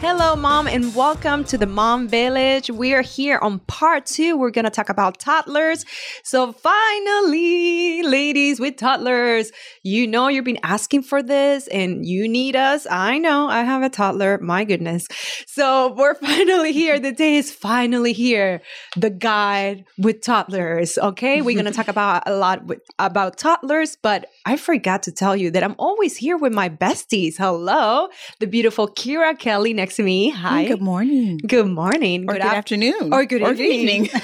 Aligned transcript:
Hello, 0.00 0.34
mom, 0.34 0.66
and 0.66 0.94
welcome 0.94 1.44
to 1.44 1.58
the 1.58 1.66
Mom 1.66 2.08
Village. 2.08 2.70
We 2.70 2.94
are 2.94 3.02
here 3.02 3.38
on 3.42 3.58
part 3.58 4.06
two. 4.06 4.34
We're 4.34 4.50
going 4.50 4.64
to 4.64 4.70
talk 4.70 4.88
about 4.88 5.18
toddlers. 5.18 5.84
So, 6.24 6.52
finally, 6.52 8.02
ladies 8.02 8.58
with 8.58 8.78
toddlers, 8.78 9.52
you 9.82 10.06
know 10.06 10.28
you've 10.28 10.46
been 10.46 10.58
asking 10.62 11.02
for 11.02 11.22
this 11.22 11.68
and 11.68 12.06
you 12.06 12.26
need 12.28 12.56
us. 12.56 12.86
I 12.90 13.18
know 13.18 13.50
I 13.50 13.62
have 13.62 13.82
a 13.82 13.90
toddler. 13.90 14.38
My 14.38 14.64
goodness. 14.64 15.06
So, 15.46 15.92
we're 15.92 16.14
finally 16.28 16.72
here. 16.72 16.98
The 16.98 17.12
day 17.12 17.36
is 17.36 17.52
finally 17.52 18.14
here. 18.14 18.62
The 18.96 19.10
guide 19.10 19.84
with 19.98 20.22
toddlers. 20.22 20.96
Okay. 20.96 21.42
We're 21.42 21.60
going 21.60 21.70
to 21.70 21.76
talk 21.76 21.88
about 21.88 22.22
a 22.24 22.34
lot 22.34 22.64
with, 22.64 22.80
about 22.98 23.36
toddlers, 23.36 23.98
but 24.02 24.24
I 24.46 24.56
forgot 24.56 25.02
to 25.04 25.12
tell 25.12 25.36
you 25.36 25.50
that 25.50 25.62
I'm 25.62 25.74
always 25.78 26.16
here 26.16 26.36
with 26.36 26.52
my 26.52 26.68
besties. 26.68 27.36
Hello, 27.36 28.08
the 28.38 28.46
beautiful 28.46 28.88
Kira 28.88 29.38
Kelly 29.38 29.74
next 29.74 29.96
to 29.96 30.02
me. 30.02 30.30
Hi. 30.30 30.66
Good 30.66 30.80
morning. 30.80 31.38
Good 31.46 31.66
morning. 31.66 32.24
Or 32.28 32.34
good, 32.34 32.42
af- 32.42 32.54
afternoon. 32.54 33.12
Or 33.12 33.26
good 33.26 33.42
or 33.42 33.52
evening. 33.52 34.06
evening. 34.06 34.08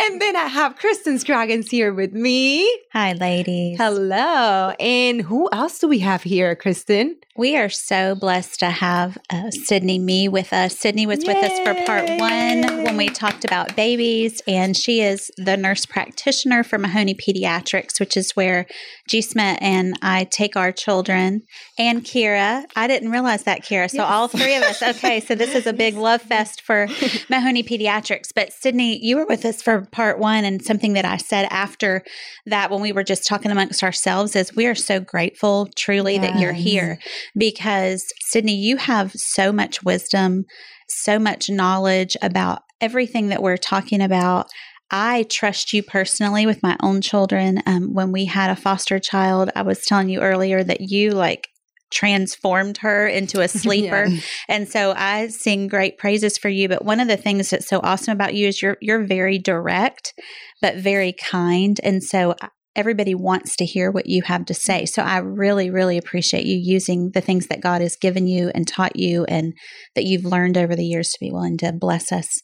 and 0.00 0.20
then 0.20 0.36
I 0.36 0.46
have 0.46 0.76
Kristen 0.76 1.18
Scroggins 1.18 1.70
here 1.70 1.94
with 1.94 2.12
me. 2.12 2.70
Hi, 2.92 3.14
ladies. 3.14 3.78
Hello. 3.78 4.74
And 4.78 5.22
who 5.22 5.48
else 5.50 5.78
do 5.78 5.88
we 5.88 6.00
have 6.00 6.22
here, 6.22 6.54
Kristen? 6.54 7.16
We 7.34 7.56
are 7.56 7.70
so 7.70 8.14
blessed 8.14 8.60
to 8.60 8.66
have 8.68 9.16
uh, 9.30 9.50
Sydney 9.50 9.98
Me 9.98 10.28
with 10.28 10.52
us. 10.52 10.78
Sydney 10.78 11.06
was 11.06 11.24
with 11.24 11.42
us 11.42 11.58
for 11.60 11.74
part 11.86 12.06
one 12.20 12.84
when 12.84 12.98
we 12.98 13.08
talked 13.08 13.46
about 13.46 13.74
babies, 13.74 14.42
and 14.46 14.76
she 14.76 15.00
is 15.00 15.32
the 15.38 15.56
nurse 15.56 15.86
practitioner 15.86 16.62
for 16.62 16.76
Mahoney 16.76 17.14
Pediatrics, 17.14 17.98
which 17.98 18.18
is 18.18 18.32
where 18.32 18.66
G. 19.08 19.21
Smith 19.22 19.58
and 19.60 19.98
I 20.02 20.24
take 20.24 20.56
our 20.56 20.72
children. 20.72 21.42
And 21.78 22.04
Kira, 22.04 22.64
I 22.76 22.86
didn't 22.86 23.10
realize 23.10 23.44
that, 23.44 23.62
Kira. 23.62 23.90
So 23.90 24.04
all 24.04 24.28
three 24.28 24.54
of 24.54 24.62
us. 24.62 24.82
Okay, 24.82 25.20
so 25.20 25.34
this 25.34 25.54
is 25.54 25.66
a 25.66 25.72
big 25.72 25.94
love 25.94 26.22
fest 26.22 26.62
for 26.62 26.88
Mahoney 27.30 27.62
Pediatrics. 27.62 28.28
But 28.34 28.52
Sydney, 28.52 28.98
you 29.04 29.16
were 29.16 29.26
with 29.26 29.44
us 29.44 29.62
for 29.62 29.86
part 29.92 30.18
one, 30.18 30.44
and 30.44 30.62
something 30.62 30.92
that 30.94 31.04
I 31.04 31.16
said 31.16 31.46
after 31.50 32.02
that 32.46 32.70
when 32.70 32.80
we 32.80 32.92
were 32.92 33.04
just 33.04 33.26
talking 33.26 33.50
amongst 33.50 33.82
ourselves 33.82 34.36
is 34.36 34.54
we 34.54 34.66
are 34.66 34.74
so 34.74 35.00
grateful, 35.00 35.68
truly, 35.76 36.18
that 36.18 36.38
you're 36.38 36.52
here 36.52 36.98
because 37.36 38.04
Sydney, 38.20 38.56
you 38.56 38.76
have 38.76 39.12
so 39.14 39.52
much 39.52 39.82
wisdom, 39.82 40.44
so 40.88 41.18
much 41.18 41.48
knowledge 41.48 42.16
about 42.22 42.62
everything 42.80 43.28
that 43.28 43.42
we're 43.42 43.56
talking 43.56 44.02
about. 44.02 44.48
I 44.92 45.24
trust 45.24 45.72
you 45.72 45.82
personally 45.82 46.44
with 46.44 46.62
my 46.62 46.76
own 46.82 47.00
children. 47.00 47.62
Um, 47.64 47.94
when 47.94 48.12
we 48.12 48.26
had 48.26 48.50
a 48.50 48.56
foster 48.56 48.98
child, 48.98 49.50
I 49.56 49.62
was 49.62 49.86
telling 49.86 50.10
you 50.10 50.20
earlier 50.20 50.62
that 50.62 50.82
you 50.82 51.12
like 51.12 51.48
transformed 51.90 52.78
her 52.78 53.06
into 53.06 53.40
a 53.40 53.48
sleeper. 53.48 54.08
And 54.48 54.68
so 54.68 54.92
I 54.94 55.28
sing 55.28 55.66
great 55.66 55.96
praises 55.96 56.36
for 56.36 56.50
you. 56.50 56.68
But 56.68 56.84
one 56.84 57.00
of 57.00 57.08
the 57.08 57.16
things 57.16 57.50
that's 57.50 57.68
so 57.68 57.80
awesome 57.82 58.12
about 58.12 58.34
you 58.34 58.48
is 58.48 58.60
you're 58.60 58.76
you're 58.82 59.04
very 59.04 59.38
direct, 59.38 60.12
but 60.60 60.76
very 60.76 61.14
kind. 61.14 61.80
And 61.82 62.02
so 62.02 62.34
everybody 62.74 63.14
wants 63.14 63.56
to 63.56 63.66
hear 63.66 63.90
what 63.90 64.06
you 64.06 64.22
have 64.22 64.46
to 64.46 64.54
say. 64.54 64.86
So 64.86 65.02
I 65.02 65.18
really, 65.18 65.70
really 65.70 65.98
appreciate 65.98 66.46
you 66.46 66.56
using 66.56 67.10
the 67.12 67.20
things 67.20 67.48
that 67.48 67.60
God 67.60 67.82
has 67.82 67.96
given 67.96 68.26
you 68.26 68.50
and 68.54 68.66
taught 68.66 68.96
you 68.96 69.24
and 69.24 69.52
that 69.94 70.04
you've 70.04 70.24
learned 70.24 70.56
over 70.56 70.74
the 70.74 70.84
years 70.84 71.10
to 71.10 71.18
be 71.20 71.30
willing 71.30 71.58
to 71.58 71.72
bless 71.72 72.10
us 72.10 72.40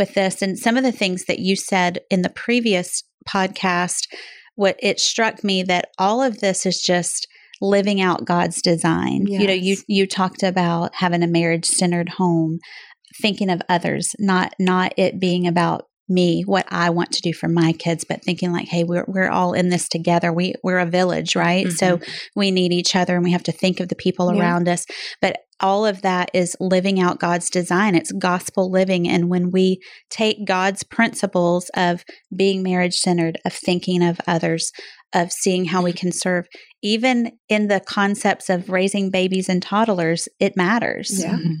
with 0.00 0.14
this. 0.14 0.40
And 0.40 0.58
some 0.58 0.76
of 0.76 0.82
the 0.82 0.90
things 0.90 1.26
that 1.26 1.38
you 1.38 1.54
said 1.54 2.00
in 2.10 2.22
the 2.22 2.30
previous 2.30 3.04
podcast, 3.28 4.08
what 4.56 4.76
it 4.82 4.98
struck 4.98 5.44
me 5.44 5.62
that 5.64 5.90
all 5.98 6.22
of 6.22 6.40
this 6.40 6.64
is 6.64 6.82
just 6.82 7.28
living 7.60 8.00
out 8.00 8.24
God's 8.24 8.62
design. 8.62 9.26
You 9.26 9.46
know, 9.46 9.52
you 9.52 9.76
you 9.86 10.06
talked 10.06 10.42
about 10.42 10.94
having 10.94 11.22
a 11.22 11.28
marriage 11.28 11.66
centered 11.66 12.08
home, 12.08 12.58
thinking 13.20 13.50
of 13.50 13.60
others, 13.68 14.16
not 14.18 14.54
not 14.58 14.94
it 14.96 15.20
being 15.20 15.46
about 15.46 15.89
me, 16.10 16.42
what 16.42 16.66
I 16.68 16.90
want 16.90 17.12
to 17.12 17.22
do 17.22 17.32
for 17.32 17.48
my 17.48 17.72
kids, 17.72 18.04
but 18.04 18.22
thinking 18.22 18.52
like, 18.52 18.68
hey, 18.68 18.84
we're 18.84 19.04
we're 19.06 19.30
all 19.30 19.52
in 19.52 19.68
this 19.70 19.88
together. 19.88 20.32
We 20.32 20.54
we're 20.62 20.78
a 20.78 20.86
village, 20.86 21.36
right? 21.36 21.70
So 21.70 21.98
mm-hmm. 21.98 22.12
we 22.36 22.50
need 22.50 22.72
each 22.72 22.96
other 22.96 23.14
and 23.14 23.24
we 23.24 23.32
have 23.32 23.44
to 23.44 23.52
think 23.52 23.80
of 23.80 23.88
the 23.88 23.94
people 23.94 24.34
Yeah. 24.34 24.40
around 24.40 24.68
us. 24.68 24.84
But 25.22 25.38
all 25.60 25.84
of 25.86 26.02
that 26.02 26.30
is 26.32 26.56
living 26.58 26.98
out 27.00 27.20
God's 27.20 27.50
design. 27.50 27.94
It's 27.94 28.12
gospel 28.12 28.70
living. 28.70 29.06
And 29.08 29.28
when 29.28 29.50
we 29.50 29.78
take 30.08 30.46
God's 30.46 30.82
principles 30.82 31.70
of 31.76 32.02
being 32.34 32.62
marriage 32.62 32.96
centered, 32.96 33.38
of 33.44 33.52
thinking 33.52 34.02
of 34.02 34.20
others, 34.26 34.72
of 35.12 35.30
seeing 35.32 35.66
how 35.66 35.82
we 35.82 35.92
can 35.92 36.12
serve, 36.12 36.46
even 36.82 37.32
in 37.48 37.68
the 37.68 37.80
concepts 37.80 38.48
of 38.48 38.70
raising 38.70 39.10
babies 39.10 39.48
and 39.50 39.62
toddlers, 39.62 40.28
it 40.38 40.56
matters. 40.56 41.20
Yeah. 41.22 41.34
Mm-hmm. 41.34 41.52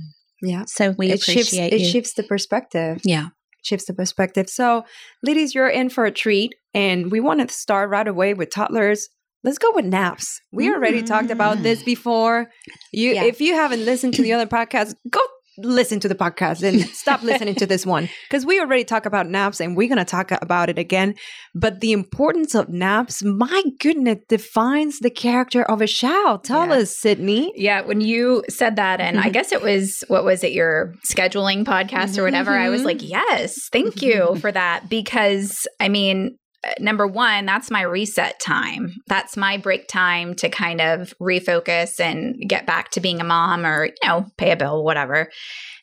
Yeah. 0.42 0.64
So 0.66 0.94
we 0.96 1.10
it 1.10 1.20
shifts, 1.20 1.52
appreciate 1.52 1.72
it 1.74 1.80
you. 1.80 1.86
shifts 1.86 2.14
the 2.14 2.22
perspective. 2.22 3.00
yeah. 3.04 3.28
Shifts 3.62 3.86
the 3.86 3.94
perspective. 3.94 4.48
So, 4.48 4.84
ladies, 5.22 5.54
you're 5.54 5.68
in 5.68 5.88
for 5.90 6.04
a 6.04 6.10
treat, 6.10 6.54
and 6.74 7.10
we 7.10 7.20
want 7.20 7.40
to 7.40 7.54
start 7.54 7.90
right 7.90 8.06
away 8.06 8.34
with 8.34 8.50
toddlers. 8.50 9.08
Let's 9.42 9.58
go 9.58 9.72
with 9.74 9.86
naps. 9.86 10.40
We 10.52 10.68
already 10.70 11.02
talked 11.02 11.30
about 11.30 11.62
this 11.62 11.82
mm. 11.82 11.86
before. 11.86 12.50
You, 12.92 13.14
Yeah. 13.14 13.24
if 13.24 13.40
you 13.40 13.54
haven't 13.54 13.84
listened 13.84 14.14
to 14.14 14.22
the 14.22 14.32
other 14.34 14.46
podcast, 14.46 14.94
go 15.08 15.20
listen 15.58 16.00
to 16.00 16.08
the 16.08 16.14
podcast 16.14 16.62
and 16.62 16.80
stop 16.94 17.22
listening 17.22 17.54
to 17.56 17.66
this 17.66 17.84
one 17.84 18.08
because 18.28 18.46
we 18.46 18.60
already 18.60 18.84
talk 18.84 19.06
about 19.06 19.28
naps 19.28 19.60
and 19.60 19.76
we're 19.76 19.88
going 19.88 19.98
to 19.98 20.04
talk 20.04 20.30
about 20.42 20.68
it 20.68 20.78
again. 20.78 21.14
But 21.54 21.80
the 21.80 21.92
importance 21.92 22.54
of 22.54 22.68
naps, 22.68 23.22
my 23.22 23.62
goodness, 23.80 24.18
defines 24.28 25.00
the 25.00 25.10
character 25.10 25.62
of 25.62 25.80
a 25.80 25.86
child. 25.86 26.44
Tell 26.44 26.66
Yeah. 26.68 26.74
us, 26.74 26.96
Sydney. 26.96 27.52
Yeah, 27.56 27.82
when 27.82 28.00
you 28.00 28.44
said 28.48 28.76
that, 28.76 29.00
and 29.00 29.18
I 29.18 29.22
mm-hmm. 29.24 29.32
guess 29.32 29.52
it 29.52 29.62
was 29.62 30.04
what 30.08 30.24
was 30.24 30.44
it, 30.44 30.52
your 30.52 30.94
scheduling 31.10 31.64
podcast 31.64 32.16
or 32.16 32.22
mm-hmm, 32.22 32.24
whatever, 32.24 32.56
I 32.56 32.68
was 32.68 32.82
Mhm. 32.82 32.86
like, 32.86 33.08
yes, 33.08 33.68
thank 33.72 33.96
mm-hmm. 33.96 34.06
you 34.06 34.40
for 34.40 34.52
that. 34.52 34.88
Because 34.88 35.66
I 35.78 35.88
mean, 35.88 36.36
number 36.78 37.06
one, 37.06 37.46
that's 37.46 37.70
my 37.70 37.82
reset 37.82 38.38
time. 38.40 38.94
That's 39.06 39.36
my 39.36 39.56
break 39.56 39.88
time 39.88 40.34
to 40.36 40.48
kind 40.48 40.80
of 40.80 41.14
refocus 41.20 42.00
and 42.00 42.36
get 42.48 42.66
back 42.66 42.90
to 42.92 43.00
being 43.00 43.20
a 43.20 43.24
mom 43.24 43.64
or, 43.64 43.86
you 43.86 44.08
know, 44.08 44.26
pay 44.36 44.50
a 44.50 44.56
bill, 44.56 44.84
whatever. 44.84 45.30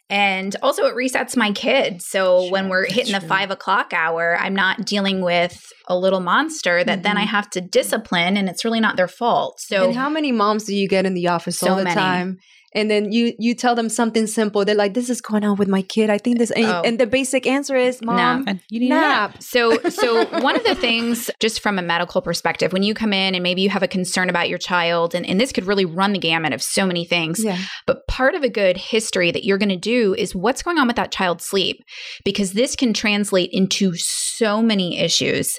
And 0.09 0.55
also, 0.61 0.85
it 0.85 0.95
resets 0.95 1.35
my 1.35 1.51
kids. 1.51 2.05
So 2.05 2.49
when 2.49 2.69
we're 2.69 2.85
hitting 2.85 3.11
the 3.11 3.19
true. 3.19 3.27
five 3.27 3.51
o'clock 3.51 3.91
hour, 3.91 4.37
I'm 4.39 4.55
not 4.55 4.85
dealing 4.85 5.21
with 5.21 5.67
a 5.89 5.97
little 5.97 6.21
monster 6.21 6.81
that 6.81 7.03
then 7.03 7.17
I 7.17 7.21
mm-hmm. 7.23 7.31
have 7.31 7.49
to 7.51 7.61
discipline, 7.61 8.37
and 8.37 8.47
it's 8.47 8.63
really 8.63 8.79
not 8.79 8.95
their 8.95 9.09
fault. 9.09 9.59
So 9.59 9.87
and 9.87 9.95
how 9.95 10.09
many 10.09 10.31
moms 10.31 10.63
do 10.63 10.73
you 10.73 10.87
get 10.87 11.05
in 11.05 11.13
the 11.13 11.27
office 11.27 11.57
So 11.57 11.71
all 11.71 11.75
the 11.75 11.83
many. 11.83 11.95
time? 11.95 12.37
And 12.77 12.91
then 12.91 13.11
you 13.11 13.33
you 13.39 13.55
tell 13.55 13.73
them 13.75 13.89
something 13.89 14.27
simple. 14.27 14.63
They're 14.63 14.75
like, 14.75 14.93
"This 14.93 15.09
is 15.09 15.19
going 15.19 15.43
on 15.43 15.55
with 15.57 15.67
my 15.67 15.81
kid. 15.81 16.09
I 16.11 16.19
think 16.19 16.37
this." 16.37 16.51
And, 16.51 16.65
Oh. 16.65 16.81
and 16.85 16.99
the 16.99 17.07
basic 17.07 17.47
answer 17.47 17.75
is, 17.75 18.01
"Mom, 18.03 18.45
Nap. 18.45 18.57
You 18.69 18.79
need 18.81 18.89
nap." 18.89 19.41
So, 19.41 19.79
so 19.89 20.25
one 20.49 20.55
of 20.55 20.63
the 20.63 20.75
things, 20.75 21.29
just 21.39 21.59
from 21.61 21.79
a 21.79 21.81
medical 21.81 22.21
perspective, 22.21 22.71
when 22.73 22.83
you 22.83 22.93
come 22.93 23.13
in 23.13 23.33
and 23.35 23.41
maybe 23.41 23.61
you 23.63 23.69
have 23.69 23.83
a 23.83 23.87
concern 23.87 24.29
about 24.29 24.47
your 24.47 24.59
child, 24.59 25.15
and, 25.15 25.25
and 25.25 25.41
this 25.41 25.51
could 25.51 25.65
really 25.65 25.85
run 25.85 26.13
the 26.13 26.19
gamut 26.19 26.53
of 26.53 26.61
so 26.61 26.85
many 26.85 27.03
things, 27.03 27.43
Yeah, 27.43 27.57
but 27.87 28.05
part 28.07 28.35
of 28.35 28.43
a 28.43 28.49
good 28.49 28.77
history 28.77 29.31
that 29.31 29.43
you're 29.43 29.57
going 29.57 29.69
to 29.69 29.75
do 29.75 30.13
is 30.13 30.35
what's 30.35 30.61
going 30.61 30.77
on 30.77 30.85
with 30.85 30.97
that 30.97 31.11
child's 31.11 31.45
sleep, 31.45 31.77
because 32.23 32.53
this 32.53 32.75
can 32.75 32.93
translate 32.93 33.49
into 33.51 33.93
so 33.95 34.61
many 34.61 34.99
issues. 34.99 35.57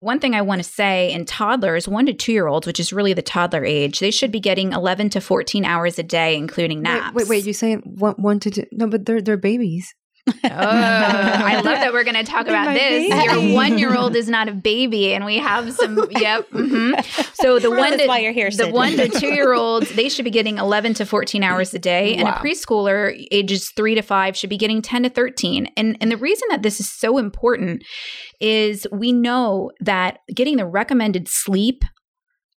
One 0.00 0.18
thing 0.18 0.34
I 0.34 0.40
want 0.40 0.60
to 0.62 0.68
say 0.68 1.12
in 1.12 1.26
toddlers, 1.26 1.86
one 1.86 2.06
to 2.06 2.14
two 2.14 2.32
year 2.32 2.46
olds, 2.46 2.66
which 2.66 2.80
is 2.80 2.90
really 2.90 3.12
the 3.12 3.20
toddler 3.20 3.66
age, 3.66 4.00
they 4.00 4.10
should 4.10 4.32
be 4.32 4.40
getting 4.40 4.72
11 4.72 5.10
to 5.10 5.20
14 5.20 5.62
hours 5.66 5.98
a 5.98 6.02
day, 6.02 6.36
including 6.36 6.80
naps. 6.80 7.14
Wait, 7.14 7.28
wait, 7.28 7.28
wait. 7.28 7.46
You 7.46 7.52
saying 7.52 7.82
one, 7.84 8.14
one 8.14 8.40
to 8.40 8.50
two? 8.50 8.64
No, 8.72 8.86
but 8.86 9.04
they're 9.04 9.20
they're 9.20 9.36
babies. 9.36 9.94
Oh, 10.44 10.48
I 10.52 11.54
love 11.56 11.64
that 11.64 11.92
we're 11.92 12.04
going 12.04 12.16
to 12.16 12.24
talk 12.24 12.46
about 12.46 12.74
this. 12.74 13.08
babies. 13.08 13.24
Your 13.24 13.54
one 13.54 13.78
year 13.78 13.94
old 13.96 14.16
is 14.16 14.28
not 14.28 14.48
a 14.48 14.52
baby, 14.52 15.12
and 15.14 15.24
we 15.24 15.38
have 15.38 15.72
some. 15.74 16.06
Yep. 16.10 16.48
hmm 16.50 16.92
So 17.34 17.58
the 17.58 17.70
one 17.70 17.90
That's 17.90 18.02
to 18.02 18.08
why 18.08 18.18
you're 18.18 18.32
here, 18.32 18.50
the 18.50 18.56
Sydney. 18.56 18.72
one 18.72 18.92
to 18.96 19.08
two 19.08 19.28
year 19.28 19.52
olds 19.52 19.94
they 19.94 20.08
should 20.08 20.24
be 20.24 20.30
getting 20.30 20.58
eleven 20.58 20.94
to 20.94 21.06
fourteen 21.06 21.42
hours 21.42 21.72
a 21.74 21.78
day, 21.78 22.16
and 22.16 22.28
a 22.28 22.32
preschooler 22.32 23.14
ages 23.30 23.70
three 23.70 23.94
to 23.94 24.02
five 24.02 24.36
should 24.36 24.50
be 24.50 24.58
getting 24.58 24.82
ten 24.82 25.02
to 25.04 25.08
thirteen. 25.10 25.68
And 25.76 25.96
and 26.00 26.10
the 26.10 26.16
reason 26.16 26.46
that 26.50 26.62
this 26.62 26.80
is 26.80 26.90
so 26.90 27.18
important 27.18 27.84
is 28.40 28.86
we 28.92 29.12
know 29.12 29.70
that 29.80 30.18
getting 30.34 30.56
the 30.56 30.66
recommended 30.66 31.28
sleep 31.28 31.84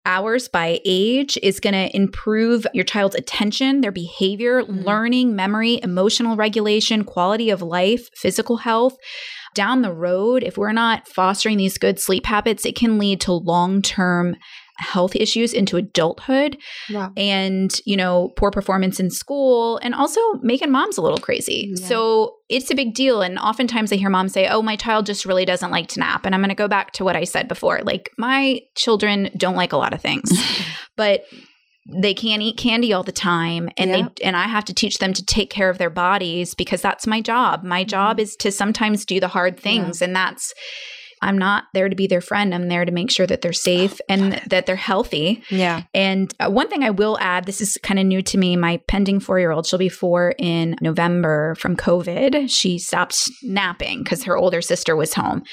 hours 0.05 0.47
by 0.47 0.79
age 0.85 1.37
is 1.43 1.59
going 1.59 1.73
to 1.73 1.95
improve 1.95 2.65
your 2.73 2.83
child's 2.83 3.15
attention, 3.15 3.81
their 3.81 3.91
behavior, 3.91 4.63
Mhm. 4.63 4.85
learning, 4.85 5.35
memory, 5.35 5.79
emotional 5.83 6.35
regulation, 6.35 7.03
quality 7.03 7.49
of 7.49 7.61
life, 7.61 8.09
physical 8.15 8.57
health. 8.57 8.97
Down 9.53 9.81
the 9.81 9.91
road, 9.91 10.43
if 10.43 10.57
we're 10.57 10.71
not 10.71 11.07
fostering 11.07 11.57
these 11.57 11.77
good 11.77 11.99
sleep 11.99 12.25
habits, 12.25 12.65
it 12.65 12.75
can 12.75 12.97
lead 12.97 13.19
to 13.21 13.33
long 13.33 13.81
term 13.81 14.35
health 14.77 15.15
issues 15.15 15.53
into 15.53 15.77
adulthood 15.77 16.57
Wow. 16.91 17.11
and 17.15 17.71
you 17.85 17.95
know 17.95 18.29
poor 18.37 18.51
performance 18.51 18.99
in 18.99 19.09
school 19.09 19.77
and 19.83 19.93
also 19.93 20.19
making 20.41 20.71
moms 20.71 20.97
a 20.97 21.01
little 21.01 21.19
crazy 21.19 21.73
Yeah. 21.75 21.87
so 21.87 22.35
it's 22.49 22.71
a 22.71 22.75
big 22.75 22.93
deal 22.93 23.21
and 23.21 23.37
oftentimes 23.37 23.91
i 23.93 23.95
hear 23.95 24.09
moms 24.09 24.33
say 24.33 24.47
oh 24.47 24.61
my 24.61 24.75
child 24.75 25.05
just 25.05 25.25
really 25.25 25.45
doesn't 25.45 25.71
like 25.71 25.87
to 25.89 25.99
nap 25.99 26.25
and 26.25 26.33
i'm 26.33 26.41
going 26.41 26.49
to 26.49 26.55
go 26.55 26.67
back 26.67 26.91
to 26.93 27.03
what 27.03 27.15
i 27.15 27.23
said 27.23 27.47
before 27.47 27.81
like 27.83 28.09
my 28.17 28.59
children 28.75 29.29
don't 29.37 29.55
like 29.55 29.73
a 29.73 29.77
lot 29.77 29.93
of 29.93 30.01
things 30.01 30.31
but 30.97 31.23
they 32.01 32.13
can't 32.13 32.43
eat 32.43 32.57
candy 32.57 32.93
all 32.93 33.03
the 33.03 33.11
time 33.11 33.67
and 33.77 33.89
Yeah. 33.89 34.07
they 34.19 34.25
and 34.25 34.37
I 34.37 34.43
have 34.47 34.65
to 34.65 34.73
teach 34.73 34.99
them 34.99 35.13
to 35.13 35.25
take 35.25 35.49
care 35.49 35.67
of 35.69 35.79
their 35.79 35.89
bodies 35.89 36.53
because 36.53 36.79
that's 36.79 37.07
my 37.07 37.21
job. 37.21 37.63
My 37.63 37.81
mm-hmm. 37.81 37.89
job 37.89 38.19
is 38.19 38.35
to 38.37 38.51
sometimes 38.51 39.03
do 39.03 39.19
the 39.19 39.27
hard 39.27 39.59
things 39.59 39.99
and 40.01 40.15
that's 40.15 40.53
I'm 41.21 41.37
not 41.37 41.65
there 41.73 41.89
to 41.89 41.95
be 41.95 42.07
their 42.07 42.21
friend. 42.21 42.53
I'm 42.53 42.67
there 42.67 42.85
to 42.85 42.91
make 42.91 43.11
sure 43.11 43.27
that 43.27 43.41
they're 43.41 43.53
safe 43.53 43.99
and 44.09 44.33
that 44.47 44.65
they're 44.65 44.75
healthy. 44.75 45.43
Yeah. 45.49 45.83
And 45.93 46.33
uh, 46.39 46.49
one 46.49 46.67
thing 46.67 46.83
I 46.83 46.89
will 46.89 47.17
add 47.19 47.45
this 47.45 47.61
is 47.61 47.77
kind 47.83 47.99
of 47.99 48.05
new 48.05 48.21
to 48.23 48.37
me. 48.37 48.55
My 48.55 48.77
pending 48.87 49.19
four 49.19 49.39
year 49.39 49.51
old, 49.51 49.65
she'll 49.65 49.79
be 49.79 49.89
four 49.89 50.33
in 50.37 50.75
November 50.81 51.55
from 51.55 51.75
COVID. 51.75 52.49
She 52.49 52.79
stopped 52.79 53.17
napping 53.43 54.03
because 54.03 54.23
her 54.23 54.37
older 54.37 54.61
sister 54.61 54.95
was 54.95 55.13
home. 55.13 55.43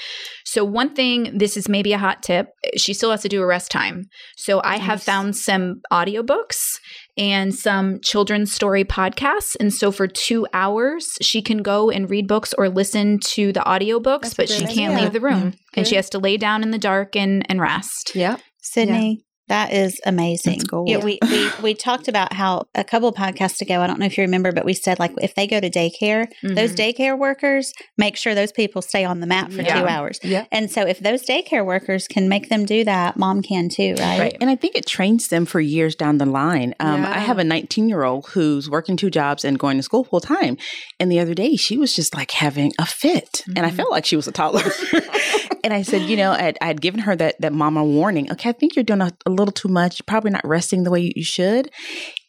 So, 0.44 0.64
one 0.64 0.94
thing, 0.94 1.36
this 1.36 1.58
is 1.58 1.68
maybe 1.68 1.92
a 1.92 1.98
hot 1.98 2.22
tip, 2.22 2.48
she 2.76 2.94
still 2.94 3.10
has 3.10 3.20
to 3.20 3.28
do 3.28 3.42
a 3.42 3.46
rest 3.46 3.70
time. 3.70 4.04
So, 4.36 4.62
I 4.64 4.78
have 4.78 5.02
found 5.02 5.36
some 5.36 5.82
audiobooks 5.92 6.78
and 7.18 7.54
some 7.54 8.00
children's 8.00 8.52
story 8.54 8.84
podcasts. 8.84 9.56
And 9.58 9.74
so, 9.74 9.90
for 9.90 10.06
two 10.06 10.46
hours, 10.52 11.18
she 11.20 11.42
can 11.42 11.58
go 11.58 11.90
and 11.90 12.08
read 12.08 12.26
books 12.28 12.54
or 12.56 12.68
listen 12.68 13.18
to 13.34 13.52
the 13.52 13.60
audiobooks, 13.60 14.20
That's 14.22 14.34
but 14.34 14.48
good 14.48 14.56
she 14.68 14.74
can't 14.74 14.94
idea. 14.94 15.04
leave 15.04 15.12
the 15.12 15.20
room. 15.20 15.54
And 15.74 15.86
she 15.86 15.96
has 15.96 16.08
to 16.10 16.18
lay 16.18 16.36
down 16.36 16.62
in 16.62 16.70
the 16.70 16.78
dark 16.78 17.16
and, 17.16 17.44
and 17.50 17.60
rest. 17.60 18.12
Yeah. 18.14 18.38
Sydney, 18.62 19.24
that 19.48 19.72
is 19.72 20.00
amazing. 20.06 20.62
Yeah, 20.86 20.98
we, 20.98 21.18
we 21.22 21.50
we 21.62 21.74
talked 21.74 22.08
about 22.08 22.32
how 22.32 22.66
a 22.74 22.84
couple 22.84 23.12
podcasts 23.12 23.60
ago, 23.60 23.80
I 23.80 23.86
don't 23.86 23.98
know 23.98 24.06
if 24.06 24.16
you 24.18 24.22
remember, 24.22 24.52
but 24.52 24.64
we 24.64 24.74
said 24.74 24.98
like 24.98 25.12
if 25.20 25.34
they 25.34 25.46
go 25.46 25.60
to 25.60 25.70
daycare, 25.70 26.26
those 26.42 26.72
Mhm. 26.74 26.94
daycare 26.94 27.18
workers 27.18 27.72
make 27.96 28.16
sure 28.16 28.34
those 28.34 28.52
people 28.52 28.82
stay 28.82 29.04
on 29.04 29.20
the 29.20 29.26
mat 29.26 29.52
for 29.52 29.62
Yeah. 29.62 29.80
two 29.80 29.86
hours. 29.86 30.20
Yeah. 30.22 30.44
And 30.52 30.70
so 30.70 30.82
if 30.82 31.00
those 31.00 31.22
daycare 31.24 31.64
workers 31.64 32.06
can 32.08 32.28
make 32.28 32.48
them 32.48 32.64
do 32.64 32.84
that, 32.84 33.16
mom 33.16 33.42
can 33.42 33.68
too, 33.68 33.94
right? 33.98 34.18
Right. 34.20 34.36
And 34.40 34.50
I 34.50 34.56
think 34.56 34.76
it 34.76 34.86
trains 34.86 35.28
them 35.28 35.46
for 35.46 35.60
years 35.60 35.94
down 35.94 36.18
the 36.18 36.26
line. 36.26 36.74
Um, 36.80 37.02
Yeah. 37.02 37.10
I 37.16 37.18
have 37.20 37.38
a 37.38 37.44
19 37.44 37.88
year 37.88 38.04
old 38.04 38.26
who's 38.28 38.68
working 38.70 38.96
two 38.96 39.10
jobs 39.10 39.44
and 39.44 39.58
going 39.58 39.76
to 39.78 39.82
school 39.82 40.04
full 40.04 40.20
time. 40.20 40.56
And 41.00 41.10
the 41.10 41.20
other 41.20 41.34
day, 41.34 41.56
she 41.56 41.76
was 41.78 41.94
just 41.94 42.14
like 42.14 42.30
having 42.32 42.72
a 42.78 42.86
fit. 42.86 43.42
And 43.56 43.64
I 43.66 43.70
Mhm. 43.70 43.76
felt 43.76 43.90
like 43.90 44.04
she 44.04 44.16
was 44.16 44.28
a 44.28 44.32
toddler. 44.32 44.64
and 45.64 45.72
I 45.74 45.82
said, 45.82 46.02
you 46.02 46.16
know, 46.16 46.32
I'd, 46.32 46.58
I'd 46.60 46.80
given 46.80 47.00
her 47.00 47.16
that, 47.16 47.40
that 47.40 47.52
mama 47.52 47.84
warning. 47.84 48.30
Okay, 48.32 48.48
I 48.50 48.52
think 48.52 48.76
you're 48.76 48.84
doing 48.84 49.00
a, 49.00 49.10
a 49.26 49.30
little 49.38 49.52
too 49.52 49.68
much. 49.68 50.04
Probably 50.06 50.30
not 50.30 50.46
resting 50.46 50.82
the 50.84 50.90
way 50.90 51.12
you, 51.14 51.24
should. 51.24 51.70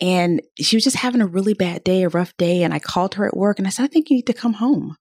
And 0.01 0.41
she 0.59 0.75
was 0.75 0.83
just 0.83 0.97
having 0.97 1.21
a 1.21 1.27
really 1.27 1.53
bad 1.53 1.83
day, 1.83 2.03
a 2.03 2.09
rough 2.09 2.35
day. 2.37 2.63
And 2.63 2.73
I 2.73 2.79
called 2.79 3.15
her 3.15 3.25
at 3.25 3.35
work 3.35 3.59
and 3.59 3.67
I 3.67 3.71
said, 3.71 3.83
I 3.83 3.87
think 3.87 4.09
you 4.09 4.17
need 4.17 4.27
to 4.27 4.33
come 4.33 4.53
home. 4.53 4.95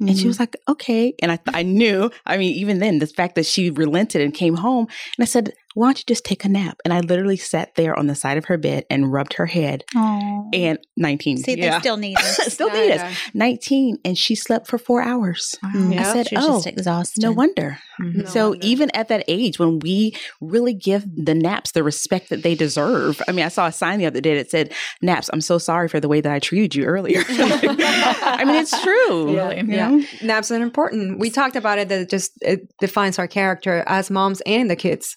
And 0.00 0.16
she 0.16 0.24
Mhm. 0.24 0.28
was 0.28 0.40
like, 0.40 0.56
okay. 0.66 1.12
And 1.20 1.30
I, 1.30 1.38
I 1.48 1.62
knew, 1.62 2.10
I 2.24 2.38
mean, 2.38 2.54
even 2.54 2.78
then, 2.78 3.00
the 3.00 3.06
fact 3.06 3.34
that 3.34 3.44
she 3.44 3.68
relented 3.68 4.22
and 4.22 4.32
came 4.32 4.56
home. 4.56 4.86
And 5.18 5.22
I 5.22 5.26
said, 5.26 5.52
why 5.74 5.86
don't 5.88 5.98
you 5.98 6.04
just 6.06 6.24
take 6.24 6.44
a 6.44 6.48
nap? 6.48 6.78
And 6.84 6.92
I 6.92 7.00
literally 7.00 7.36
sat 7.36 7.74
there 7.76 7.96
on 7.98 8.06
the 8.06 8.14
side 8.14 8.38
of 8.38 8.46
her 8.46 8.56
bed 8.58 8.84
and 8.90 9.12
rubbed 9.12 9.34
her 9.34 9.46
head. 9.46 9.84
Aw. 9.94 10.42
And 10.52 10.78
19. 10.96 11.38
See, 11.38 11.58
yeah. 11.58 11.70
they 11.74 11.78
still 11.80 11.96
need 11.96 12.16
us. 12.18 12.52
still 12.52 12.70
need 12.70 12.92
us. 12.92 13.16
19. 13.34 13.98
And 14.04 14.18
she 14.18 14.34
slept 14.34 14.66
for 14.66 14.78
four 14.78 15.02
hours. 15.02 15.56
Mm, 15.64 15.94
Yeah. 15.94 16.00
I 16.08 16.12
said, 16.12 16.28
she 16.28 16.36
was 16.36 16.44
oh, 16.46 16.54
just 16.54 16.66
exhausted. 16.66 17.22
no 17.22 17.32
wonder. 17.32 17.78
Mhm. 18.00 18.14
No 18.16 18.24
so 18.24 18.48
wonder. 18.50 18.66
even 18.66 18.90
at 18.94 19.08
that 19.08 19.24
age, 19.28 19.58
when 19.58 19.78
we 19.78 20.16
really 20.40 20.74
give 20.74 21.04
the 21.16 21.34
naps 21.34 21.72
the 21.72 21.82
respect 21.82 22.30
that 22.30 22.42
they 22.42 22.54
deserve, 22.54 23.20
I 23.28 23.32
mean, 23.32 23.44
I 23.44 23.48
saw 23.48 23.66
a 23.66 23.72
sign 23.72 23.98
the 23.98 24.06
other 24.06 24.20
day 24.20 24.36
that 24.36 24.50
said, 24.50 24.72
"Naps, 25.02 25.28
I'm 25.32 25.40
so 25.40 25.58
sorry 25.58 25.88
for 25.88 26.00
the 26.00 26.08
way 26.08 26.20
that 26.20 26.32
I 26.32 26.38
treated 26.38 26.74
you 26.74 26.84
earlier." 26.84 27.22
I 27.28 28.44
mean, 28.44 28.56
it's 28.56 28.80
true. 28.82 29.34
Yeah, 29.40 29.52
you 29.52 29.66
yeah. 29.72 30.00
Naps 30.22 30.50
are 30.50 30.60
important. 30.60 31.18
We 31.18 31.30
talked 31.30 31.56
about 31.56 31.78
it 31.78 31.88
that 31.88 32.00
it 32.00 32.10
just 32.10 32.32
it 32.42 32.60
defines 32.80 33.18
our 33.18 33.26
character 33.28 33.84
as 33.86 34.10
moms 34.10 34.40
and 34.42 34.70
the 34.70 34.76
kids. 34.76 35.16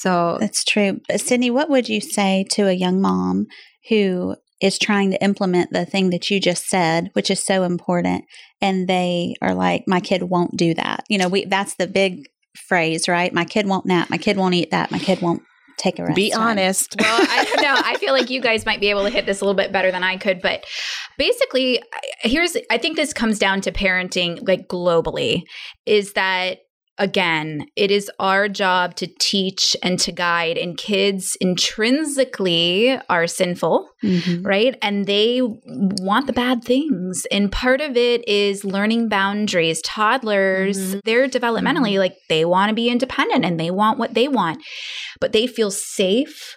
So 0.00 0.38
That's 0.40 0.64
true. 0.64 1.00
But 1.08 1.20
Sydney, 1.20 1.50
what 1.50 1.68
would 1.68 1.88
you 1.90 2.00
say 2.00 2.46
to 2.52 2.66
a 2.68 2.72
young 2.72 3.02
mom 3.02 3.48
who 3.90 4.34
is 4.62 4.78
trying 4.78 5.10
to 5.10 5.22
implement 5.22 5.72
the 5.72 5.84
thing 5.84 6.08
that 6.08 6.30
you 6.30 6.40
just 6.40 6.68
said, 6.68 7.10
which 7.12 7.30
is 7.30 7.44
so 7.44 7.64
important, 7.64 8.24
and 8.62 8.88
they 8.88 9.34
are 9.42 9.54
like, 9.54 9.84
"My 9.86 10.00
kid 10.00 10.22
won't 10.22 10.56
do 10.56 10.72
that." 10.74 11.04
You 11.10 11.18
know, 11.18 11.28
we 11.28 11.44
that's 11.44 11.74
the 11.74 11.86
big 11.86 12.24
phrase, 12.56 13.08
right? 13.08 13.32
My 13.32 13.44
kid 13.44 13.66
won't 13.66 13.84
nap. 13.84 14.08
My 14.08 14.16
kid 14.16 14.38
won't 14.38 14.54
eat 14.54 14.70
that. 14.70 14.90
My 14.90 14.98
kid 14.98 15.20
won't 15.20 15.42
take 15.76 15.98
a 15.98 16.04
rest. 16.04 16.16
Be 16.16 16.30
time." 16.30 16.40
honest. 16.40 16.96
well, 16.98 17.26
I 17.28 17.44
don't 17.44 17.62
know. 17.62 17.74
I 17.76 17.98
feel 17.98 18.14
like 18.14 18.30
you 18.30 18.40
guys 18.40 18.64
might 18.64 18.80
be 18.80 18.88
able 18.88 19.04
to 19.04 19.10
hit 19.10 19.26
this 19.26 19.42
a 19.42 19.44
little 19.44 19.56
bit 19.56 19.70
better 19.70 19.90
than 19.90 20.02
I 20.02 20.16
could, 20.16 20.40
but 20.40 20.64
basically, 21.18 21.82
here's 22.20 22.56
I 22.70 22.78
think 22.78 22.96
this 22.96 23.12
comes 23.12 23.38
down 23.38 23.60
to 23.62 23.72
parenting 23.72 24.48
like 24.48 24.66
globally 24.66 25.42
is 25.84 26.14
that 26.14 26.60
again, 27.00 27.66
it 27.74 27.90
is 27.90 28.08
our 28.20 28.48
job 28.48 28.94
to 28.96 29.08
teach 29.18 29.74
and 29.82 29.98
to 29.98 30.12
guide 30.12 30.56
and 30.56 30.76
kids 30.76 31.36
intrinsically 31.40 32.98
are 33.08 33.26
sinful 33.26 33.88
Mhm. 34.02 34.46
right? 34.46 34.76
And 34.80 35.06
they 35.06 35.40
want 35.42 36.26
the 36.26 36.32
bad 36.32 36.64
things. 36.64 37.26
And 37.30 37.52
part 37.52 37.80
of 37.80 37.96
it 37.96 38.26
is 38.28 38.64
learning 38.64 39.08
boundaries. 39.08 39.82
Toddlers, 39.82 40.94
Mhm. 40.94 41.00
they're 41.04 41.28
developmentally 41.28 41.98
like 41.98 42.14
they 42.28 42.44
want 42.44 42.70
to 42.70 42.74
be 42.74 42.88
independent 42.88 43.44
and 43.44 43.58
they 43.60 43.70
want 43.70 43.98
what 43.98 44.14
they 44.14 44.28
want, 44.28 44.62
but 45.20 45.32
they 45.32 45.46
feel 45.46 45.70
safe 45.70 46.56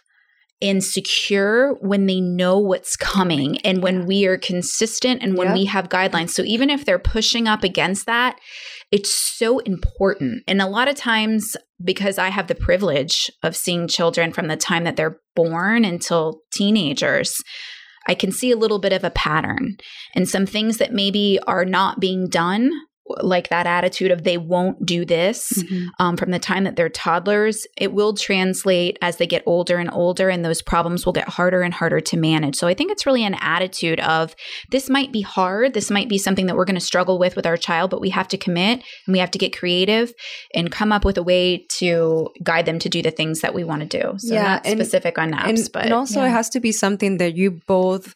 and 0.63 0.83
secure 0.83 1.74
when 1.81 2.06
they 2.07 2.21
know 2.21 2.57
what's 2.57 2.95
coming 2.95 3.57
and 3.60 3.83
when 3.83 4.06
we 4.06 4.25
are 4.25 4.38
consistent 4.38 5.21
and 5.21 5.38
when 5.38 5.50
Yeah. 5.50 5.54
we 5.54 5.65
have 5.65 5.89
guidelines. 5.89 6.30
So 6.30 6.44
even 6.44 6.69
if 6.69 6.86
they're 6.86 6.98
pushing 6.98 7.48
up 7.48 7.63
against 7.63 8.06
that, 8.06 8.39
it's 8.92 9.12
so 9.38 9.60
important. 9.60 10.44
And 10.48 10.62
a 10.62 10.68
lot 10.68 10.88
of 10.88 10.95
times, 10.95 11.57
because 11.83 12.18
I 12.18 12.30
have 12.30 12.48
the 12.48 12.56
privilege 12.56 13.29
of 13.43 13.55
seeing 13.58 13.88
children 13.88 14.32
from 14.32 14.48
the 14.48 14.55
time 14.55 14.86
that 14.86 14.96
they're 14.96 15.20
born 15.36 15.84
until 15.84 16.39
teenagers, 16.53 17.34
I 18.08 18.15
can 18.15 18.32
see 18.32 18.51
a 18.51 18.58
little 18.58 18.79
bit 18.79 18.93
of 18.93 19.03
a 19.03 19.10
pattern 19.10 19.77
and 20.15 20.27
some 20.29 20.46
things 20.46 20.77
that 20.77 20.93
maybe 20.93 21.39
are 21.46 21.65
not 21.65 22.00
being 22.00 22.27
done. 22.29 22.72
Like 23.05 23.50
that 23.50 23.65
attitude 23.67 24.12
of 24.12 24.24
they 24.24 24.38
won't 24.38 24.86
do 24.86 25.03
this 25.03 25.51
Mhm. 25.62 25.88
um, 26.00 26.15
from 26.17 26.31
the 26.31 26.39
time 26.39 26.63
that 26.63 26.77
they're 26.77 26.88
toddlers, 26.88 27.67
it 27.77 27.91
will 27.91 28.13
translate 28.13 28.98
as 29.01 29.17
they 29.17 29.27
get 29.27 29.43
older 29.45 29.77
and 29.77 29.89
older, 29.91 30.29
and 30.29 30.43
those 30.45 30.62
problems 30.62 31.05
will 31.05 31.12
get 31.12 31.27
harder 31.27 31.63
and 31.63 31.74
harder 31.74 32.00
to 32.00 32.15
manage. 32.17 32.55
So 32.55 32.65
I 32.65 32.74
think 32.74 32.91
it's 32.91 33.05
really 33.05 33.25
an 33.25 33.36
attitude 33.41 34.00
of 34.00 34.36
this 34.72 34.89
might 34.89 35.12
be 35.12 35.19
hard. 35.22 35.74
This 35.74 35.91
might 35.91 36.07
be 36.07 36.17
something 36.17 36.45
that 36.45 36.55
we're 36.55 36.63
going 36.63 36.75
to 36.75 36.81
struggle 36.81 37.19
with 37.19 37.36
with 37.36 37.45
our 37.45 37.57
child, 37.57 37.91
but 37.91 38.00
we 38.00 38.10
have 38.12 38.29
to 38.29 38.38
commit 38.38 38.81
and 39.05 39.13
we 39.13 39.19
have 39.19 39.31
to 39.31 39.38
get 39.38 39.57
creative 39.57 40.13
and 40.55 40.72
come 40.72 40.93
up 40.93 41.03
with 41.03 41.17
a 41.17 41.24
way 41.24 41.65
to 41.79 42.29
guide 42.41 42.65
them 42.65 42.79
to 42.79 42.88
do 42.89 43.01
the 43.01 43.12
things 43.12 43.41
that 43.41 43.53
we 43.53 43.65
want 43.65 43.81
to 43.81 44.01
do. 44.01 44.13
So 44.17 44.33
Yeah, 44.33 44.43
not 44.43 44.65
and- 44.65 44.79
specific 44.79 45.17
on 45.17 45.31
naps, 45.31 45.50
and, 45.50 45.69
but 45.74 45.83
and 45.86 45.93
also 45.93 46.22
yeah. 46.22 46.27
it 46.27 46.31
has 46.31 46.50
to 46.51 46.62
be 46.62 46.72
something 46.72 47.17
that 47.17 47.36
you 47.36 47.60
both 47.67 48.13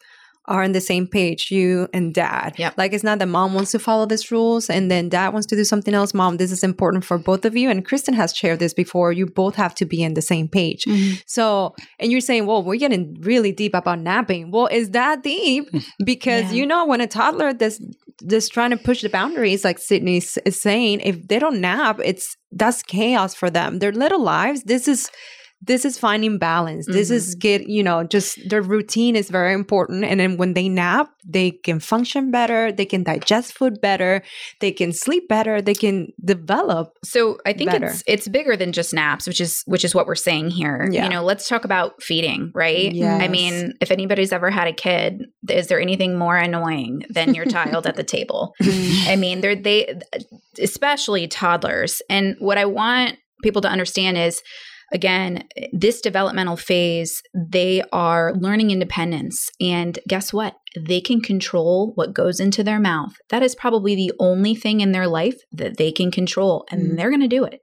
are 0.48 0.64
on 0.64 0.72
the 0.72 0.82
same 0.82 1.08
page, 1.08 1.52
you 1.52 1.88
and 1.94 2.14
dad. 2.14 2.56
Yep. 2.58 2.76
Like 2.78 2.94
it's 2.94 3.04
not 3.04 3.20
that 3.20 3.28
mom 3.28 3.54
wants 3.54 3.72
to 3.72 3.80
follow 3.80 4.06
these 4.06 4.32
rules 4.32 4.70
and 4.70 4.90
then 4.90 5.10
dad 5.10 5.30
wants 5.34 5.46
to 5.48 5.56
do 5.56 5.64
something 5.64 5.94
else. 5.94 6.14
Mom, 6.14 6.38
this 6.38 6.52
is 6.52 6.64
important 6.64 7.04
for 7.04 7.18
both 7.18 7.44
of 7.46 7.56
you. 7.56 7.70
And 7.70 7.86
Kristen 7.86 8.14
has 8.14 8.34
shared 8.36 8.60
this 8.60 8.74
before. 8.74 9.12
You 9.12 9.26
both 9.26 9.56
have 9.56 9.76
to 9.76 9.86
be 9.86 10.02
in 10.02 10.14
the 10.14 10.22
same 10.22 10.48
page. 10.48 10.86
Mhm. 10.86 11.22
So, 11.26 11.76
and 12.00 12.12
you're 12.12 12.22
saying, 12.22 12.46
well, 12.46 12.64
we're 12.64 12.78
getting 12.78 13.18
really 13.22 13.52
deep 13.52 13.74
about 13.74 14.00
napping. 14.00 14.52
Well, 14.52 14.68
is 14.68 14.92
that 14.92 15.24
deep? 15.24 15.70
Because 16.06 16.46
Yeah. 16.46 16.52
you 16.60 16.66
know, 16.66 16.86
when 16.86 17.02
a 17.02 17.08
toddler 17.08 17.54
that's 17.54 17.82
just 18.26 18.54
trying 18.54 18.72
to 18.72 18.78
push 18.78 19.02
the 19.02 19.10
boundaries, 19.10 19.64
like 19.64 19.80
Sydney 19.80 20.18
is 20.18 20.60
saying, 20.62 21.02
if 21.02 21.28
they 21.28 21.40
don't 21.40 21.60
nap, 21.62 22.00
it's 22.04 22.36
that's 22.52 22.82
chaos 22.84 23.36
for 23.36 23.50
them. 23.50 23.80
Their 23.80 23.92
little 23.92 24.22
lives. 24.24 24.64
This 24.64 24.88
is 24.88 25.10
this 25.62 25.86
is 25.86 25.98
finding 25.98 26.38
balance. 26.38 26.86
This 26.86 27.10
is 27.10 27.32
mm-hmm. 27.32 27.40
get 27.40 27.70
you 27.70 27.84
know 27.84 28.04
just 28.04 28.38
their 28.50 28.62
routine 28.62 29.16
is 29.16 29.30
very 29.30 29.54
important. 29.54 30.04
And 30.04 30.20
then 30.20 30.38
when 30.38 30.54
they 30.54 30.70
nap, 30.70 31.10
they 31.26 31.52
can 31.52 31.80
function 31.80 32.32
better. 32.32 32.72
They 32.72 32.86
can 32.86 33.04
digest 33.04 33.54
food 33.54 33.82
better. 33.82 34.22
They 34.60 34.72
can 34.72 34.94
sleep 34.94 35.28
better. 35.28 35.62
They 35.62 35.74
can 35.74 36.14
develop. 36.24 36.98
So 37.04 37.40
I 37.46 37.54
think 37.54 37.72
better. 37.72 37.88
it's 37.88 38.04
it's 38.08 38.28
bigger 38.28 38.56
than 38.56 38.72
just 38.72 38.94
naps, 38.94 39.28
which 39.28 39.42
is 39.42 39.64
which 39.66 39.84
is 39.84 39.96
what 39.96 40.06
we're 40.06 40.16
saying 40.16 40.52
here. 40.52 40.88
Yeah. 40.92 41.06
You 41.06 41.10
know, 41.10 41.24
let's 41.24 41.48
talk 41.48 41.66
about 41.66 42.02
feeding, 42.04 42.52
right? 42.54 42.92
Yes. 42.94 43.22
I 43.22 43.28
mean, 43.28 43.74
if 43.82 43.90
anybody's 43.90 44.32
ever 44.32 44.52
had 44.52 44.68
a 44.68 44.74
kid, 44.74 45.26
is 45.50 45.68
there 45.68 45.82
anything 45.82 46.18
more 46.18 46.38
annoying 46.38 47.04
than 47.10 47.34
your 47.34 47.46
child 47.46 47.88
at 47.88 47.96
the 47.96 48.04
table? 48.18 48.54
Mm. 48.62 49.08
I 49.08 49.16
mean, 49.16 49.42
they're 49.42 49.56
they 49.56 50.00
especially 50.60 51.28
toddlers. 51.28 52.02
And 52.10 52.36
what 52.40 52.58
I 52.58 52.66
want 52.66 53.18
people 53.44 53.62
to 53.62 53.70
understand 53.70 54.18
is 54.18 54.42
again, 54.92 55.48
this 55.72 56.02
developmental 56.02 56.58
phase, 56.58 57.22
they 57.34 57.84
are 57.92 58.34
learning 58.36 58.72
independence. 58.72 59.50
And 59.60 60.00
guess 60.08 60.32
what? 60.32 60.56
They 60.76 61.02
can 61.02 61.22
control 61.22 61.92
what 61.96 62.14
goes 62.14 62.40
into 62.40 62.64
their 62.64 62.80
mouth. 62.80 63.14
That 63.30 63.44
is 63.44 63.56
probably 63.56 63.96
the 63.96 64.12
only 64.20 64.54
thing 64.56 64.82
in 64.82 64.92
their 64.92 65.08
life 65.08 65.36
that 65.52 65.78
they 65.78 65.92
can 65.92 66.12
control, 66.12 66.66
and 66.72 66.92
Mm. 66.92 66.98
they're 66.98 67.10
going 67.10 67.22
to 67.22 67.28
do 67.28 67.44
it. 67.46 67.62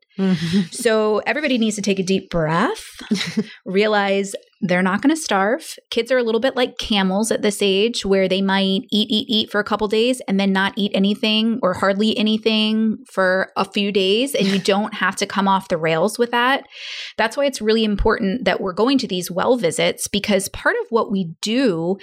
So 0.71 1.19
everybody 1.27 1.59
needs 1.59 1.75
to 1.75 1.83
take 1.83 1.99
a 1.99 2.03
deep 2.05 2.31
breath, 2.31 2.85
realize 3.65 4.33
they're 4.61 4.83
not 4.83 5.03
going 5.03 5.15
to 5.15 5.21
starve. 5.21 5.75
Kids 5.91 6.11
are 6.11 6.17
a 6.19 6.23
little 6.23 6.41
bit 6.41 6.57
like 6.57 6.79
camels 6.79 7.31
at 7.31 7.43
this 7.43 7.61
age 7.61 8.07
where 8.07 8.29
they 8.29 8.41
might 8.41 8.81
eat, 8.93 9.11
eat, 9.11 9.27
eat 9.29 9.51
for 9.51 9.59
a 9.61 9.65
couple 9.65 9.89
days 9.89 10.23
and 10.27 10.41
then 10.41 10.53
not 10.53 10.73
eat 10.77 10.93
anything 10.95 11.59
or 11.63 11.75
hardly 11.75 12.17
anything 12.17 12.97
for 13.13 13.51
a 13.57 13.65
few 13.71 13.93
days. 13.93 14.35
And 14.35 14.47
you 14.47 14.59
don't 14.75 14.95
have 14.95 15.17
to 15.17 15.27
come 15.27 15.49
off 15.49 15.69
the 15.69 15.77
rails 15.77 16.19
with 16.19 16.31
that. 16.31 16.65
That's 17.19 17.37
why 17.37 17.45
it's 17.45 17.61
really 17.61 17.85
important 17.85 18.45
that 18.45 18.61
we're 18.61 18.73
going 18.73 18.97
to 18.99 19.09
these 19.09 19.31
well 19.31 19.57
visits 19.57 20.09
because 20.09 20.49
part 20.49 20.77
of 20.81 20.87
what 20.91 21.11
we 21.11 21.35
do 21.43 21.97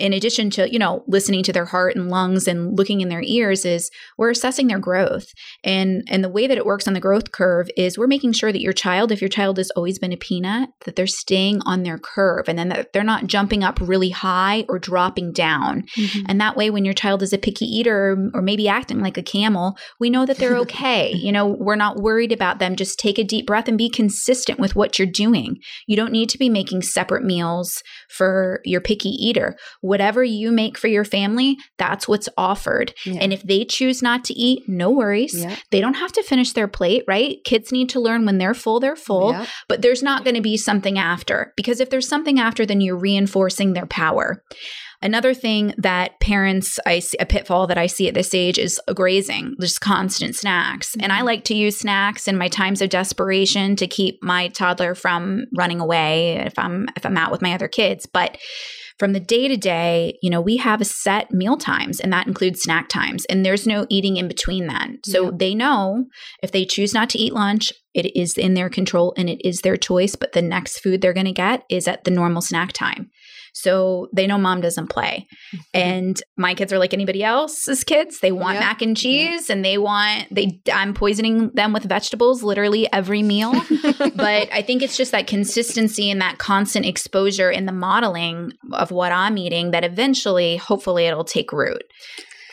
in 0.00 0.12
addition 0.12 0.50
to 0.50 0.72
you 0.72 0.78
know 0.78 1.04
listening 1.06 1.42
to 1.44 1.52
their 1.52 1.66
heart 1.66 1.94
and 1.96 2.08
lungs 2.08 2.48
and 2.48 2.76
looking 2.76 3.00
in 3.00 3.08
their 3.08 3.22
ears 3.22 3.64
is 3.64 3.90
we're 4.18 4.30
assessing 4.30 4.66
their 4.66 4.78
growth. 4.78 5.26
And 5.64 6.02
and 6.08 6.24
the 6.24 6.28
way 6.28 6.46
that 6.46 6.58
it 6.58 6.66
works 6.66 6.88
on 6.88 6.94
the 6.94 7.00
growth 7.00 7.32
curve 7.32 7.68
is 7.76 7.98
we're 7.98 8.06
making 8.06 8.32
sure 8.32 8.52
that 8.52 8.60
your 8.62 8.72
child 8.72 9.12
if 9.12 9.20
your 9.20 9.28
child 9.28 9.58
has 9.58 9.70
always 9.72 9.98
been 9.98 10.12
a 10.12 10.16
peanut 10.16 10.70
that 10.84 10.96
they're 10.96 11.06
staying 11.06 11.60
on 11.66 11.82
their 11.82 11.98
curve 11.98 12.48
and 12.48 12.58
then 12.58 12.68
that 12.68 12.92
they're 12.92 13.04
not 13.04 13.26
jumping 13.26 13.62
up 13.62 13.78
really 13.80 14.10
high 14.10 14.64
or 14.68 14.78
dropping 14.78 15.32
down. 15.32 15.84
Mhm. 15.96 16.24
and 16.28 16.40
that 16.40 16.56
way 16.56 16.70
when 16.70 16.84
your 16.84 16.94
child 16.94 17.22
is 17.22 17.32
a 17.32 17.38
picky 17.38 17.64
eater 17.66 18.16
or 18.34 18.42
maybe 18.42 18.68
acting 18.68 19.00
like 19.00 19.18
a 19.18 19.22
camel 19.22 19.76
we 19.98 20.10
know 20.10 20.24
that 20.26 20.38
they're 20.38 20.56
okay. 20.64 21.12
You 21.12 21.32
know 21.32 21.46
we're 21.46 21.76
not 21.76 21.96
worried 21.98 22.32
about 22.32 22.58
them. 22.58 22.76
Just 22.76 22.98
take 22.98 23.18
a 23.18 23.24
deep 23.24 23.46
breath 23.46 23.68
and 23.68 23.76
be 23.78 23.88
consistent 23.90 24.58
with 24.58 24.74
what 24.76 24.98
you're 24.98 25.06
doing. 25.06 25.56
You 25.86 25.96
don't 25.96 26.12
need 26.12 26.28
to 26.30 26.38
be 26.38 26.48
making 26.48 26.82
separate 26.82 27.24
meals 27.24 27.82
for 28.08 28.60
your 28.64 28.80
picky 28.80 29.10
eater 29.10 29.56
whatever 29.90 30.22
you 30.22 30.50
make 30.52 30.78
for 30.78 30.88
your 30.88 31.04
family 31.04 31.56
that's 31.78 32.06
what's 32.06 32.28
offered 32.36 32.94
Yeah. 33.04 33.18
and 33.22 33.32
if 33.32 33.42
they 33.42 33.64
choose 33.64 34.02
not 34.02 34.24
to 34.24 34.34
eat 34.34 34.68
no 34.68 34.88
worries 34.90 35.34
Yeah. 35.34 35.56
they 35.72 35.80
don't 35.80 35.94
have 35.94 36.12
to 36.12 36.22
finish 36.22 36.52
their 36.52 36.68
plate, 36.68 37.04
right? 37.08 37.38
Kids 37.44 37.72
need 37.72 37.88
to 37.90 38.00
learn 38.00 38.24
when 38.24 38.38
they're 38.38 38.54
full, 38.54 38.78
they're 38.80 38.96
full, 38.96 39.32
Yeah. 39.32 39.46
but 39.68 39.82
there's 39.82 40.02
not 40.02 40.24
going 40.24 40.36
to 40.36 40.40
be 40.40 40.56
something 40.56 40.98
after 40.98 41.52
because 41.56 41.80
if 41.80 41.90
there's 41.90 42.08
something 42.08 42.38
after, 42.38 42.64
then 42.64 42.80
you're 42.80 42.96
reinforcing 42.96 43.72
their 43.72 43.86
power. 43.86 44.42
Another 45.02 45.32
thing 45.32 45.72
that 45.78 46.20
parents, 46.20 46.78
I 46.84 46.98
see, 46.98 47.16
a 47.18 47.24
pitfall 47.24 47.66
that 47.68 47.78
I 47.78 47.86
see 47.86 48.06
at 48.08 48.14
this 48.14 48.34
age 48.34 48.58
is 48.58 48.78
grazing, 48.94 49.56
just 49.58 49.80
constant 49.80 50.36
snacks. 50.36 50.94
And 51.00 51.10
I 51.10 51.16
mm-hmm. 51.18 51.26
like 51.26 51.44
to 51.44 51.54
use 51.54 51.78
snacks 51.78 52.28
in 52.28 52.36
my 52.36 52.48
times 52.48 52.82
of 52.82 52.90
desperation 52.90 53.76
to 53.76 53.86
keep 53.86 54.22
my 54.22 54.48
toddler 54.48 54.94
from 54.94 55.46
running 55.56 55.80
away 55.80 56.36
if 56.36 56.58
I'm 56.58 56.88
if 56.96 57.06
I'm 57.06 57.16
out 57.16 57.32
with 57.32 57.40
my 57.40 57.54
other 57.54 57.68
kids. 57.68 58.04
But 58.04 58.36
from 59.00 59.14
the 59.14 59.18
day 59.18 59.48
to 59.48 59.56
day, 59.56 60.18
you 60.22 60.28
know, 60.28 60.42
we 60.42 60.58
have 60.58 60.82
a 60.82 60.84
set 60.84 61.32
meal 61.32 61.56
times 61.56 62.00
and 62.00 62.12
that 62.12 62.26
includes 62.26 62.60
snack 62.60 62.86
times 62.90 63.24
and 63.24 63.44
there's 63.44 63.66
no 63.66 63.86
eating 63.88 64.18
in 64.18 64.28
between 64.28 64.66
that. 64.66 64.90
So 65.06 65.24
Yeah. 65.24 65.30
they 65.34 65.54
know 65.54 66.04
if 66.42 66.52
they 66.52 66.66
choose 66.66 66.92
not 66.92 67.08
to 67.10 67.18
eat 67.18 67.32
lunch, 67.32 67.72
it 67.94 68.14
is 68.14 68.36
in 68.36 68.52
their 68.52 68.68
control 68.68 69.14
and 69.16 69.30
it 69.30 69.40
is 69.42 69.62
their 69.62 69.78
choice, 69.78 70.16
but 70.16 70.32
the 70.32 70.42
next 70.42 70.80
food 70.80 71.00
they're 71.00 71.14
going 71.14 71.24
to 71.24 71.32
get 71.32 71.64
is 71.70 71.88
at 71.88 72.04
the 72.04 72.10
normal 72.10 72.42
snack 72.42 72.74
time. 72.74 73.10
So 73.54 74.08
they 74.14 74.26
know 74.26 74.38
mom 74.38 74.60
doesn't 74.60 74.88
play. 74.88 75.26
Mm-hmm. 75.54 75.60
And 75.74 76.22
my 76.36 76.54
kids 76.54 76.72
are 76.72 76.78
like 76.78 76.94
anybody 76.94 77.22
else's 77.22 77.84
kids. 77.84 78.20
They 78.20 78.32
want 78.32 78.54
Yeah. 78.54 78.60
mac 78.60 78.82
and 78.82 78.96
cheese 78.96 79.50
and 79.50 79.64
they 79.64 79.78
want 79.78 80.28
they 80.34 80.60
I'm 80.72 80.94
poisoning 80.94 81.50
them 81.54 81.72
with 81.72 81.84
vegetables 81.84 82.42
literally 82.42 82.90
every 82.92 83.22
meal. 83.22 83.52
but 84.14 84.48
I 84.52 84.62
think 84.66 84.82
it's 84.82 84.96
just 84.96 85.12
that 85.12 85.26
consistency 85.26 86.10
and 86.10 86.20
that 86.20 86.38
constant 86.38 86.86
exposure 86.86 87.50
in 87.50 87.66
the 87.66 87.72
modeling 87.72 88.52
of 88.72 88.90
what 88.90 89.12
I'm 89.12 89.38
eating 89.38 89.70
that 89.72 89.84
eventually 89.84 90.56
hopefully 90.56 91.06
it'll 91.06 91.24
take 91.24 91.52
root. 91.52 91.82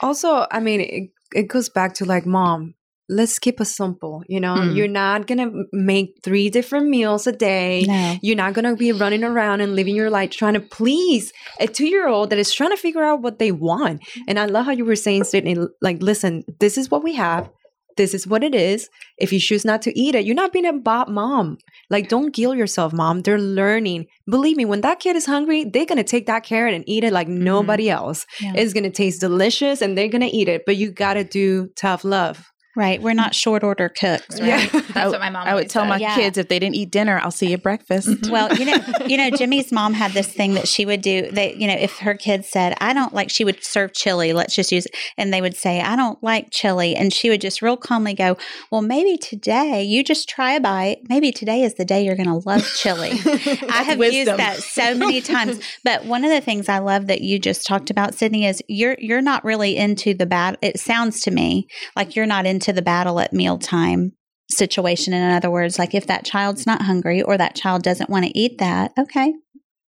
Also, 0.01 0.45
I 0.51 0.59
mean, 0.59 0.81
it, 0.81 1.09
it 1.33 1.47
goes 1.47 1.69
back 1.69 1.95
to 1.95 2.05
like, 2.05 2.25
mom, 2.25 2.75
let's 3.09 3.39
keep 3.39 3.61
it 3.61 3.65
simple. 3.65 4.23
You 4.27 4.39
know, 4.39 4.55
Mm. 4.55 4.75
you're 4.75 4.87
not 4.87 5.27
going 5.27 5.37
to 5.37 5.65
make 5.71 6.19
three 6.23 6.49
different 6.49 6.89
meals 6.89 7.25
a 7.27 7.31
day. 7.31 7.85
No. 7.87 8.15
You're 8.21 8.35
not 8.35 8.53
going 8.53 8.65
to 8.65 8.75
be 8.75 8.91
running 8.91 9.23
around 9.23 9.61
and 9.61 9.75
living 9.75 9.95
your 9.95 10.09
life 10.09 10.31
trying 10.31 10.55
to 10.55 10.59
please 10.59 11.31
a 11.59 11.67
two 11.67 11.87
year 11.87 12.07
old 12.07 12.29
that 12.31 12.39
is 12.39 12.53
trying 12.53 12.71
to 12.71 12.77
figure 12.77 13.03
out 13.03 13.21
what 13.21 13.39
they 13.39 13.51
want. 13.51 14.01
And 14.27 14.37
I 14.39 14.45
love 14.45 14.65
how 14.65 14.71
you 14.73 14.85
were 14.85 14.95
saying, 14.95 15.23
Sydney, 15.23 15.55
like, 15.81 16.01
listen, 16.01 16.43
this 16.59 16.77
is 16.77 16.91
what 16.91 17.03
we 17.03 17.15
have. 17.15 17.49
This 17.95 18.13
is 18.13 18.27
what 18.27 18.43
it 18.43 18.53
is. 18.53 18.89
If 19.17 19.33
you 19.33 19.39
choose 19.39 19.65
not 19.65 19.81
to 19.83 19.99
eat 19.99 20.13
it, 20.13 20.23
you're 20.23 20.35
not 20.35 20.53
being 20.53 20.67
a 20.67 20.73
bot 20.73 21.09
mom. 21.09 21.57
Like, 21.89 22.09
don't 22.09 22.31
guilt 22.31 22.55
yourself, 22.55 22.93
mom. 22.93 23.21
They're 23.21 23.39
learning. 23.39 24.05
Believe 24.29 24.55
me, 24.55 24.65
when 24.65 24.81
that 24.81 24.99
kid 24.99 25.15
is 25.15 25.25
hungry, 25.25 25.63
they're 25.63 25.87
going 25.87 25.97
to 25.97 26.03
take 26.03 26.27
that 26.27 26.43
carrot 26.43 26.75
and 26.75 26.83
eat 26.87 27.03
it 27.03 27.11
like 27.11 27.27
nobody 27.27 27.89
else. 27.89 28.27
Yeah. 28.39 28.53
It's 28.55 28.73
going 28.73 28.83
to 28.83 28.91
taste 28.91 29.21
delicious 29.21 29.81
and 29.81 29.97
they're 29.97 30.09
going 30.09 30.21
to 30.21 30.27
eat 30.27 30.47
it. 30.47 30.61
But 30.67 30.75
you 30.75 30.91
got 30.91 31.15
to 31.15 31.23
do 31.23 31.69
tough 31.75 32.03
love. 32.03 32.45
Right. 32.77 33.01
We're 33.01 33.15
not 33.15 33.33
short 33.33 33.63
order 33.63 33.89
cooks, 33.89 34.39
right? 34.39 34.71
Yeah. 34.71 34.81
That's 34.93 35.11
what 35.11 35.19
my 35.19 35.31
mom 35.31 35.47
I 35.47 35.55
would 35.55 35.67
tell 35.67 35.81
said. 35.81 35.89
my 35.89 35.97
Yeah. 35.97 36.13
kids 36.15 36.37
if 36.37 36.47
they 36.47 36.59
didn't 36.59 36.75
eat 36.75 36.91
dinner, 36.91 37.19
I'll 37.23 37.31
see 37.31 37.47
you 37.47 37.55
at 37.55 37.63
breakfast. 37.63 38.07
Mm-hmm. 38.07 38.31
Well, 38.31 38.55
you 38.55 38.65
know, 38.65 38.77
you 39.07 39.17
know, 39.17 39.31
Jimmy's 39.31 39.71
mom 39.71 39.93
had 39.95 40.11
this 40.11 40.27
thing 40.31 40.53
that 40.53 40.67
she 40.67 40.85
would 40.85 41.01
do. 41.01 41.31
That 41.31 41.57
you 41.57 41.67
know, 41.67 41.73
if 41.73 41.97
her 41.97 42.13
kids 42.13 42.47
said, 42.49 42.75
"I 42.79 42.93
don't 42.93 43.15
like," 43.15 43.31
she 43.31 43.43
would 43.43 43.63
serve 43.63 43.93
chili. 43.93 44.31
Let's 44.31 44.53
just 44.55 44.71
use, 44.71 44.85
and 45.17 45.33
they 45.33 45.41
would 45.41 45.55
say, 45.57 45.81
"I 45.81 45.95
don't 45.95 46.21
like 46.23 46.49
chili," 46.51 46.95
and 46.95 47.11
she 47.11 47.31
would 47.31 47.41
just 47.41 47.63
real 47.63 47.77
calmly 47.77 48.13
go, 48.13 48.37
"Well, 48.71 48.83
maybe 48.83 49.17
today 49.17 49.81
you 49.81 50.03
just 50.03 50.29
try 50.29 50.51
a 50.53 50.59
bite. 50.61 50.99
Maybe 51.09 51.31
today 51.31 51.63
is 51.63 51.73
the 51.73 51.85
day 51.85 52.05
you're 52.05 52.15
going 52.15 52.29
to 52.29 52.47
love 52.47 52.63
chili." 52.75 53.09
I 53.71 53.81
have 53.83 53.97
used 53.99 54.29
that 54.37 54.57
so 54.61 54.93
many 54.93 55.21
times. 55.21 55.59
But 55.83 56.05
one 56.05 56.23
of 56.23 56.29
the 56.29 56.41
things 56.41 56.69
I 56.69 56.77
love 56.77 57.07
that 57.07 57.21
you 57.21 57.39
just 57.39 57.65
talked 57.65 57.89
about, 57.89 58.13
Sydney, 58.13 58.45
is 58.45 58.61
you're 58.67 58.97
you're 58.99 59.21
not 59.21 59.43
really 59.43 59.75
into 59.75 60.13
the 60.13 60.27
bad 60.27 60.59
It 60.61 60.79
sounds 60.79 61.21
to 61.21 61.31
me 61.31 61.67
like 61.95 62.15
you're 62.15 62.27
not 62.27 62.45
into 62.45 62.66
the 62.73 62.81
battle 62.81 63.19
at 63.19 63.33
mealtime 63.33 64.13
situation. 64.49 65.13
In 65.13 65.31
other 65.31 65.49
words, 65.49 65.77
like 65.77 65.93
if 65.93 66.07
that 66.07 66.25
child's 66.25 66.65
not 66.65 66.83
hungry 66.83 67.21
or 67.21 67.37
that 67.37 67.55
child 67.55 67.83
doesn't 67.83 68.09
want 68.09 68.25
to 68.25 68.37
eat 68.37 68.59
that, 68.59 68.93
okay, 68.97 69.33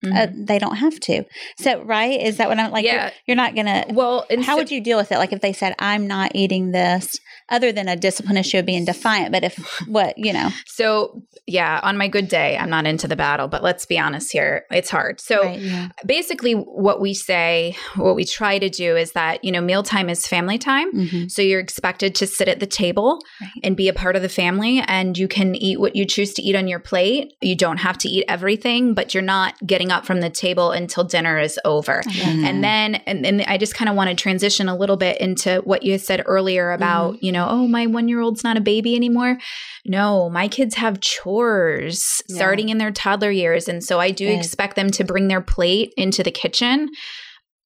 Mhm. 0.04 0.16
uh, 0.18 0.28
they 0.34 0.60
don't 0.60 0.78
have 0.78 1.00
to. 1.02 1.24
So, 1.60 1.82
right? 1.84 2.20
Is 2.22 2.38
that 2.38 2.48
what 2.48 2.58
I'm 2.60 2.72
like? 2.72 2.86
you're- 2.86 2.96
Yeah. 2.96 3.10
You're, 3.28 3.36
not 3.36 3.56
gonna. 3.56 3.86
well, 3.90 4.26
and 4.30 4.44
How 4.44 4.54
so- 4.54 4.60
would 4.60 4.72
you 4.72 4.82
deal 4.82 4.98
with 4.98 5.12
it? 5.12 5.18
Like 5.18 5.34
if 5.34 5.42
they 5.42 5.54
said, 5.54 5.76
"I'm 5.80 6.08
not 6.08 6.32
eating 6.36 6.72
this," 6.72 7.18
other 7.50 7.72
than 7.72 7.88
a 7.90 7.96
discipline 7.96 8.38
issue 8.38 8.60
of 8.60 8.66
being 8.66 8.86
defiant. 8.86 9.32
But 9.32 9.44
if 9.44 9.56
what 9.88 10.18
you 10.18 10.32
know, 10.34 10.50
So, 10.68 11.22
yeah, 11.48 11.80
on 11.84 11.98
my 11.98 12.08
good 12.08 12.28
day, 12.30 12.58
I'm 12.58 12.70
not 12.70 12.86
into 12.86 13.08
the 13.08 13.16
battle, 13.16 13.48
but 13.48 13.64
let's 13.64 13.86
be 13.86 13.98
honest 14.00 14.32
here, 14.32 14.66
it's 14.72 14.90
hard. 14.90 15.20
So, 15.20 15.44
right, 15.44 15.60
yeah. 15.60 15.90
basically, 16.06 16.54
what 16.54 17.02
we 17.02 17.14
say, 17.14 17.76
what 17.96 18.16
we 18.16 18.24
try 18.24 18.60
to 18.60 18.70
do 18.70 18.96
is 18.96 19.12
that, 19.14 19.44
you 19.44 19.52
know, 19.52 19.60
mealtime 19.62 20.10
is 20.10 20.28
family 20.28 20.58
time. 20.58 20.92
Mhm. 20.94 21.32
So, 21.32 21.42
you're 21.42 21.60
expected 21.60 22.16
to 22.16 22.28
sit 22.28 22.48
at 22.48 22.60
the 22.60 22.68
table 22.68 23.20
Right. 23.42 23.50
and 23.64 23.76
be 23.76 23.88
a 23.90 23.94
part 23.94 24.16
of 24.16 24.22
the 24.22 24.30
family, 24.30 24.82
and 24.88 25.18
you 25.18 25.28
can 25.28 25.56
eat 25.56 25.80
what 25.80 25.96
you 25.96 26.06
choose 26.06 26.34
to 26.36 26.42
eat 26.42 26.56
on 26.56 26.68
your 26.68 26.80
plate. 26.80 27.34
You 27.42 27.56
don't 27.56 27.78
have 27.78 27.98
to 28.00 28.10
eat 28.10 28.26
everything, 28.28 28.94
but 28.94 29.14
you're 29.14 29.24
not 29.24 29.56
getting 29.66 29.89
up 29.92 30.06
from 30.06 30.22
the 30.22 30.30
table 30.30 30.72
until 30.72 31.04
dinner 31.04 31.40
is 31.40 31.60
over. 31.66 32.02
Mhm. 32.06 32.44
And 32.46 32.64
then, 32.64 32.96
and, 33.06 33.26
and 33.26 33.42
I 33.44 33.58
just 33.58 33.76
kind 33.76 33.90
of 33.90 33.96
want 33.96 34.10
to 34.10 34.16
transition 34.16 34.68
a 34.70 34.76
little 34.76 34.98
bit 34.98 35.20
into 35.20 35.62
what 35.66 35.84
you 35.84 35.98
said 35.98 36.24
earlier 36.26 36.72
about, 36.72 37.16
Mm-hmm. 37.16 37.26
you 37.26 37.32
know, 37.32 37.48
oh, 37.50 37.68
my 37.68 37.86
one 37.88 38.08
year 38.08 38.22
old's 38.22 38.44
not 38.44 38.58
a 38.58 38.62
baby 38.62 38.96
anymore. 38.96 39.38
No, 39.86 40.30
my 40.30 40.48
kids 40.48 40.76
have 40.76 41.00
chores 41.02 42.22
Yeah. 42.28 42.36
starting 42.36 42.70
in 42.70 42.78
their 42.78 42.92
toddler 42.92 43.32
years. 43.32 43.68
And 43.68 43.84
so 43.84 44.00
I 44.00 44.12
do 44.12 44.28
Good. 44.28 44.38
expect 44.38 44.76
them 44.76 44.92
to 44.92 45.04
bring 45.04 45.28
their 45.28 45.42
plate 45.42 45.94
into 45.98 46.24
the 46.24 46.32
kitchen. 46.32 46.90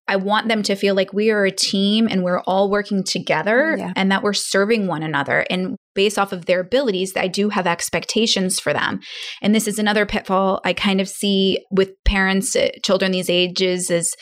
I 0.06 0.16
want 0.16 0.48
them 0.48 0.62
to 0.64 0.74
feel 0.76 0.94
like 0.94 1.12
we 1.14 1.30
are 1.30 1.44
a 1.46 1.50
team 1.50 2.08
and 2.10 2.22
we're 2.22 2.40
all 2.40 2.70
working 2.70 3.04
together 3.04 3.76
Yeah. 3.78 3.92
and 3.96 4.12
that 4.12 4.22
we're 4.22 4.34
serving 4.34 4.86
one 4.86 5.02
another. 5.02 5.46
And 5.48 5.76
based 5.94 6.18
off 6.18 6.32
of 6.32 6.46
their 6.46 6.60
abilities, 6.60 7.12
I 7.16 7.28
do 7.28 7.48
have 7.50 7.66
expectations 7.66 8.58
for 8.60 8.72
them. 8.72 9.00
And 9.42 9.54
this 9.54 9.66
is 9.68 9.78
another 9.78 10.06
pitfall 10.06 10.60
I 10.64 10.72
kind 10.72 11.00
of 11.00 11.08
see 11.08 11.64
with 11.70 11.90
parents, 12.04 12.54
uh, 12.56 12.68
children 12.82 13.12
these 13.12 13.30
ages 13.30 13.90
is 13.90 14.14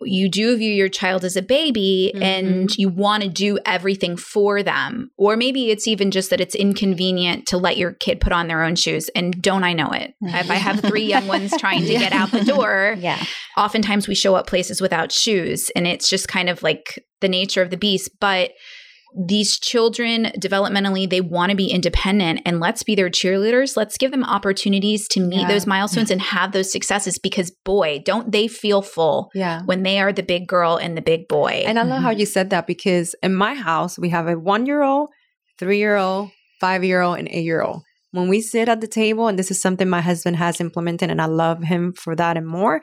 you 0.00 0.28
do 0.30 0.56
view 0.56 0.70
your 0.72 0.88
child 0.88 1.24
as 1.24 1.34
a 1.34 1.42
baby 1.42 2.12
and 2.22 2.70
you 2.78 2.88
want 2.88 3.24
to 3.24 3.28
do 3.28 3.58
everything 3.66 4.16
for 4.16 4.62
them. 4.62 5.10
Or 5.16 5.36
maybe 5.36 5.70
it's 5.72 5.88
even 5.88 6.12
just 6.12 6.30
that 6.30 6.40
it's 6.40 6.54
inconvenient 6.54 7.46
to 7.48 7.58
let 7.58 7.76
your 7.76 7.94
kid 7.94 8.20
put 8.20 8.32
on 8.32 8.46
their 8.46 8.62
own 8.62 8.76
shoes. 8.76 9.08
And 9.16 9.42
don't 9.42 9.64
I 9.64 9.72
know 9.72 9.90
it? 9.90 10.14
If 10.20 10.52
I 10.52 10.54
have 10.54 10.78
three 10.82 11.02
young 11.02 11.26
ones 11.26 11.52
trying 11.58 11.80
to 11.80 11.92
Yeah. 11.92 11.98
get 11.98 12.12
out 12.12 12.30
the 12.30 12.44
door, 12.44 12.94
yeah, 13.00 13.20
oftentimes 13.56 14.06
we 14.06 14.14
show 14.14 14.36
up 14.36 14.46
places 14.46 14.80
without 14.80 15.10
shoes 15.10 15.68
and 15.74 15.84
it's 15.84 16.08
just 16.08 16.28
kind 16.28 16.48
of 16.48 16.62
like 16.62 17.04
the 17.20 17.28
nature 17.28 17.60
of 17.62 17.70
the 17.70 17.76
beast 17.76 18.08
but 18.20 18.52
these 19.26 19.58
children 19.58 20.26
developmentally 20.38 21.08
they 21.08 21.20
want 21.20 21.50
to 21.50 21.56
be 21.56 21.68
independent 21.70 22.40
and 22.44 22.60
let's 22.60 22.82
be 22.82 22.94
their 22.94 23.08
cheerleaders 23.08 23.76
let's 23.76 23.96
give 23.96 24.10
them 24.10 24.22
opportunities 24.24 25.08
to 25.08 25.20
meet 25.20 25.40
Yeah. 25.42 25.48
those 25.48 25.66
milestones 25.66 26.10
and 26.10 26.20
have 26.20 26.52
those 26.52 26.70
successes 26.70 27.18
because 27.18 27.50
boy 27.64 28.02
don't 28.04 28.32
they 28.32 28.48
feel 28.48 28.82
full 28.82 29.30
Yeah. 29.34 29.62
when 29.64 29.82
they 29.82 29.98
are 29.98 30.12
the 30.12 30.22
big 30.22 30.46
girl 30.46 30.76
and 30.76 30.96
the 30.96 31.00
big 31.02 31.26
boy 31.28 31.64
And 31.66 31.78
I 31.78 31.82
love 31.82 31.96
Mm-hmm. 31.98 32.04
how 32.04 32.10
you 32.10 32.26
said 32.26 32.50
that 32.50 32.66
because 32.66 33.14
in 33.22 33.34
my 33.34 33.54
house, 33.54 33.98
we 33.98 34.10
have 34.10 34.28
a 34.28 34.34
one 34.38 34.66
year 34.66 34.82
old, 34.82 35.08
three 35.58 35.78
year 35.78 35.96
old, 35.96 36.30
five 36.60 36.84
year 36.84 37.00
old, 37.00 37.18
and 37.18 37.28
eight 37.30 37.44
year 37.44 37.62
old. 37.62 37.82
when 38.12 38.28
we 38.28 38.40
sit 38.40 38.68
at 38.68 38.80
the 38.80 38.86
table, 38.86 39.26
and 39.28 39.38
this 39.38 39.50
is 39.50 39.60
something 39.60 39.88
my 39.88 40.00
husband 40.00 40.36
has 40.36 40.60
implemented, 40.60 41.10
and 41.10 41.20
I 41.20 41.26
love 41.26 41.62
him 41.62 41.92
for 41.92 42.14
that 42.16 42.36
and 42.36 42.46
more. 42.46 42.80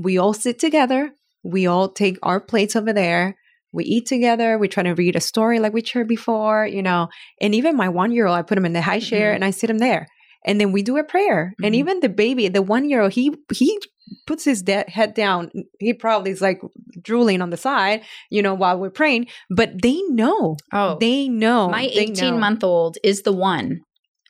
We 0.00 0.16
all 0.18 0.32
sit 0.34 0.58
together. 0.58 1.10
We 1.42 1.66
all 1.66 1.88
take 1.90 2.18
our 2.22 2.40
plates 2.40 2.74
over 2.76 2.92
there. 2.92 3.36
We 3.72 3.84
eat 3.84 4.06
together. 4.06 4.58
We 4.58 4.68
try 4.68 4.82
to 4.82 4.92
read 4.94 5.16
a 5.16 5.20
story 5.20 5.58
like 5.60 5.72
we 5.72 5.82
shared 5.84 6.08
before, 6.08 6.66
you 6.66 6.82
know. 6.82 7.08
And 7.40 7.54
even 7.54 7.76
my 7.76 7.88
one 7.88 8.12
year 8.12 8.26
old, 8.26 8.36
I 8.36 8.42
put 8.42 8.58
him 8.58 8.66
in 8.66 8.72
the 8.74 8.82
high 8.82 9.00
chair 9.00 9.32
Mhm. 9.32 9.34
and 9.36 9.44
I 9.44 9.50
sit 9.50 9.70
him 9.70 9.78
there. 9.78 10.06
And 10.44 10.60
then 10.60 10.72
we 10.72 10.82
do 10.82 10.96
a 10.98 11.04
prayer. 11.04 11.54
And 11.62 11.72
Mhm. 11.74 11.78
even 11.78 12.00
the 12.00 12.08
baby, 12.08 12.48
the 12.48 12.62
one 12.62 12.88
year 12.88 13.00
old, 13.02 13.12
he 13.12 13.32
he 13.52 13.78
puts 14.26 14.44
his 14.44 14.62
de- 14.62 14.84
head 14.88 15.14
down. 15.14 15.50
He 15.78 15.94
probably 15.94 16.32
is 16.32 16.42
like 16.42 16.60
drooling 17.00 17.40
on 17.40 17.50
the 17.50 17.56
side, 17.56 18.02
you 18.30 18.42
know, 18.42 18.52
while 18.52 18.78
we're 18.78 18.90
praying. 18.90 19.26
But 19.48 19.80
they 19.82 20.00
know. 20.08 20.56
Oh, 20.72 20.98
They 21.00 21.28
know. 21.28 21.68
my 21.68 21.88
18 21.92 22.38
month 22.40 22.62
old 22.64 22.98
is 23.04 23.22
the 23.22 23.32
one 23.32 23.80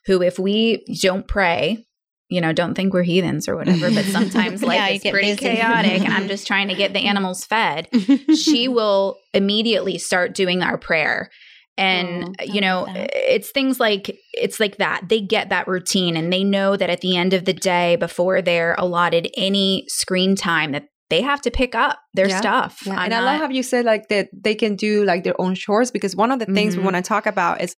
who, 0.07 0.23
if 0.23 0.39
we 0.39 0.85
don't 1.01 1.27
pray, 1.27 1.87
you 2.33 2.41
know, 2.41 2.53
don't 2.53 2.75
think 2.75 2.93
we're 2.95 3.03
heathens 3.03 3.49
or 3.49 3.57
whatever, 3.57 3.91
but 3.91 4.05
sometimes 4.17 4.63
life 4.63 4.77
Yeah, 4.77 4.89
is 4.89 5.03
pretty 5.03 5.33
busy. 5.33 5.47
chaotic 5.57 6.03
and 6.05 6.13
I'm 6.13 6.29
just 6.35 6.47
trying 6.47 6.69
to 6.69 6.75
get 6.75 6.93
the 6.93 7.07
animals 7.07 7.45
fed. 7.45 7.89
she 8.37 8.69
will 8.77 9.19
immediately 9.35 9.99
start 9.99 10.35
doing 10.35 10.63
our 10.63 10.79
prayer. 10.79 11.31
And 11.79 12.37
Oh, 12.39 12.45
you 12.45 12.61
know, 12.61 12.85
that. 12.87 13.11
it's 13.15 13.51
things 13.51 13.81
like 13.81 14.17
it's 14.35 14.61
like 14.61 14.77
that. 14.77 15.09
They 15.09 15.21
get 15.23 15.49
that 15.49 15.67
routine 15.67 16.17
and 16.19 16.31
they 16.33 16.45
know 16.45 16.77
that 16.77 16.91
at 16.91 17.01
the 17.01 17.17
end 17.17 17.33
of 17.33 17.47
the 17.47 17.55
day 17.55 17.97
before 17.97 18.43
they're 18.43 18.75
allotted 18.77 19.29
any 19.37 19.85
screen 19.89 20.37
time 20.37 20.73
that 20.73 20.85
they 21.13 21.21
have 21.31 21.41
to 21.47 21.51
pick 21.51 21.73
up 21.75 21.99
their 22.15 22.29
Yeah. 22.29 22.41
stuff. 22.41 22.73
Yeah, 22.87 22.95
I'm 22.95 23.05
and 23.07 23.15
I 23.15 23.21
love 23.29 23.39
how 23.43 23.49
you 23.59 23.63
said 23.63 23.85
like 23.93 24.05
that 24.13 24.29
they 24.47 24.55
can 24.63 24.73
do 24.77 25.05
like 25.11 25.23
their 25.27 25.39
own 25.45 25.55
chores 25.55 25.91
because 25.97 26.13
one 26.25 26.31
of 26.35 26.39
the 26.43 26.47
things 26.57 26.71
we 26.77 26.81
Mhm. 26.83 26.87
want 26.89 26.97
to 26.97 27.03
talk 27.15 27.25
about 27.27 27.61
is 27.65 27.77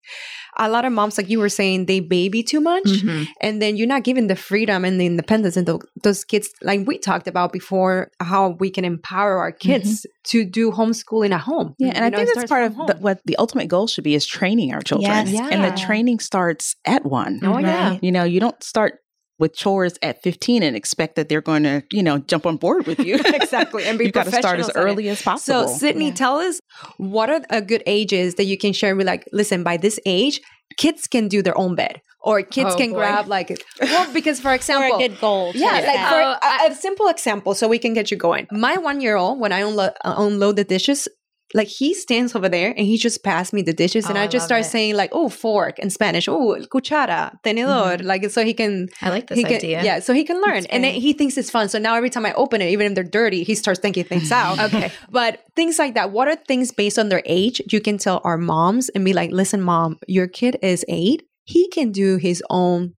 a 0.58 0.70
lot 0.70 0.86
of 0.86 0.92
moms, 0.94 1.18
like 1.18 1.30
you 1.34 1.40
were 1.40 1.50
saying, 1.50 1.88
they 1.88 2.00
baby 2.00 2.42
too 2.44 2.62
much, 2.62 2.84
Mhm. 2.86 3.28
and 3.42 3.54
then 3.62 3.76
you're 3.78 3.88
not 3.96 4.04
giving 4.04 4.28
the 4.28 4.36
freedom 4.36 4.86
and 4.86 5.00
the 5.02 5.06
independence 5.08 5.56
and 5.58 5.66
tho- 5.68 5.82
those 6.04 6.24
kids. 6.32 6.50
Like 6.62 6.82
we 6.90 6.96
talked 7.00 7.28
about 7.28 7.52
before, 7.60 8.12
how 8.20 8.44
we 8.60 8.70
can 8.70 8.86
empower 8.86 9.38
our 9.40 9.52
kids 9.52 10.06
to 10.32 10.46
do 10.46 10.72
homeschooling 10.72 11.32
at 11.34 11.42
home. 11.42 11.74
Yeah, 11.80 11.90
and 11.90 11.98
You 11.98 12.04
I 12.06 12.10
know, 12.10 12.18
think 12.18 12.30
that's 12.36 12.50
part 12.50 12.66
of 12.70 12.74
the, 12.90 12.96
what 13.06 13.18
the 13.26 13.36
ultimate 13.38 13.68
goal 13.68 13.88
should 13.88 14.04
be 14.04 14.16
is 14.16 14.26
training 14.26 14.74
our 14.74 14.82
children. 14.82 15.28
Yes. 15.28 15.50
And 15.52 15.64
the 15.64 15.76
training 15.88 16.20
starts 16.20 16.76
at 16.86 17.04
one. 17.06 17.40
Oh 17.44 17.58
yeah. 17.58 17.98
You 18.02 18.12
know, 18.12 18.24
you 18.24 18.40
don't 18.40 18.62
start 18.64 19.00
with 19.44 19.54
chores 19.54 19.96
at 20.02 20.22
15 20.24 20.64
and 20.64 20.76
expect 20.76 21.16
that 21.18 21.28
they're 21.30 21.42
going 21.52 21.64
to, 21.64 21.84
you 21.92 22.02
know, 22.08 22.18
jump 22.32 22.46
on 22.46 22.56
board 22.58 22.88
with 22.88 23.00
you. 23.08 23.16
Exactly, 23.42 23.84
and 23.86 23.98
be 24.00 24.06
You've 24.08 24.14
got 24.20 24.24
to 24.26 24.32
start 24.32 24.60
as 24.60 24.68
professionals 24.68 24.70
at 24.70 24.76
it. 24.76 24.92
early 24.94 25.10
as 25.10 25.22
possible. 25.22 25.68
So, 25.68 25.78
Sydney, 25.82 26.10
Yeah. 26.10 26.14
tell 26.24 26.36
us 26.48 26.56
what 26.98 27.30
are 27.30 27.42
a 27.50 27.62
good 27.62 27.84
ages 27.86 28.36
that 28.36 28.46
you 28.52 28.58
can 28.58 28.74
share 28.74 28.96
with, 28.96 29.06
like, 29.14 29.24
listen, 29.40 29.64
by 29.64 29.76
this 29.78 30.00
age, 30.06 30.40
kids 30.78 31.02
can 31.08 31.28
do 31.28 31.42
their 31.48 31.58
own 31.64 31.76
bed, 31.76 32.02
or 32.22 32.42
kids 32.42 32.72
Oh, 32.74 32.78
can 32.82 32.90
boy. 32.92 33.00
grab, 33.00 33.28
like, 33.28 33.50
well, 33.82 34.06
because 34.14 34.40
for 34.40 34.44
For 34.54 34.54
example, 34.62 34.98
a 35.00 35.08
good 35.08 35.20
goal. 35.20 35.54
to 35.54 35.60
yeah, 35.60 35.72
like 35.92 36.04
for 36.14 36.22
Oh, 36.30 36.68
a, 36.68 36.72
a 36.72 36.76
simple 36.76 37.08
example, 37.16 37.52
so 37.60 37.68
we 37.68 37.80
can 37.80 37.94
get 37.94 38.10
you 38.12 38.18
going. 38.18 38.48
My 38.52 38.78
one 38.78 39.02
year 39.02 39.16
old, 39.24 39.40
when 39.44 39.52
I 39.52 39.62
unlo- 39.62 39.94
uh, 40.08 40.16
unload 40.26 40.56
the 40.56 40.64
dishes, 40.76 41.08
like 41.54 41.68
he 41.68 41.94
stands 41.94 42.36
over 42.36 42.50
there 42.50 42.70
and 42.70 42.86
he 42.88 42.98
just 42.98 43.24
passed 43.24 43.54
me 43.54 43.62
the 43.62 43.74
dishes, 43.74 44.08
and 44.08 44.18
Oh, 44.18 44.22
I 44.22 44.24
I 44.24 44.28
just 44.28 44.46
start 44.46 44.62
it. 44.62 44.70
saying 44.70 44.96
like, 44.96 45.12
"Oh, 45.14 45.30
fork" 45.30 45.78
in 45.80 45.90
Spanish, 45.90 46.28
"Oh, 46.28 46.58
cuchara, 46.72 47.38
tenedor," 47.44 47.98
mm-hmm. 47.98 48.08
like 48.08 48.30
so 48.32 48.44
he 48.44 48.54
can 48.54 48.90
I 49.02 49.10
like 49.10 49.28
this 49.28 49.40
can, 49.44 49.54
idea. 49.54 49.84
Yeah, 49.84 50.00
so 50.00 50.14
he 50.14 50.24
can 50.24 50.42
learn, 50.42 50.66
and 50.68 50.84
then 50.84 50.94
he 50.96 51.14
thinks 51.14 51.38
it's 51.38 51.52
fun. 51.52 51.70
So 51.70 51.78
now 51.80 51.96
every 51.96 52.10
time 52.10 52.26
I 52.26 52.34
open 52.34 52.62
it, 52.62 52.70
even 52.72 52.88
if 52.88 52.96
they're 52.96 53.04
dirty, 53.04 53.44
he 53.44 53.56
starts 53.56 53.80
thinking 53.80 54.04
things 54.04 54.32
out. 54.32 54.58
Okay. 54.74 54.92
But 55.12 55.42
things 55.56 55.78
like 55.78 55.94
that, 55.96 56.12
what 56.12 56.28
are 56.28 56.36
things 56.36 56.72
based 56.72 56.98
on 56.98 57.10
their 57.10 57.22
age 57.26 57.62
you 57.72 57.82
can 57.82 57.98
tell 57.98 58.22
our 58.24 58.38
moms 58.38 58.90
and 58.90 59.04
be 59.06 59.14
like, 59.14 59.32
listen, 59.32 59.62
mom, 59.62 59.98
your 60.08 60.28
kid 60.28 60.58
is 60.62 60.84
eight. 60.88 61.24
He 61.44 61.68
can 61.70 61.92
do 61.92 62.16
his 62.18 62.42
own, 62.50 62.94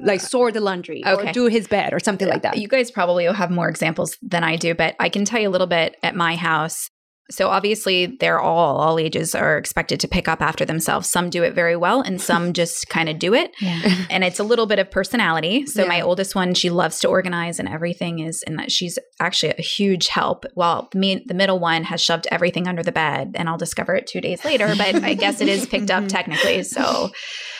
like 0.00 0.20
uh, 0.20 0.24
sort 0.24 0.54
the 0.54 0.60
laundry 0.60 1.02
or 1.04 1.14
Okay. 1.20 1.32
do 1.32 1.46
his 1.46 1.66
bed 1.66 1.92
or 1.92 1.98
something 2.00 2.28
like 2.28 2.38
uh, 2.44 2.50
that. 2.50 2.58
You 2.58 2.68
guys 2.68 2.90
probably 2.90 3.26
will 3.26 3.32
have 3.34 3.50
more 3.50 3.68
examples 3.68 4.16
than 4.22 4.44
I 4.44 4.56
do, 4.56 4.74
but 4.74 4.94
I 5.00 5.08
can 5.08 5.24
tell 5.24 5.40
you 5.40 5.48
a 5.48 5.54
little 5.54 5.66
bit 5.66 5.96
at 6.02 6.14
my 6.14 6.36
house. 6.36 6.90
So 7.30 7.48
obviously, 7.48 8.16
they're 8.20 8.40
all 8.40 8.76
all 8.78 8.98
ages 8.98 9.34
are 9.34 9.56
expected 9.56 10.00
to 10.00 10.08
pick 10.08 10.28
up 10.28 10.42
after 10.42 10.64
themselves. 10.64 11.08
Some 11.08 11.30
do 11.30 11.42
it 11.42 11.54
very 11.54 11.76
well, 11.76 12.00
and 12.00 12.20
some 12.20 12.52
just 12.62 12.88
kind 12.88 13.08
of 13.08 13.18
do 13.18 13.34
it. 13.34 13.52
Yeah. 13.60 14.04
And 14.10 14.24
it's 14.24 14.38
a 14.38 14.44
little 14.44 14.66
bit 14.66 14.78
of 14.78 14.90
personality. 14.90 15.66
So 15.66 15.86
my 15.86 16.00
oldest 16.00 16.34
one, 16.34 16.54
she 16.54 16.70
loves 16.70 17.00
to 17.00 17.08
organize, 17.08 17.58
and 17.58 17.68
everything 17.68 18.18
is, 18.18 18.42
and 18.46 18.58
that 18.58 18.70
she's 18.70 18.98
actually 19.20 19.54
a 19.58 19.62
huge 19.62 20.08
help. 20.08 20.44
While 20.54 20.88
me, 20.94 21.24
the 21.26 21.34
middle 21.34 21.58
one 21.58 21.84
has 21.84 22.00
shoved 22.00 22.26
everything 22.30 22.68
under 22.68 22.82
the 22.82 22.92
bed, 22.92 23.32
and 23.34 23.48
I'll 23.48 23.58
discover 23.58 23.94
it 23.94 24.06
two 24.06 24.20
days 24.20 24.44
later. 24.44 24.74
But 24.76 25.02
I 25.02 25.14
guess 25.14 25.40
it 25.40 25.48
is 25.48 25.66
picked 25.66 25.90
up 25.90 26.06
technically, 26.08 26.62
so 26.64 27.10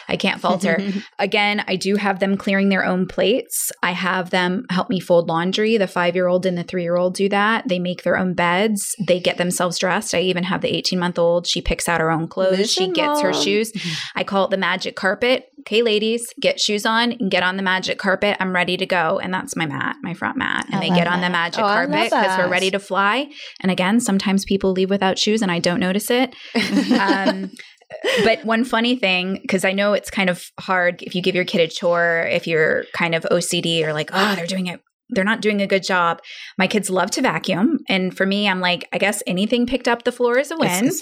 I 0.08 0.16
can't 0.16 0.40
falter. 0.40 0.78
Again, 1.18 1.64
I 1.66 1.76
do 1.76 1.96
have 1.96 2.18
them 2.20 2.36
clearing 2.36 2.68
their 2.68 2.84
own 2.84 3.06
plates. 3.06 3.70
I 3.82 3.92
have 3.92 4.30
them 4.30 4.64
help 4.70 4.90
me 4.90 5.00
fold 5.00 5.28
laundry. 5.28 5.76
The 5.76 5.86
five 5.86 6.14
year 6.14 6.26
old 6.26 6.46
and 6.46 6.56
the 6.56 6.62
three 6.62 6.82
year 6.82 6.96
old 6.96 7.14
do 7.14 7.28
that. 7.28 7.68
They 7.68 7.78
make 7.78 8.02
their 8.02 8.16
own 8.16 8.34
beds. 8.34 8.94
They 9.06 9.20
get 9.20 9.38
themselves 9.38 9.78
dressed. 9.78 10.14
I 10.14 10.20
even 10.20 10.44
have 10.44 10.60
the 10.60 10.74
18 10.74 10.98
month 10.98 11.18
old. 11.18 11.46
She 11.46 11.60
picks 11.60 11.88
out 11.88 12.00
her 12.00 12.10
own 12.10 12.28
clothes. 12.28 12.70
she 12.70 12.86
Listen, 12.88 12.92
gets 12.92 13.20
her 13.20 13.32
shoes. 13.32 13.72
I 14.14 14.24
call 14.24 14.44
it 14.46 14.50
the 14.50 14.56
magic 14.56 14.96
carpet. 14.96 15.46
Okay, 15.60 15.82
ladies, 15.82 16.26
get 16.40 16.58
shoes 16.58 16.84
on 16.84 17.12
and 17.12 17.30
get 17.30 17.44
on 17.44 17.56
the 17.56 17.62
magic 17.62 17.96
carpet. 17.98 18.36
I'm 18.40 18.52
ready 18.52 18.76
to 18.76 18.86
go. 18.86 19.20
And 19.20 19.32
that's 19.32 19.54
my 19.54 19.66
mat, 19.66 19.96
my 20.02 20.12
front 20.12 20.36
mat. 20.36 20.66
And 20.66 20.76
I 20.76 20.80
they 20.80 20.88
get 20.88 21.06
on 21.06 21.20
the 21.20 21.30
magic 21.30 21.60
Oh, 21.62 21.66
carpet 21.68 22.04
because 22.10 22.36
we're 22.38 22.48
ready 22.48 22.70
to 22.72 22.80
fly. 22.80 23.28
And 23.60 23.70
again, 23.70 24.00
sometimes 24.00 24.44
people 24.44 24.72
leave 24.72 24.90
without 24.90 25.18
shoes 25.18 25.40
and 25.40 25.52
I 25.52 25.60
don't 25.60 25.80
notice 25.80 26.10
it. 26.10 26.34
Um, 26.92 27.50
but 28.24 28.44
one 28.44 28.64
funny 28.64 28.96
thing, 28.96 29.38
because 29.42 29.64
I 29.64 29.72
know 29.72 29.92
it's 29.92 30.10
kind 30.10 30.30
of 30.30 30.50
hard 30.58 31.02
if 31.02 31.14
you 31.14 31.22
give 31.22 31.34
your 31.34 31.44
kid 31.44 31.60
a 31.60 31.68
chore, 31.68 32.28
if 32.30 32.46
you're 32.46 32.84
kind 32.92 33.14
of 33.14 33.24
OCD 33.24 33.84
or 33.84 33.92
like, 33.92 34.10
oh, 34.12 34.34
they're 34.34 34.46
doing 34.46 34.66
it, 34.66 34.80
they're 35.12 35.24
not 35.24 35.40
doing 35.40 35.60
a 35.62 35.66
good 35.66 35.82
job. 35.82 36.20
My 36.58 36.66
kids 36.66 36.90
love 36.90 37.10
to 37.12 37.22
vacuum. 37.22 37.78
And 37.88 38.16
for 38.16 38.26
me, 38.26 38.48
I'm 38.48 38.60
like, 38.60 38.88
I 38.92 38.98
guess 38.98 39.22
anything 39.26 39.66
picked 39.66 39.88
up 39.88 40.04
the 40.04 40.12
floor 40.12 40.38
is 40.38 40.50
a 40.50 40.56
win. 40.56 40.90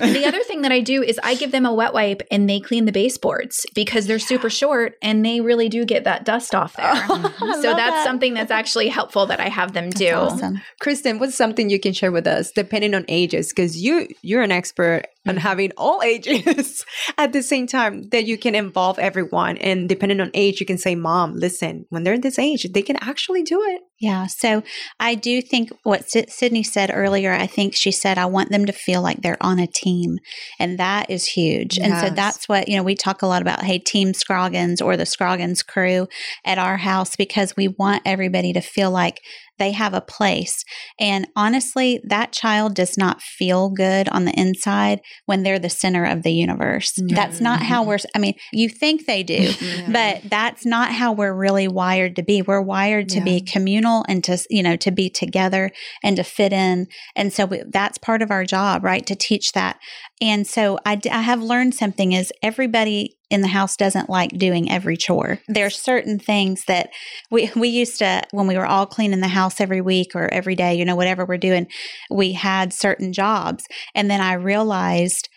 And 0.00 0.14
the 0.14 0.24
other 0.26 0.42
thing 0.44 0.62
that 0.62 0.72
I 0.72 0.80
do 0.80 1.02
is 1.02 1.18
I 1.22 1.34
give 1.34 1.50
them 1.50 1.66
a 1.66 1.74
wet 1.74 1.92
wipe 1.92 2.22
and 2.30 2.48
they 2.48 2.60
clean 2.60 2.84
the 2.84 2.92
baseboards 2.92 3.66
because 3.74 4.06
they're 4.06 4.18
super 4.18 4.48
short 4.48 4.94
and 5.02 5.24
they 5.24 5.40
really 5.40 5.68
do 5.68 5.84
get 5.84 6.04
that 6.04 6.24
dust 6.24 6.54
off 6.54 6.76
there. 6.76 6.92
Oh, 6.94 7.58
so 7.62 7.74
that's 7.74 8.04
something 8.04 8.34
that's 8.34 8.50
actually 8.50 8.88
helpful 8.88 9.26
that 9.26 9.40
I 9.40 9.48
have 9.48 9.72
them 9.72 9.90
do. 9.90 10.12
Awesome. 10.12 10.60
Kristen, 10.80 11.18
what's 11.18 11.34
something 11.34 11.68
you 11.68 11.80
can 11.80 11.92
share 11.92 12.12
with 12.12 12.26
us 12.26 12.52
depending 12.52 12.94
on 12.94 13.04
ages? 13.08 13.48
Because 13.48 13.80
you 13.80 14.08
you're 14.22 14.42
an 14.42 14.52
expert 14.52 15.04
on 15.28 15.36
mm. 15.36 15.38
having 15.38 15.72
all 15.76 16.02
ages 16.02 16.84
at 17.18 17.32
the 17.32 17.42
same 17.42 17.66
time 17.66 18.08
that 18.10 18.26
you 18.26 18.38
can 18.38 18.54
involve 18.54 18.98
everyone. 18.98 19.58
And 19.58 19.88
depending 19.88 20.20
on 20.20 20.30
age, 20.34 20.60
you 20.60 20.66
can 20.66 20.78
say, 20.78 20.94
Mom, 20.94 21.34
listen, 21.34 21.86
when 21.90 22.02
they're 22.02 22.18
this 22.18 22.38
age, 22.38 22.66
they 22.72 22.82
can 22.82 22.96
actually 23.00 23.42
do 23.48 23.62
it. 23.62 23.87
Yeah. 24.00 24.26
So 24.26 24.62
I 25.00 25.16
do 25.16 25.42
think 25.42 25.70
what 25.82 26.08
Sydney 26.08 26.62
said 26.62 26.90
earlier, 26.94 27.32
I 27.32 27.48
think 27.48 27.74
she 27.74 27.90
said, 27.90 28.16
I 28.16 28.26
want 28.26 28.50
them 28.50 28.64
to 28.66 28.72
feel 28.72 29.02
like 29.02 29.22
they're 29.22 29.42
on 29.42 29.58
a 29.58 29.66
team. 29.66 30.18
And 30.60 30.78
that 30.78 31.10
is 31.10 31.26
huge. 31.26 31.78
And 31.78 31.94
so 31.98 32.14
that's 32.14 32.48
what, 32.48 32.68
you 32.68 32.76
know, 32.76 32.84
we 32.84 32.94
talk 32.94 33.22
a 33.22 33.26
lot 33.26 33.42
about, 33.42 33.64
hey, 33.64 33.78
Team 33.78 34.14
Scroggins 34.14 34.80
or 34.80 34.96
the 34.96 35.06
Scroggins 35.06 35.64
crew 35.64 36.06
at 36.44 36.58
our 36.58 36.76
house 36.76 37.16
because 37.16 37.56
we 37.56 37.66
want 37.66 38.02
everybody 38.04 38.52
to 38.52 38.60
feel 38.60 38.92
like 38.92 39.20
they 39.58 39.72
have 39.72 39.92
a 39.92 40.00
place. 40.00 40.64
And 41.00 41.26
honestly, 41.34 42.00
that 42.04 42.30
child 42.30 42.74
does 42.74 42.96
not 42.96 43.20
feel 43.20 43.70
good 43.70 44.08
on 44.10 44.24
the 44.24 44.38
inside 44.38 45.00
when 45.26 45.42
they're 45.42 45.58
the 45.58 45.68
center 45.68 46.04
of 46.04 46.22
the 46.22 46.32
universe. 46.32 46.92
That's 47.08 47.40
not 47.40 47.62
how 47.62 47.82
we're, 47.82 47.98
I 48.14 48.20
mean, 48.20 48.34
you 48.52 48.68
think 48.68 49.06
they 49.06 49.24
do, 49.24 49.52
but 49.92 50.22
that's 50.24 50.64
not 50.64 50.92
how 50.92 51.12
we're 51.12 51.34
really 51.34 51.66
wired 51.66 52.14
to 52.16 52.22
be. 52.22 52.40
We're 52.40 52.62
wired 52.62 53.08
to 53.10 53.20
be 53.20 53.40
communal 53.40 53.87
and 54.08 54.22
to, 54.24 54.38
you 54.50 54.62
know, 54.62 54.76
to 54.76 54.90
be 54.90 55.10
together 55.10 55.70
and 56.02 56.16
to 56.16 56.22
fit 56.22 56.52
in. 56.52 56.86
And 57.16 57.32
so 57.32 57.46
we, 57.46 57.62
that's 57.68 57.98
part 57.98 58.22
of 58.22 58.30
our 58.30 58.44
job, 58.44 58.84
right? 58.84 59.06
To 59.06 59.14
teach 59.14 59.52
that. 59.52 59.78
And 60.20 60.46
so 60.46 60.78
I, 60.84 61.00
I 61.10 61.22
have 61.22 61.42
learned 61.42 61.74
something 61.74 62.12
is 62.12 62.32
everybody 62.42 63.16
in 63.30 63.42
the 63.42 63.48
house 63.48 63.76
doesn't 63.76 64.08
like 64.08 64.30
doing 64.38 64.70
every 64.70 64.96
chore. 64.96 65.38
There's 65.48 65.78
certain 65.78 66.18
things 66.18 66.64
that 66.66 66.90
we, 67.30 67.50
we 67.54 67.68
used 67.68 67.98
to, 67.98 68.22
when 68.30 68.46
we 68.46 68.56
were 68.56 68.66
all 68.66 68.86
cleaning 68.86 69.20
the 69.20 69.28
house 69.28 69.60
every 69.60 69.80
week 69.80 70.12
or 70.14 70.32
every 70.32 70.54
day, 70.54 70.74
you 70.74 70.84
know, 70.84 70.96
whatever 70.96 71.24
we're 71.24 71.36
doing, 71.36 71.66
we 72.10 72.32
had 72.32 72.72
certain 72.72 73.12
jobs. 73.12 73.64
And 73.94 74.10
then 74.10 74.20
I 74.20 74.32
realized, 74.34 75.28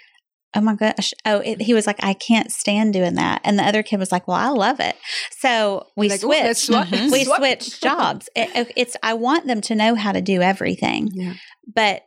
oh 0.55 0.61
my 0.61 0.75
gosh, 0.75 1.13
oh, 1.25 1.39
it, 1.39 1.61
he 1.61 1.73
was 1.73 1.87
like, 1.87 2.03
I 2.03 2.13
can't 2.13 2.51
stand 2.51 2.93
doing 2.93 3.15
that. 3.15 3.39
And 3.43 3.57
the 3.57 3.63
other 3.63 3.83
kid 3.83 3.99
was 3.99 4.11
like, 4.11 4.27
well, 4.27 4.37
I 4.37 4.49
love 4.49 4.79
it. 4.79 4.95
So 5.39 5.85
we 5.95 6.09
Like, 6.09 6.23
"Ooh, 6.23 6.27
let's 6.29 6.63
switched. 6.63 6.91
Mm-hmm. 6.91 7.11
We 7.11 7.23
switched 7.23 7.81
jobs. 7.81 8.27
It- 8.35 8.49
oh, 8.55 8.65
it's, 8.75 8.97
I 9.01 9.13
want 9.13 9.47
them 9.47 9.61
to 9.61 9.75
know 9.75 9.95
how 9.95 10.11
to 10.11 10.21
do 10.21 10.41
everything 10.41 11.09
Yeah. 11.13 11.33
but 11.73 12.01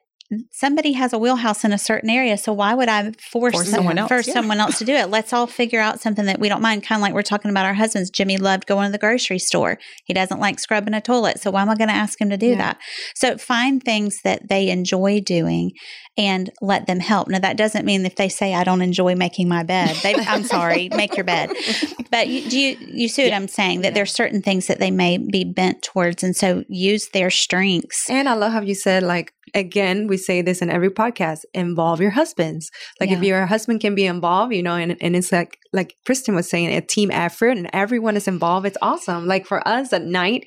somebody 0.50 0.92
has 0.92 1.12
a 1.12 1.18
wheelhouse 1.18 1.64
in 1.64 1.72
a 1.72 1.78
certain 1.78 2.10
area. 2.10 2.36
So 2.36 2.52
why 2.52 2.74
would 2.74 2.88
I 2.88 3.12
force, 3.30 3.54
Force 3.54 3.68
someone 3.68 3.98
else, 3.98 4.08
force 4.08 4.26
yeah. 4.26 4.34
someone 4.34 4.58
else 4.58 4.78
to 4.78 4.84
do 4.84 4.92
it? 4.94 5.08
Let's 5.10 5.32
all 5.32 5.46
figure 5.46 5.78
out 5.80 6.00
something 6.00 6.24
that 6.26 6.40
we 6.40 6.48
don't 6.48 6.62
mind. 6.62 6.82
Kind 6.82 6.98
of 6.98 7.02
like 7.02 7.12
we're 7.14 7.22
talking 7.22 7.50
about 7.50 7.66
our 7.66 7.74
husbands. 7.74 8.10
Jimmy 8.10 8.36
loved 8.38 8.66
going 8.66 8.88
to 8.88 8.92
the 8.92 8.98
grocery 8.98 9.38
store. 9.38 9.78
He 10.06 10.14
doesn't 10.14 10.40
like 10.40 10.58
scrubbing 10.58 10.94
a 10.94 11.00
toilet. 11.00 11.40
So 11.40 11.50
why 11.50 11.62
am 11.62 11.68
I 11.70 11.76
going 11.76 11.88
to 11.90 11.94
ask 11.94 12.20
him 12.20 12.30
to 12.30 12.36
do 12.36 12.48
Yeah. 12.48 12.56
that? 12.56 12.78
So 13.14 13.36
find 13.36 13.82
things 13.82 14.16
that 14.24 14.48
they 14.48 14.70
enjoy 14.70 15.20
doing 15.20 15.72
and 16.16 16.50
let 16.60 16.86
them 16.86 17.00
help. 17.00 17.28
Now 17.28 17.40
that 17.40 17.56
doesn't 17.56 17.84
mean 17.84 18.06
if 18.06 18.16
they 18.16 18.28
say 18.28 18.54
I 18.54 18.64
don't 18.64 18.82
enjoy 18.82 19.14
making 19.14 19.48
my 19.48 19.62
bed, 19.62 19.96
they, 20.02 20.14
I'm 20.14 20.44
sorry, 20.44 20.88
make 20.90 21.16
your 21.16 21.24
bed. 21.24 21.50
But 22.10 22.28
you, 22.28 22.48
do 22.48 22.58
you 22.58 22.76
you 22.80 23.08
see 23.08 23.24
what 23.24 23.32
I'm 23.32 23.48
saying? 23.48 23.80
That 23.80 23.94
there's 23.94 24.12
certain 24.12 24.42
things 24.42 24.68
that 24.68 24.78
they 24.78 24.90
may 24.90 25.18
be 25.18 25.44
bent 25.44 25.82
towards, 25.82 26.22
and 26.22 26.36
so 26.36 26.64
use 26.68 27.08
their 27.08 27.30
strengths. 27.30 28.08
And 28.08 28.28
I 28.28 28.34
love 28.34 28.52
how 28.52 28.60
you 28.60 28.74
said, 28.74 29.02
like, 29.02 29.32
again, 29.54 30.06
we 30.06 30.16
say 30.16 30.42
this 30.42 30.62
in 30.62 30.70
every 30.70 30.90
podcast 30.90 31.40
involve 31.52 32.00
your 32.00 32.10
husbands. 32.10 32.70
Like, 33.00 33.10
if 33.10 33.22
your 33.22 33.46
husband 33.46 33.80
can 33.80 33.94
be 33.94 34.06
involved, 34.06 34.54
you 34.54 34.62
know, 34.62 34.76
and, 34.76 34.96
and 35.00 35.16
it's 35.16 35.32
like, 35.32 35.58
like 35.72 35.94
Kristen 36.04 36.34
was 36.34 36.48
saying, 36.48 36.74
a 36.74 36.80
team 36.80 37.10
effort 37.10 37.50
and 37.56 37.68
everyone 37.72 38.16
is 38.16 38.28
involved. 38.28 38.66
It's 38.66 38.78
awesome. 38.82 39.26
Like, 39.26 39.46
for 39.46 39.66
us 39.66 39.92
at 39.92 40.02
night, 40.02 40.44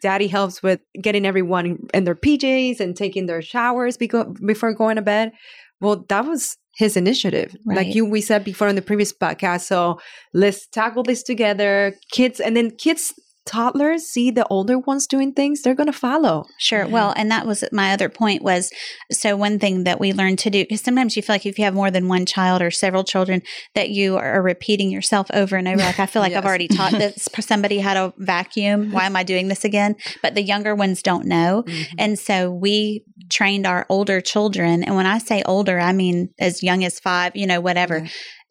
daddy 0.00 0.26
helps 0.26 0.62
with 0.62 0.80
getting 1.00 1.26
everyone 1.26 1.78
in 1.94 2.04
their 2.04 2.14
PJs 2.14 2.80
and 2.80 2.96
taking 2.96 3.26
their 3.26 3.42
showers 3.42 3.96
beco- 3.96 4.34
before 4.46 4.72
going 4.74 4.96
to 4.96 5.02
bed. 5.02 5.32
Well, 5.80 6.04
that 6.08 6.26
was 6.26 6.56
his 6.76 6.96
initiative. 6.96 7.56
Right. 7.66 7.78
Like 7.78 7.94
you, 7.94 8.04
we 8.04 8.20
said 8.20 8.44
before 8.44 8.68
in 8.68 8.76
the 8.76 8.82
previous 8.82 9.12
podcast. 9.12 9.62
So 9.62 10.00
let's 10.32 10.66
tackle 10.66 11.02
this 11.02 11.22
together. 11.22 11.94
Kids, 12.12 12.40
and 12.40 12.56
then 12.56 12.70
kids, 12.70 13.12
toddlers 13.50 14.04
see 14.04 14.30
the 14.30 14.46
older 14.48 14.78
ones 14.78 15.06
doing 15.06 15.32
things, 15.32 15.62
they're 15.62 15.74
going 15.74 15.88
to 15.88 15.92
follow. 15.92 16.44
Sure. 16.58 16.86
Well, 16.86 17.12
and 17.16 17.30
that 17.30 17.46
was 17.46 17.64
my 17.72 17.92
other 17.92 18.08
point 18.08 18.42
was 18.42 18.70
so 19.10 19.36
one 19.36 19.58
thing 19.58 19.84
that 19.84 19.98
we 19.98 20.12
learned 20.12 20.38
to 20.40 20.50
do 20.50 20.62
because 20.62 20.80
sometimes 20.80 21.16
you 21.16 21.22
feel 21.22 21.34
like 21.34 21.46
if 21.46 21.58
you 21.58 21.64
have 21.64 21.74
more 21.74 21.90
than 21.90 22.06
one 22.06 22.26
child 22.26 22.62
or 22.62 22.70
several 22.70 23.02
children 23.02 23.42
that 23.74 23.90
you 23.90 24.16
are 24.16 24.40
repeating 24.40 24.90
yourself 24.90 25.26
over 25.34 25.56
and 25.56 25.66
over. 25.66 25.78
Like 25.78 25.98
I 25.98 26.06
feel 26.06 26.22
like 26.26 26.32
I've 26.32 26.46
already 26.46 26.68
taught 26.68 26.92
this 26.92 27.28
somebody 27.40 27.80
how 27.80 27.94
to 27.94 28.14
vacuum. 28.18 28.92
Why 28.92 29.06
am 29.06 29.16
I 29.16 29.24
doing 29.24 29.48
this 29.48 29.64
again? 29.64 29.96
But 30.22 30.36
the 30.36 30.42
younger 30.42 30.74
ones 30.74 31.02
don't 31.02 31.26
know. 31.26 31.64
Mm-hmm. 31.66 31.94
And 31.98 32.18
so 32.18 32.52
we 32.52 33.04
trained 33.30 33.66
our 33.66 33.86
older 33.88 34.20
children. 34.20 34.84
And 34.84 34.94
when 34.94 35.06
I 35.06 35.18
say 35.18 35.42
older, 35.44 35.80
I 35.80 35.92
mean 35.92 36.30
as 36.38 36.62
young 36.62 36.84
as 36.84 37.00
five, 37.00 37.34
you 37.34 37.46
know, 37.46 37.60
whatever. 37.60 37.98
Yeah. 37.98 38.08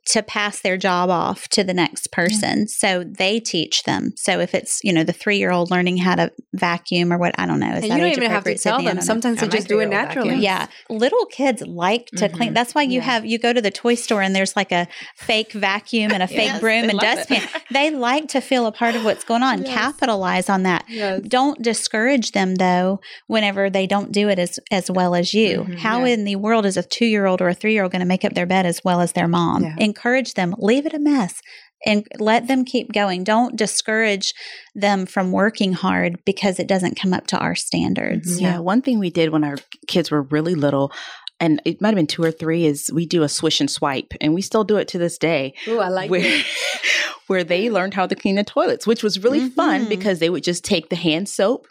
To 0.10 0.24
pass 0.24 0.62
their 0.62 0.76
job 0.78 1.10
off 1.10 1.48
to 1.50 1.63
the 1.63 1.74
next 1.74 2.12
person. 2.12 2.67
So 2.67 3.04
they 3.04 3.39
teach 3.39 3.84
them. 3.84 4.13
So 4.15 4.39
if 4.39 4.56
it's, 4.56 4.80
you 4.84 4.91
know, 4.91 5.04
the 5.04 5.13
three 5.13 5.38
year 5.38 5.52
old 5.52 5.69
learning 5.69 5.98
how 5.98 6.15
to 6.15 6.32
vacuum 6.54 7.13
or 7.13 7.17
what, 7.19 7.36
I 7.38 7.45
don't 7.45 7.60
know. 7.60 7.74
Is 7.76 7.84
And 7.84 7.91
that 7.91 7.95
you 7.98 8.02
don't 8.02 8.12
even 8.17 8.32
have 8.32 8.43
to 8.45 8.58
tell 8.58 8.82
them. 8.82 9.02
Sometimes 9.02 9.38
Yeah, 9.41 9.48
they 9.48 9.58
just 9.58 9.67
do 9.67 9.80
it 9.80 9.86
naturally. 9.88 10.30
vacuums. 10.30 10.43
Yeah, 10.43 10.65
little 10.89 11.26
kids 11.28 11.62
like 11.67 12.08
to 12.17 12.28
clean. 12.30 12.52
Mhm. 12.52 12.54
That's 12.56 12.74
why 12.74 12.82
you 12.84 13.00
Yeah. 13.00 13.06
have 13.06 13.26
you 13.26 13.38
go 13.38 13.54
to 13.54 13.62
the 13.62 13.69
toy 13.72 13.95
store 13.95 14.22
and 14.24 14.36
there's 14.36 14.56
like 14.56 14.72
a 14.72 14.88
fake 15.15 15.52
vacuum 15.52 16.12
and 16.12 16.24
a 16.24 16.28
fake 16.39 16.48
Yes, 16.54 16.60
broom 16.60 16.86
and 16.89 16.93
love 16.93 17.02
dustpan. 17.02 17.43
they 17.72 17.91
like 17.91 18.30
to 18.30 18.41
feel 18.41 18.65
a 18.65 18.72
part 18.72 18.95
of 18.95 19.06
what's 19.06 19.24
going 19.24 19.43
on. 19.43 19.62
Yes. 19.63 19.74
Capitalize 19.74 20.50
on 20.50 20.63
that. 20.63 20.86
Yes. 20.89 21.22
Don't 21.28 21.62
discourage 21.62 22.32
them 22.32 22.56
though 22.56 23.00
whenever 23.28 23.69
they 23.69 23.86
don't 23.86 24.12
do 24.12 24.28
it 24.30 24.39
as 24.39 24.60
as 24.72 24.89
well 24.89 25.13
as 25.13 25.34
you. 25.36 25.65
Mhm. 25.69 25.78
How 25.80 26.04
Yeah. 26.06 26.13
in 26.13 26.24
the 26.24 26.36
world 26.38 26.65
is 26.65 26.78
a 26.78 26.84
2-year-old 26.84 27.41
or 27.41 27.50
a 27.50 27.56
3-year-old 27.56 27.91
going 27.91 28.00
to 28.00 28.06
make 28.08 28.26
up 28.26 28.34
their 28.34 28.45
bed 28.48 28.65
as 28.65 28.84
well 28.84 29.02
as 29.02 29.12
their 29.12 29.28
mom? 29.28 29.76
Yeah. 30.00 30.10
Encourage 30.12 30.34
them. 30.34 30.56
Leave 30.58 30.86
it 30.86 30.94
a 30.94 31.00
mess. 31.00 31.42
And 31.86 32.06
let 32.20 32.48
them 32.48 32.66
keep 32.66 32.92
going. 32.92 33.24
Don't 33.24 33.56
discourage 33.56 34.34
them 34.76 35.06
from 35.06 35.32
working 35.32 35.72
hard 35.74 36.18
because 36.26 36.60
it 36.60 36.68
doesn't 36.68 37.00
come 37.00 37.14
up 37.14 37.26
to 37.28 37.38
our 37.38 37.56
standards. 37.56 38.38
Mhm. 38.38 38.42
Yeah. 38.42 38.60
one 38.60 38.82
thing 38.82 39.00
we 39.00 39.10
did 39.10 39.30
when 39.30 39.46
our 39.46 39.56
kids 39.88 40.12
were 40.12 40.24
really 40.24 40.56
little, 40.56 40.92
and 41.40 41.62
it 41.64 41.80
might 41.82 41.90
have 41.90 41.96
been 41.96 42.06
two 42.06 42.22
or 42.24 42.32
three, 42.32 42.66
is 42.66 42.92
we 42.94 43.06
do 43.06 43.24
a 43.24 43.30
swish 43.30 43.62
and 43.62 43.72
swipe, 43.72 44.12
and 44.20 44.34
we 44.34 44.42
still 44.42 44.66
do 44.66 44.76
it 44.76 44.90
to 44.90 44.98
this 44.98 45.18
day. 45.18 45.54
Ooh, 45.70 45.80
I 45.80 45.88
like 45.88 46.12
where, 46.12 46.44
where 47.28 47.46
they 47.46 47.70
learned 47.70 47.94
how 47.94 48.06
to 48.08 48.16
clean 48.16 48.36
the 48.36 48.44
toilets, 48.44 48.86
which 48.86 49.02
was 49.02 49.24
really 49.24 49.48
fun 49.50 49.86
Mhm. 49.86 49.90
because 49.90 50.20
they 50.20 50.30
would 50.30 50.44
just 50.44 50.66
take 50.66 50.90
the 50.90 50.98
hand 50.98 51.30
soap, 51.30 51.66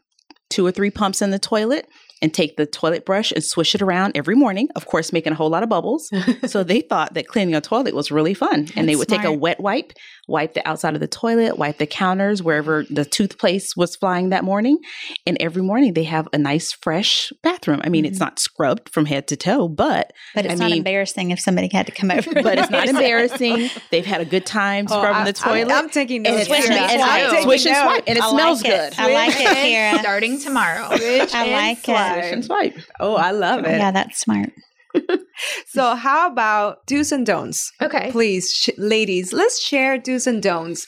two 0.48 0.64
or 0.66 0.72
three 0.72 0.90
pumps 0.90 1.20
in 1.20 1.30
the 1.32 1.38
toilet, 1.38 1.86
and 2.20 2.32
take 2.34 2.56
the 2.56 2.66
toilet 2.66 3.04
brush 3.04 3.32
and 3.32 3.42
swish 3.44 3.74
it 3.74 3.82
around 3.82 4.12
every 4.16 4.34
morning, 4.34 4.68
of 4.76 4.86
course, 4.86 5.12
making 5.12 5.32
a 5.32 5.36
whole 5.36 5.50
lot 5.50 5.62
of 5.62 5.68
bubbles. 5.68 6.10
so 6.46 6.62
they 6.62 6.80
thought 6.80 7.14
that 7.14 7.28
cleaning 7.28 7.54
a 7.54 7.60
toilet 7.60 7.94
was 7.94 8.10
really 8.10 8.34
fun. 8.34 8.68
and 8.76 8.88
they 8.88 8.94
That's 8.94 8.98
would 8.98 9.08
take 9.08 9.24
a 9.24 9.32
wet 9.32 9.60
wipe, 9.60 9.92
wipe 10.28 10.54
the 10.54 10.66
outside 10.68 10.94
of 10.94 11.00
the 11.00 11.08
toilet, 11.08 11.58
wipe 11.58 11.78
the 11.78 11.86
counters, 11.86 12.42
wherever 12.42 12.84
the 12.90 13.04
toothpaste 13.04 13.76
was 13.76 13.96
flying 13.96 14.28
that 14.28 14.44
morning. 14.44 14.78
And 15.26 15.36
every 15.40 15.62
morning 15.62 15.94
they 15.94 16.04
have 16.04 16.28
a 16.32 16.38
nice, 16.38 16.72
fresh 16.72 17.32
bathroom. 17.42 17.80
I 17.82 17.88
mean, 17.88 18.04
it's 18.04 18.16
mm-hmm. 18.16 18.24
not 18.24 18.38
scrubbed 18.38 18.90
from 18.90 19.06
head 19.06 19.26
to 19.28 19.36
toe, 19.36 19.66
but 19.68 20.12
But 20.34 20.44
it's 20.44 20.54
I 20.54 20.56
not 20.58 20.70
mean- 20.70 20.78
embarrassing 20.78 21.30
if 21.30 21.40
somebody 21.40 21.68
had 21.72 21.86
to 21.86 21.92
come 21.92 22.10
over. 22.10 22.30
but 22.34 22.58
it's 22.58 22.70
not 22.70 22.88
embarrassing. 22.94 23.70
They've 23.90 24.06
had 24.06 24.20
a 24.20 24.24
good 24.26 24.46
time 24.46 24.86
Oh, 24.90 24.98
scrubbing 24.98 25.22
I- 25.22 25.24
the 25.24 25.32
toilet. 25.32 25.72
I'm, 25.72 25.84
I'm 25.84 25.90
taking 25.90 26.26
and 26.26 26.36
notes. 26.36 26.40
it's 26.40 26.48
Swish 26.48 26.68
and 26.70 26.74
and 26.78 27.00
swipe. 27.00 27.32
I'm 27.32 27.42
swish 27.42 27.66
and 27.66 27.76
swipe, 27.76 28.04
and 28.06 28.18
it 28.18 28.24
I 28.24 28.30
smells 28.30 28.62
like 28.62 28.72
good. 28.72 28.94
I 28.98 29.12
like 29.14 29.34
it, 29.40 29.96
Kira. 29.96 30.00
Starting 30.00 30.38
tomorrow. 30.40 30.88
Switch 30.96 31.34
I 31.34 31.44
and 31.44 31.52
like 31.52 31.78
it. 31.78 31.84
slide. 31.84 32.20
Swish 32.20 32.32
and 32.32 32.44
swipe. 32.44 32.78
Oh, 33.00 33.14
I 33.16 33.30
love 33.30 33.64
it. 33.64 33.78
Yeah, 33.78 33.90
that's 33.90 34.18
smart. 34.20 34.50
So, 35.66 35.94
how 35.94 36.26
about 36.32 36.86
do's 36.86 37.12
and 37.12 37.24
don'ts? 37.24 37.70
Okay. 37.80 38.10
Please, 38.10 38.50
sh- 38.52 38.70
ladies, 38.78 39.32
let's 39.32 39.60
share 39.62 39.96
do's 39.98 40.26
and 40.26 40.42
don'ts 40.42 40.86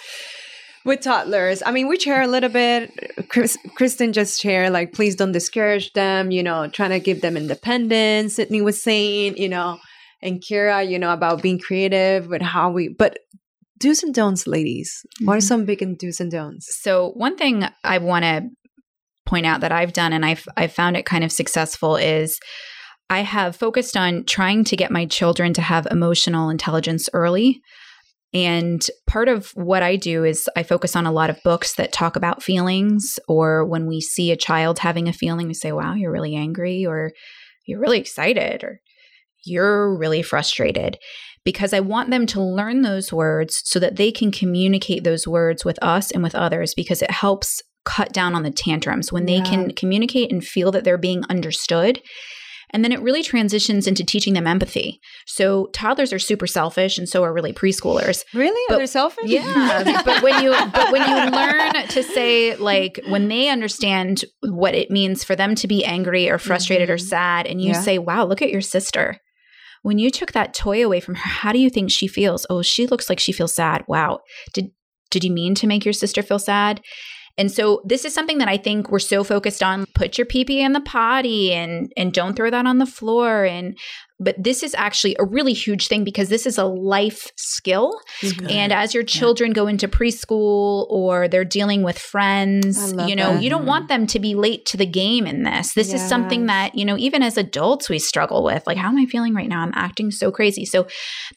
with 0.84 1.00
toddlers. 1.02 1.62
I 1.64 1.70
mean, 1.70 1.86
we 1.86 1.98
share 2.00 2.22
a 2.22 2.26
little 2.26 2.48
bit. 2.48 2.90
Chris, 3.28 3.56
Kristen 3.76 4.12
just 4.12 4.40
shared, 4.40 4.72
like, 4.72 4.92
please 4.92 5.14
don't 5.14 5.32
discourage 5.32 5.92
them, 5.92 6.30
you 6.30 6.42
know, 6.42 6.66
trying 6.68 6.90
to 6.90 6.98
give 6.98 7.20
them 7.20 7.36
independence. 7.36 8.36
Sydney 8.36 8.62
was 8.62 8.82
saying, 8.82 9.36
you 9.36 9.48
know, 9.48 9.78
and 10.22 10.40
Kira, 10.42 10.88
you 10.88 10.98
know, 10.98 11.12
about 11.12 11.42
being 11.42 11.58
creative 11.58 12.26
with 12.26 12.42
how 12.42 12.70
we, 12.70 12.88
but 12.88 13.18
do's 13.78 14.02
and 14.02 14.14
don'ts, 14.14 14.46
ladies. 14.46 14.90
What 15.24 15.34
are 15.34 15.40
Mhm. 15.40 15.42
some 15.48 15.64
big 15.64 15.82
and 15.82 15.96
do's 15.96 16.20
and 16.20 16.30
don'ts? 16.30 16.66
So 16.80 17.10
one 17.10 17.36
thing 17.36 17.66
I 17.84 17.98
want 17.98 18.24
to 18.24 18.48
point 19.26 19.46
out 19.46 19.60
that 19.60 19.70
I've 19.72 19.92
done 19.92 20.12
and 20.12 20.24
I've 20.26 20.44
I've 20.56 20.72
found 20.72 20.96
it 20.96 21.06
kind 21.06 21.22
of 21.22 21.30
successful 21.30 21.94
is 21.96 22.40
I 23.10 23.20
have 23.20 23.56
focused 23.56 23.96
on 23.96 24.24
trying 24.24 24.64
to 24.64 24.76
get 24.76 24.90
my 24.92 25.04
children 25.04 25.52
to 25.54 25.62
have 25.62 25.86
emotional 25.90 26.48
intelligence 26.48 27.08
early. 27.12 27.60
And 28.32 28.80
part 29.08 29.28
of 29.28 29.50
what 29.54 29.82
I 29.82 29.96
do 29.96 30.22
is 30.22 30.48
I 30.56 30.62
focus 30.62 30.94
on 30.94 31.04
a 31.06 31.12
lot 31.12 31.30
of 31.30 31.42
books 31.42 31.74
that 31.74 31.92
talk 31.92 32.14
about 32.14 32.44
feelings 32.44 33.18
or 33.26 33.66
when 33.66 33.86
we 33.88 34.00
see 34.00 34.30
a 34.30 34.36
child 34.36 34.78
having 34.78 35.08
a 35.08 35.12
feeling 35.12 35.48
we 35.48 35.54
say 35.54 35.72
wow 35.72 35.94
you're 35.94 36.12
really 36.12 36.36
angry 36.36 36.86
or 36.86 37.10
you're 37.66 37.80
really 37.80 37.98
excited 37.98 38.62
or 38.62 38.78
you're 39.44 39.98
really 39.98 40.22
frustrated 40.22 40.96
because 41.44 41.72
I 41.72 41.80
want 41.80 42.10
them 42.10 42.26
to 42.26 42.40
learn 42.40 42.82
those 42.82 43.12
words 43.12 43.62
so 43.64 43.80
that 43.80 43.96
they 43.96 44.12
can 44.12 44.30
communicate 44.30 45.02
those 45.02 45.26
words 45.26 45.64
with 45.64 45.82
us 45.82 46.12
and 46.12 46.22
with 46.22 46.36
others 46.36 46.72
because 46.74 47.02
it 47.02 47.10
helps 47.10 47.60
cut 47.84 48.12
down 48.12 48.34
on 48.36 48.44
the 48.44 48.50
tantrums 48.52 49.10
when 49.10 49.24
they 49.24 49.38
Yeah. 49.38 49.44
can 49.44 49.70
communicate 49.72 50.30
and 50.30 50.44
feel 50.44 50.70
that 50.70 50.84
they're 50.84 50.98
being 50.98 51.24
understood. 51.30 52.00
And 52.72 52.84
then 52.84 52.92
it 52.92 53.00
really 53.00 53.22
transitions 53.22 53.86
into 53.86 54.04
teaching 54.04 54.34
them 54.34 54.46
empathy. 54.46 55.00
So 55.26 55.66
toddlers 55.72 56.12
are 56.12 56.18
super 56.20 56.46
selfish 56.46 56.98
and 56.98 57.08
so 57.08 57.24
are 57.24 57.32
really 57.32 57.52
preschoolers. 57.52 58.24
Really? 58.32 58.62
But- 58.68 58.76
are 58.76 58.78
they 58.78 58.86
selfish? 58.86 59.24
Yeah, 59.28 60.02
but 60.04 60.22
when 60.22 60.42
you 60.42 60.50
but 60.72 60.92
when 60.92 61.08
you 61.08 61.16
learn 61.36 61.86
to 61.88 62.02
say 62.02 62.54
like 62.56 63.00
when 63.08 63.28
they 63.28 63.48
understand 63.48 64.24
what 64.40 64.74
it 64.74 64.90
means 64.90 65.24
for 65.24 65.34
them 65.34 65.54
to 65.56 65.66
be 65.68 65.84
angry 65.84 66.30
or 66.30 66.38
frustrated 66.38 66.90
or 66.90 66.96
Mhm. 66.96 67.08
sad 67.08 67.46
and 67.46 67.60
you 67.60 67.72
Yeah. 67.72 67.80
say, 67.82 67.98
"Wow, 67.98 68.24
look 68.26 68.42
at 68.42 68.50
your 68.50 68.60
sister." 68.60 69.18
When 69.82 69.98
you 69.98 70.10
took 70.10 70.32
that 70.32 70.52
toy 70.54 70.84
away 70.84 71.00
from 71.00 71.14
her, 71.14 71.28
how 71.28 71.52
do 71.52 71.58
you 71.58 71.70
think 71.70 71.90
she 71.90 72.06
feels? 72.06 72.46
Oh, 72.50 72.60
she 72.62 72.86
looks 72.86 73.08
like 73.08 73.18
she 73.18 73.32
feels 73.32 73.54
sad. 73.54 73.82
Wow. 73.88 74.20
Did 74.54 74.66
did 75.10 75.24
you 75.24 75.32
mean 75.32 75.54
to 75.56 75.66
make 75.66 75.84
your 75.84 75.92
sister 75.94 76.22
feel 76.22 76.38
sad? 76.38 76.80
And 77.40 77.50
so 77.50 77.80
this 77.86 78.04
is 78.04 78.12
something 78.12 78.36
that 78.36 78.48
I 78.48 78.58
think 78.58 78.90
we're 78.90 78.98
so 78.98 79.24
focused 79.24 79.62
on. 79.62 79.86
Put 79.94 80.18
your 80.18 80.26
pee 80.26 80.44
pee 80.44 80.60
in 80.60 80.74
the 80.74 80.80
potty 80.82 81.54
and 81.54 81.90
and 81.96 82.12
don't 82.12 82.36
throw 82.36 82.50
that 82.50 82.66
on 82.66 82.76
the 82.76 82.84
floor. 82.84 83.46
And 83.46 83.78
but 84.20 84.36
this 84.38 84.62
is 84.62 84.74
actually 84.74 85.16
a 85.18 85.24
really 85.24 85.54
huge 85.54 85.88
thing 85.88 86.04
because 86.04 86.28
this 86.28 86.46
is 86.46 86.58
a 86.58 86.64
life 86.64 87.32
skill. 87.36 87.98
Mhm. 88.22 88.50
And 88.50 88.72
as 88.72 88.92
your 88.92 89.02
children 89.02 89.52
go 89.52 89.66
into 89.66 89.88
preschool 89.88 90.86
or 90.90 91.26
they're 91.26 91.44
dealing 91.44 91.82
with 91.82 91.98
friends, 91.98 92.92
you 93.08 93.16
know, 93.16 93.34
that. 93.34 93.42
you 93.42 93.48
don't 93.48 93.64
want 93.64 93.88
them 93.88 94.06
to 94.08 94.18
be 94.18 94.34
late 94.34 94.66
to 94.66 94.76
the 94.76 94.86
game 94.86 95.26
in 95.26 95.42
this. 95.44 95.72
This 95.72 95.94
is 95.94 96.02
something 96.06 96.46
that, 96.46 96.74
you 96.74 96.84
know, 96.84 96.98
even 96.98 97.22
as 97.22 97.38
adults 97.38 97.88
we 97.88 97.98
struggle 97.98 98.44
with. 98.44 98.66
Like, 98.66 98.76
how 98.76 98.88
am 98.88 98.98
I 98.98 99.06
feeling 99.06 99.34
right 99.34 99.48
now? 99.48 99.62
I'm 99.62 99.72
acting 99.74 100.10
so 100.10 100.30
crazy. 100.30 100.64
So 100.66 100.86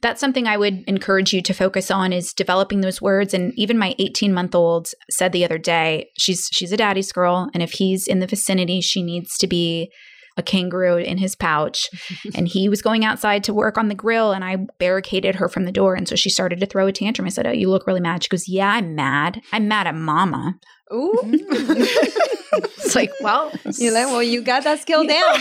that's 0.02 0.20
something 0.20 0.48
I 0.48 0.58
would 0.58 0.84
encourage 0.88 1.34
you 1.34 1.42
to 1.42 1.54
focus 1.54 1.90
on 1.90 2.12
is 2.12 2.34
developing 2.34 2.82
those 2.82 3.02
words. 3.02 3.34
And 3.34 3.54
even 3.56 3.78
my 3.78 3.96
18 3.98 4.34
month 4.34 4.54
old 4.54 4.90
said 5.10 5.32
the 5.32 5.46
other 5.46 5.58
day, 5.58 6.10
she's 6.18 6.50
she's 6.52 6.72
a 6.74 6.78
daddy's 6.78 7.12
girl. 7.12 7.50
And 7.54 7.64
if 7.64 7.72
he's 7.74 8.08
in 8.08 8.20
the 8.20 8.28
vicinity, 8.28 8.82
she 8.82 9.02
needs 9.02 9.38
to 9.38 9.48
be 9.48 9.90
a 10.38 10.44
kangaroo 10.44 10.98
in 10.98 11.18
his 11.18 11.36
pouch. 11.36 11.90
and 12.36 12.48
he 12.48 12.70
was 12.70 12.82
going 12.82 13.06
outside 13.06 13.44
to 13.46 13.54
work 13.54 13.78
on 13.78 13.88
the 13.88 13.96
grill 13.96 14.32
and 14.32 14.44
I 14.44 14.58
barricaded 14.80 15.36
her 15.36 15.48
from 15.48 15.66
the 15.66 15.72
door. 15.72 15.96
And 15.96 16.08
so 16.08 16.16
she 16.16 16.30
started 16.30 16.60
to 16.60 16.66
throw 16.66 16.88
a 16.88 16.92
tantrum. 16.92 17.26
I 17.26 17.30
said, 17.30 17.48
Oh, 17.48 17.52
you 17.52 17.70
look 17.70 17.88
really 17.88 18.00
mad. 18.02 18.24
She 18.24 18.30
goes, 18.30 18.48
Yeah, 18.48 18.70
I'm 18.70 18.96
mad. 18.96 19.42
I'm 19.52 19.68
mad 19.68 19.88
at 19.88 19.96
mama. 19.96 20.60
Ooh. 20.94 21.14
It's 22.56 22.96
like, 22.96 23.12
well, 23.22 23.52
You're 23.80 23.94
like, 23.94 24.06
well, 24.08 24.22
you 24.22 24.44
got 24.44 24.64
that 24.66 24.80
skill 24.80 25.08
down. 25.08 25.40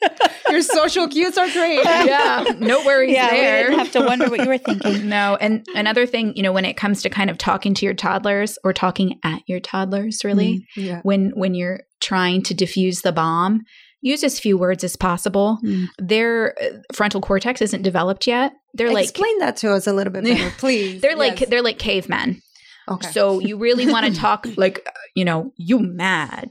Your 0.50 0.62
social 0.62 1.08
cues 1.08 1.36
are 1.36 1.50
great. 1.50 1.84
yeah, 1.84 2.44
no 2.58 2.84
worries 2.84 3.12
yeah, 3.12 3.30
we 3.32 3.36
there. 3.40 3.62
didn't 3.64 3.78
have 3.78 3.92
to 3.92 4.00
wonder 4.00 4.28
what 4.30 4.40
you 4.40 4.48
were 4.48 4.58
thinking. 4.58 5.08
No, 5.16 5.36
and 5.40 5.66
another 5.74 6.06
thing, 6.06 6.34
you 6.36 6.42
know, 6.42 6.52
when 6.52 6.64
it 6.64 6.76
comes 6.76 7.02
to 7.02 7.10
kind 7.10 7.30
of 7.30 7.38
talking 7.38 7.74
to 7.74 7.84
your 7.84 7.94
toddlers 7.94 8.58
or 8.64 8.72
talking 8.72 9.18
at 9.24 9.42
your 9.46 9.60
toddlers, 9.60 10.24
really, 10.24 10.66
Yeah. 10.76 11.00
when 11.02 11.30
when 11.34 11.54
you're 11.54 11.80
trying 12.00 12.42
to 12.44 12.54
diffuse 12.54 13.00
the 13.02 13.12
bomb, 13.12 13.62
use 14.02 14.22
as 14.22 14.38
few 14.38 14.56
words 14.58 14.84
as 14.84 14.96
possible. 14.96 15.58
Mm. 15.64 15.86
Their 15.98 16.54
uh, 16.62 16.78
frontal 16.94 17.20
cortex 17.20 17.60
isn't 17.62 17.82
developed 17.82 18.26
yet. 18.26 18.52
They're 18.74 18.92
like 18.92 19.04
Explain 19.08 19.38
that 19.40 19.56
to 19.58 19.72
us 19.72 19.86
a 19.86 19.92
little 19.92 20.12
bit 20.12 20.24
better, 20.30 20.50
please. 20.58 21.00
they're 21.00 21.16
like 21.16 21.40
Yes. 21.40 21.50
they're 21.50 21.62
like 21.62 21.78
cavemen. 21.78 22.40
okay. 22.88 23.08
So 23.10 23.40
you 23.40 23.56
really 23.58 23.86
want 23.90 24.06
to 24.12 24.20
talk 24.20 24.46
like, 24.56 24.82
uh, 24.86 24.90
you 25.14 25.24
know, 25.24 25.52
you 25.56 25.78
mad. 25.80 26.50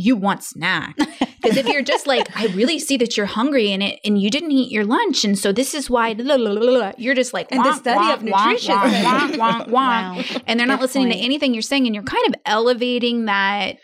You 0.00 0.16
want 0.16 0.42
snack. 0.42 0.96
Because 1.42 1.56
if 1.56 1.66
you're 1.68 1.80
just 1.80 2.06
like, 2.06 2.28
I 2.36 2.48
really 2.48 2.78
see 2.78 2.98
that 2.98 3.16
you're 3.16 3.24
hungry 3.24 3.72
and 3.72 3.82
it 3.82 3.98
and 4.04 4.20
you 4.20 4.28
didn't 4.28 4.52
eat 4.52 4.70
your 4.70 4.84
lunch, 4.84 5.24
and 5.24 5.38
so 5.38 5.52
this 5.52 5.72
is 5.72 5.88
why 5.88 6.12
la, 6.12 6.34
la, 6.34 6.50
la, 6.50 6.60
la, 6.60 6.78
la," 6.78 6.92
you're 6.98 7.14
just 7.14 7.32
like 7.32 7.50
And 7.50 7.64
the 7.64 7.72
study 7.72 8.12
of 8.12 8.22
nutrition. 8.22 8.74
Wow. 9.70 10.22
and 10.46 10.60
they're 10.60 10.66
not 10.66 10.82
listening 10.82 11.08
to 11.08 11.16
anything 11.16 11.54
you're 11.54 11.62
saying, 11.62 11.86
and 11.86 11.94
you're 11.94 12.04
kind 12.04 12.26
of 12.28 12.34
elevating 12.44 13.24
that, 13.24 13.76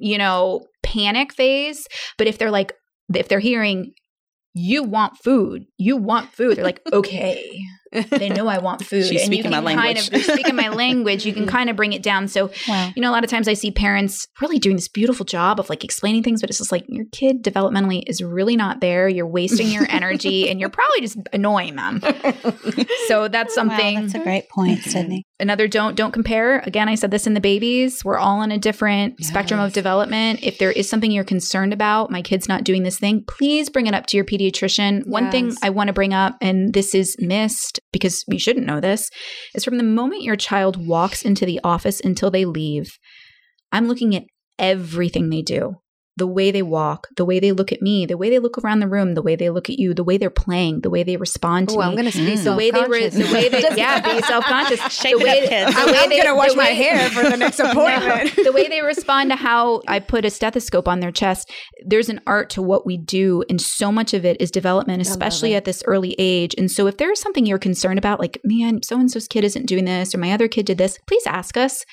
you 0.00 0.18
know, 0.18 0.66
panic 0.82 1.32
phase. 1.32 1.86
But 2.18 2.26
if 2.26 2.36
they're 2.36 2.50
like, 2.50 2.72
if 3.14 3.28
they're 3.28 3.38
hearing, 3.38 3.92
you 4.54 4.82
want 4.82 5.18
food, 5.18 5.66
you 5.76 5.96
want 5.96 6.32
food, 6.32 6.56
they're 6.56 6.64
like, 6.64 6.80
okay, 6.92 7.60
they 7.92 8.28
know 8.28 8.46
I 8.48 8.58
want 8.58 8.84
food. 8.84 9.04
She's 9.06 9.22
and 9.22 9.34
you 9.34 9.42
speaking 9.42 9.52
can 9.52 9.64
my 9.64 9.74
kind 9.74 9.86
language. 9.96 10.08
of 10.08 10.12
you're 10.14 10.36
speaking 10.36 10.56
my 10.56 10.68
language. 10.68 11.24
You 11.26 11.32
can 11.32 11.46
kind 11.56 11.70
of 11.70 11.76
bring 11.76 11.92
it 11.92 12.02
down. 12.02 12.28
So 12.28 12.50
Wow. 12.68 12.90
you 12.94 13.02
know, 13.02 13.10
a 13.10 13.12
lot 13.12 13.24
of 13.24 13.30
times 13.30 13.48
I 13.48 13.54
see 13.54 13.70
parents 13.70 14.26
really 14.40 14.58
doing 14.58 14.76
this 14.76 14.88
beautiful 14.88 15.24
job 15.24 15.58
of 15.60 15.68
like 15.70 15.84
explaining 15.84 16.22
things, 16.22 16.40
but 16.40 16.50
it's 16.50 16.58
just 16.58 16.72
like 16.72 16.84
your 16.88 17.04
kid 17.12 17.42
developmentally 17.42 18.02
is 18.06 18.22
really 18.22 18.56
not 18.56 18.80
there. 18.80 19.08
You're 19.08 19.26
wasting 19.26 19.68
your 19.68 19.86
energy 19.90 20.48
and 20.50 20.60
you're 20.60 20.68
probably 20.70 21.00
just 21.00 21.18
annoying 21.32 21.76
them. 21.76 22.00
So 23.06 23.28
that's 23.28 23.54
something. 23.54 23.94
Wow, 23.94 24.00
that's 24.02 24.14
a 24.14 24.18
great 24.20 24.48
point, 24.48 24.80
Sydney. 24.82 25.24
Another 25.40 25.68
don't 25.68 25.94
don't 25.96 26.12
compare. 26.12 26.58
Again, 26.60 26.88
I 26.88 26.94
said 26.96 27.10
this 27.10 27.26
in 27.26 27.34
the 27.34 27.40
babies. 27.40 28.04
We're 28.04 28.18
all 28.18 28.40
on 28.40 28.50
a 28.50 28.58
different 28.58 29.22
spectrum 29.24 29.60
of 29.60 29.72
development. 29.72 30.40
If 30.42 30.58
there 30.58 30.72
is 30.72 30.88
something 30.88 31.10
you're 31.10 31.24
concerned 31.24 31.72
about, 31.72 32.10
my 32.10 32.22
kid's 32.22 32.48
not 32.48 32.64
doing 32.64 32.82
this 32.82 32.98
thing, 32.98 33.24
please 33.26 33.68
bring 33.70 33.86
it 33.86 33.94
up 33.94 34.06
to 34.06 34.16
your 34.16 34.24
pediatrician. 34.24 35.06
One 35.06 35.30
thing 35.30 35.52
I 35.62 35.70
want 35.70 35.88
to 35.88 35.92
bring 35.92 36.12
up, 36.12 36.36
and 36.40 36.72
this 36.74 36.94
is 36.94 37.16
missed 37.20 37.77
because 37.92 38.24
we 38.28 38.38
shouldn't 38.38 38.66
know 38.66 38.80
this, 38.80 39.10
is 39.54 39.64
from 39.64 39.78
the 39.78 39.84
moment 39.84 40.22
your 40.22 40.36
child 40.36 40.86
walks 40.86 41.22
into 41.22 41.46
the 41.46 41.60
office 41.64 42.00
until 42.00 42.30
they 42.30 42.44
leave, 42.44 42.98
I'm 43.72 43.88
looking 43.88 44.14
at 44.14 44.24
everything 44.58 45.30
they 45.30 45.42
do. 45.42 45.76
The 46.18 46.26
way 46.26 46.50
they 46.50 46.62
walk, 46.62 47.08
the 47.16 47.24
way 47.24 47.38
they 47.38 47.52
look 47.52 47.70
at 47.72 47.80
me, 47.80 48.04
the 48.06 48.16
way 48.16 48.28
they 48.28 48.40
look 48.40 48.58
around 48.58 48.80
the 48.80 48.88
room, 48.88 49.14
the 49.14 49.22
way 49.22 49.36
they 49.36 49.50
look 49.50 49.70
at 49.70 49.78
you, 49.78 49.94
the 49.94 50.02
way 50.04 50.18
they're 50.18 50.30
playing, 50.46 50.80
the 50.80 50.90
way 50.90 51.02
they 51.04 51.16
respond 51.16 51.68
to 51.68 51.74
Oh, 51.76 51.78
me 51.78 51.84
I'm 51.84 51.96
gonna 51.96 52.10
be 52.10 52.18
Mm. 52.18 52.44
the 52.44 52.56
way 52.56 52.70
they 52.70 52.80
were, 52.92 53.08
the 53.08 53.30
way 53.32 53.48
they, 53.48 53.60
yeah, 53.76 54.00
be 54.00 54.20
self 54.32 54.44
conscious. 54.44 54.80
Shape 54.92 55.16
the 55.18 55.22
it 55.22 55.24
way, 55.24 55.42
up, 55.44 55.48
kids. 55.48 55.74
the 55.74 55.80
I'm, 55.80 55.86
way 55.92 55.98
I'm 55.98 56.08
they, 56.10 56.18
gonna 56.20 56.34
wash 56.36 56.50
the 56.50 56.56
my 56.56 56.64
way- 56.70 56.74
hair 56.74 57.10
for 57.10 57.22
the 57.30 57.36
next 57.36 57.60
appointment. 57.66 58.34
the 58.44 58.52
way 58.52 58.66
they 58.68 58.82
respond 58.82 59.30
to 59.30 59.36
how 59.36 59.82
I 59.86 60.00
put 60.00 60.24
a 60.24 60.30
stethoscope 60.30 60.88
on 60.88 61.00
their 61.00 61.12
chest, 61.12 61.50
there's 61.86 62.08
an 62.08 62.20
art 62.26 62.50
to 62.50 62.62
what 62.62 62.84
we 62.86 62.96
do, 62.96 63.44
and 63.50 63.60
so 63.60 63.92
much 63.92 64.12
of 64.14 64.24
it 64.24 64.40
is 64.40 64.50
development, 64.50 65.00
especially 65.02 65.54
at 65.54 65.64
this 65.66 65.82
early 65.86 66.16
age. 66.18 66.54
And 66.58 66.70
so, 66.70 66.86
if 66.86 66.96
there's 66.96 67.20
something 67.20 67.46
you're 67.46 67.58
concerned 67.58 67.98
about, 67.98 68.18
like, 68.18 68.40
man, 68.44 68.82
so 68.82 68.98
and 68.98 69.10
so's 69.10 69.28
kid 69.28 69.44
isn't 69.44 69.66
doing 69.66 69.84
this, 69.84 70.14
or 70.14 70.18
my 70.18 70.32
other 70.32 70.48
kid 70.48 70.66
did 70.66 70.78
this, 70.78 70.98
please 71.06 71.26
ask 71.26 71.56
us, 71.56 71.84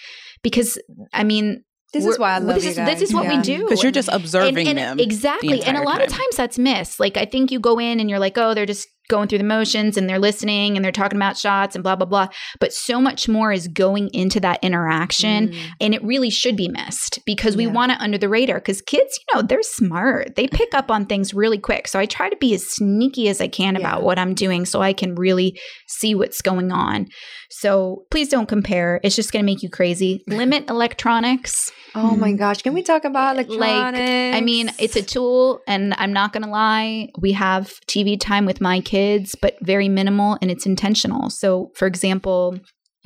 because 0.42 0.80
I 1.14 1.24
mean, 1.26 1.64
This 1.96 2.06
is 2.06 2.20
why 2.20 2.32
I 2.36 2.40
love 2.40 2.56
this 2.56 2.64
you 2.66 2.70
is 2.72 2.76
guys. 2.78 2.88
this 3.00 3.02
is 3.10 3.14
what 3.16 3.28
we 3.28 3.38
do 3.42 3.64
Because 3.64 3.82
you're 3.84 3.92
just 3.92 4.10
observing 4.12 4.68
and, 4.68 4.78
them. 4.78 4.92
and 4.94 5.02
exactly 5.02 5.62
and 5.64 5.78
a 5.78 5.82
entire 5.82 5.86
lot 5.86 6.02
of 6.02 6.10
times 6.10 6.36
that's 6.36 6.58
missed 6.60 7.00
like 7.00 7.16
i 7.18 7.26
think 7.26 7.52
you 7.52 7.60
go 7.60 7.80
in 7.80 8.00
and 8.00 8.10
you're 8.10 8.20
like 8.20 8.38
oh 8.38 8.54
they're 8.54 8.66
just 8.66 8.88
going 9.10 9.28
through 9.28 9.38
the 9.40 9.44
motions 9.44 9.98
and 9.98 10.10
they're 10.10 10.20
listening 10.20 10.76
and 10.76 10.84
they're 10.84 10.92
talking 10.92 11.18
about 11.18 11.38
shots 11.38 11.76
and 11.76 11.84
blah 11.84 11.96
blah 11.96 12.06
blah. 12.06 12.28
But 12.60 12.74
so 12.74 13.00
much 13.02 13.28
more 13.28 13.52
is 13.52 13.68
going 13.68 14.10
into 14.14 14.40
that 14.42 14.60
interaction 14.64 15.50
Mm. 15.50 15.58
and 15.82 15.94
it 15.94 16.04
really 16.04 16.30
should 16.30 16.56
be 16.56 16.68
missed 16.70 17.20
because 17.26 17.56
we 17.58 17.66
Yeah. 17.66 17.72
want 17.72 17.92
it 17.92 18.02
under 18.02 18.18
the 18.18 18.30
radar 18.30 18.58
because 18.60 18.82
kids 18.82 19.18
you 19.28 19.36
know 19.36 19.42
they're 19.42 19.62
smart. 19.64 20.36
They 20.36 20.48
pick 20.48 20.74
up 20.74 20.90
on 20.92 21.06
things 21.06 21.34
really 21.34 21.58
quick. 21.60 21.88
So 21.88 22.00
i 22.00 22.06
try 22.06 22.30
to 22.30 22.38
be 22.38 22.54
as 22.54 22.64
sneaky 22.68 23.28
as 23.30 23.42
i 23.42 23.48
can 23.48 23.76
about 23.76 24.04
what 24.04 24.18
i'm 24.20 24.34
doing 24.34 24.66
so 24.66 24.82
i 24.82 24.94
can 24.94 25.16
really 25.16 25.60
see 25.88 26.16
what's 26.16 26.42
going 26.42 26.72
on. 26.72 27.08
So 27.50 28.04
please 28.12 28.28
don't 28.30 28.48
compare. 28.48 29.00
It's 29.04 29.16
just 29.16 29.32
going 29.32 29.44
to 29.44 29.46
make 29.46 29.64
you 29.64 29.70
crazy. 29.70 30.24
Limit 30.28 30.70
electronics. 30.70 31.72
Oh 31.98 32.16
my 32.16 32.34
gosh! 32.34 32.62
Can 32.62 32.74
we 32.74 32.82
talk 32.84 33.06
about 33.06 33.38
like 33.38 33.48
electronics? 33.48 34.36
i 34.38 34.42
mean 34.42 34.70
it's 34.80 34.98
a 34.98 35.02
tool 35.02 35.62
and 35.66 35.94
i'm 35.98 36.12
not 36.12 36.34
gonna 36.34 36.50
lie. 36.50 37.08
We 37.22 37.32
have 37.34 37.72
tv 37.92 38.20
time 38.20 38.46
with 38.46 38.60
my 38.60 38.82
kids 38.82 38.95
but 39.42 39.56
very 39.62 39.90
minimal 39.90 40.38
and 40.42 40.50
it's 40.52 40.66
intentional 40.66 41.30
so 41.30 41.72
for 41.76 41.88
example 41.88 42.58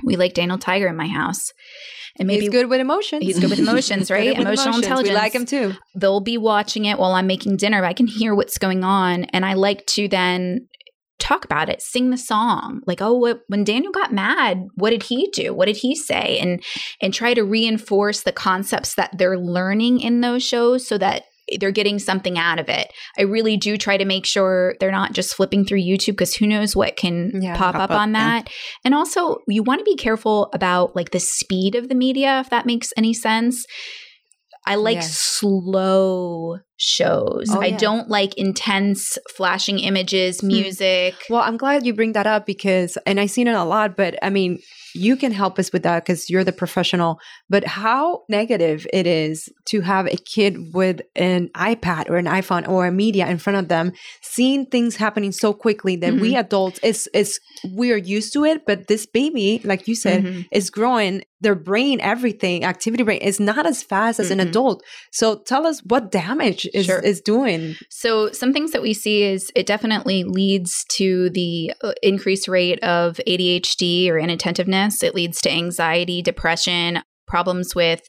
we 0.05 0.15
like 0.15 0.33
daniel 0.33 0.57
tiger 0.57 0.87
in 0.87 0.95
my 0.95 1.07
house 1.07 1.51
and 2.17 2.27
maybe 2.27 2.41
he's 2.41 2.49
good 2.49 2.69
with 2.69 2.81
emotions. 2.81 3.23
He's 3.23 3.39
good 3.39 3.49
with 3.51 3.59
emotions, 3.67 4.11
right? 4.11 4.29
with 4.29 4.39
Emotional 4.39 4.73
emotions. 4.73 4.83
intelligence. 4.85 5.09
We 5.09 5.15
like 5.15 5.33
him 5.33 5.45
too. 5.45 5.73
they'll 5.95 6.19
be 6.19 6.37
watching 6.37 6.83
it 6.85 6.97
while 6.99 7.13
i'm 7.13 7.27
making 7.27 7.55
dinner 7.57 7.85
i 7.85 7.93
can 7.93 8.07
hear 8.07 8.35
what's 8.35 8.57
going 8.57 8.83
on 8.83 9.23
and 9.25 9.45
i 9.45 9.53
like 9.53 9.85
to 9.85 10.07
then 10.07 10.67
talk 11.19 11.45
about 11.45 11.69
it 11.69 11.81
sing 11.81 12.09
the 12.09 12.17
song 12.17 12.81
like 12.87 13.01
oh 13.01 13.13
what, 13.13 13.41
when 13.47 13.63
daniel 13.63 13.91
got 13.91 14.11
mad 14.13 14.65
what 14.75 14.89
did 14.89 15.03
he 15.03 15.29
do 15.33 15.53
what 15.53 15.65
did 15.65 15.77
he 15.77 15.95
say 15.95 16.37
and 16.39 16.63
and 17.01 17.13
try 17.13 17.33
to 17.33 17.43
reinforce 17.43 18.23
the 18.23 18.31
concepts 18.31 18.95
that 18.95 19.11
they're 19.17 19.37
learning 19.37 19.99
in 19.99 20.21
those 20.21 20.43
shows 20.43 20.87
so 20.87 20.97
that 20.97 21.23
they're 21.59 21.71
getting 21.71 21.99
something 21.99 22.37
out 22.37 22.59
of 22.59 22.69
it 22.69 22.91
i 23.17 23.21
really 23.21 23.57
do 23.57 23.77
try 23.77 23.97
to 23.97 24.05
make 24.05 24.25
sure 24.25 24.75
they're 24.79 24.91
not 24.91 25.13
just 25.13 25.33
flipping 25.35 25.65
through 25.65 25.79
youtube 25.79 26.13
because 26.13 26.33
who 26.35 26.45
knows 26.47 26.75
what 26.75 26.95
can 26.97 27.31
Yeah. 27.41 27.55
pop, 27.57 27.75
up, 27.75 27.89
up, 27.89 27.91
on 27.91 28.13
yeah. 28.13 28.41
that 28.41 28.49
and 28.85 28.93
also 28.93 29.37
you 29.47 29.63
want 29.63 29.79
to 29.79 29.85
be 29.85 29.95
careful 29.95 30.49
about 30.53 30.95
like 30.95 31.11
the 31.11 31.19
speed 31.19 31.75
of 31.75 31.89
the 31.89 31.95
media 31.95 32.39
if 32.39 32.49
that 32.49 32.65
makes 32.65 32.91
any 32.97 33.13
sense 33.13 33.65
I 34.67 34.75
like 34.75 34.95
Yes. 34.95 35.17
slow 35.17 36.57
shows. 36.77 37.47
Oh, 37.49 37.61
I 37.61 37.67
yeah. 37.67 37.77
don't 37.77 38.09
like 38.09 38.35
intense 38.37 39.17
flashing 39.35 39.79
images, 39.79 40.41
Hmm. 40.41 40.47
music. 40.47 41.15
Well, 41.29 41.41
I'm 41.41 41.57
glad 41.57 41.85
you 41.85 41.93
bring 41.93 42.11
that 42.13 42.27
up 42.27 42.45
because, 42.45 42.97
and 43.07 43.19
I've 43.19 43.31
seen 43.31 43.47
it 43.47 43.55
a 43.55 43.63
lot, 43.63 43.95
but 43.97 44.15
I 44.21 44.29
mean, 44.29 44.59
you 44.93 45.15
can 45.15 45.31
help 45.31 45.59
us 45.59 45.71
with 45.71 45.83
that 45.83 46.03
because 46.05 46.29
you're 46.29 46.43
the 46.43 46.51
professional. 46.51 47.19
But 47.49 47.65
how 47.65 48.23
negative 48.29 48.85
it 48.93 49.05
is 49.07 49.49
to 49.65 49.81
have 49.81 50.07
a 50.07 50.15
kid 50.17 50.73
with 50.73 51.01
an 51.15 51.49
iPad 51.55 52.09
or 52.09 52.17
an 52.17 52.25
iPhone 52.25 52.67
or 52.67 52.87
a 52.87 52.91
media 52.91 53.27
in 53.27 53.37
front 53.37 53.57
of 53.59 53.67
them, 53.67 53.91
seeing 54.21 54.65
things 54.65 54.95
happening 54.95 55.31
so 55.31 55.53
quickly 55.53 55.95
that 55.97 56.15
we 56.17 56.35
adults 56.35 56.79
is 56.83 57.07
is 57.13 57.39
we 57.77 57.91
are 57.91 57.97
used 57.97 58.31
to 58.33 58.45
it, 58.45 58.65
but 58.65 58.87
this 58.87 59.05
baby, 59.05 59.61
like 59.63 59.87
you 59.87 59.95
said, 59.95 60.23
Mhm. 60.23 60.45
is 60.51 60.69
growing. 60.69 61.23
Their 61.41 61.55
brain, 61.55 61.99
everything, 62.01 62.65
activity 62.65 63.03
brain 63.03 63.21
is 63.21 63.39
not 63.39 63.65
as 63.65 63.81
fast 63.81 64.19
as 64.19 64.29
an 64.31 64.39
Mhm. 64.39 64.47
adult. 64.49 64.83
So 65.11 65.37
tell 65.51 65.65
us 65.65 65.79
what 65.85 66.11
damage 66.11 66.67
is 66.73 66.85
Sure. 66.85 66.99
is 66.99 67.21
doing. 67.21 67.75
So, 67.89 68.31
some 68.31 68.51
things 68.53 68.71
that 68.71 68.81
we 68.81 68.93
see 68.93 69.23
is 69.23 69.49
it 69.55 69.65
definitely 69.65 70.23
leads 70.25 70.83
to 70.97 71.29
the 71.29 71.71
uh, 71.83 71.93
increased 72.03 72.47
rate 72.47 72.81
of 72.83 73.19
ADHD 73.25 74.09
or 74.11 74.17
inattentiveness. 74.19 74.78
It 75.03 75.15
leads 75.15 75.41
to 75.41 75.51
anxiety, 75.51 76.21
depression, 76.21 77.01
problems 77.27 77.75
with 77.75 78.01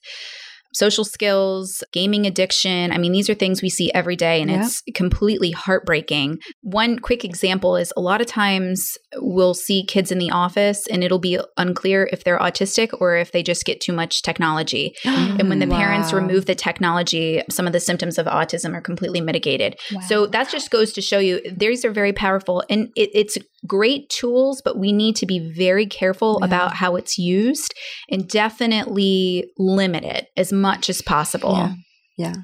social 0.73 1.05
skills, 1.05 1.83
gaming 1.93 2.27
addiction. 2.27 2.93
I 2.93 2.99
mean, 2.99 3.13
these 3.13 3.29
are 3.29 3.35
things 3.35 3.63
we 3.63 3.69
see 3.69 3.93
every 3.93 4.17
day 4.17 4.41
and 4.41 4.51
it's 4.51 4.83
completely 4.95 5.51
heartbreaking. 5.51 6.39
One 6.63 6.99
quick 6.99 7.25
example 7.25 7.77
is 7.77 7.93
a 7.97 8.01
lot 8.01 8.21
of 8.21 8.27
times 8.27 8.97
we'll 9.17 9.55
see 9.55 9.85
kids 9.85 10.13
in 10.13 10.19
the 10.19 10.31
office 10.31 10.87
and 10.87 11.03
it'll 11.03 11.19
be 11.19 11.41
unclear 11.57 12.09
if 12.13 12.23
they're 12.23 12.39
autistic 12.39 12.91
or 13.01 13.17
if 13.17 13.33
they 13.33 13.43
just 13.43 13.65
get 13.65 13.81
too 13.81 13.93
much 13.93 14.23
technology. 14.23 14.95
And 15.41 15.49
when 15.49 15.59
the 15.59 15.67
parents 15.67 16.13
remove 16.13 16.47
the 16.47 16.55
technology, 16.55 17.43
some 17.51 17.67
of 17.67 17.73
the 17.73 17.81
symptoms 17.81 18.19
of 18.19 18.27
autism 18.27 18.75
are 18.75 18.81
completely 18.81 19.21
mitigated. 19.21 19.79
So 20.07 20.27
that 20.27 20.51
just 20.51 20.71
goes 20.71 20.93
to 20.95 21.01
show 21.01 21.19
you 21.19 21.41
these 21.51 21.85
are 21.85 21.93
very 21.93 22.13
powerful 22.13 22.63
and 22.69 22.89
it, 22.95 23.11
it's 23.15 23.39
great 23.67 24.09
tools, 24.09 24.63
but 24.65 24.79
we 24.79 24.93
need 24.93 25.17
to 25.17 25.27
be 25.27 25.53
very 25.57 25.87
careful 25.87 26.39
Yeah. 26.41 26.47
about 26.47 26.75
how 26.75 26.97
it's 26.97 27.19
used 27.19 27.75
and 28.11 28.29
definitely 28.29 29.51
limit 29.59 30.05
it 30.05 30.29
as 30.37 30.53
much 30.53 30.89
as 30.89 31.03
possible. 31.03 31.53
Yeah. 31.53 31.75
Yeah. 32.19 32.35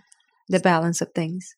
The 0.49 0.61
balance 0.61 1.01
of 1.01 1.09
things. 1.15 1.49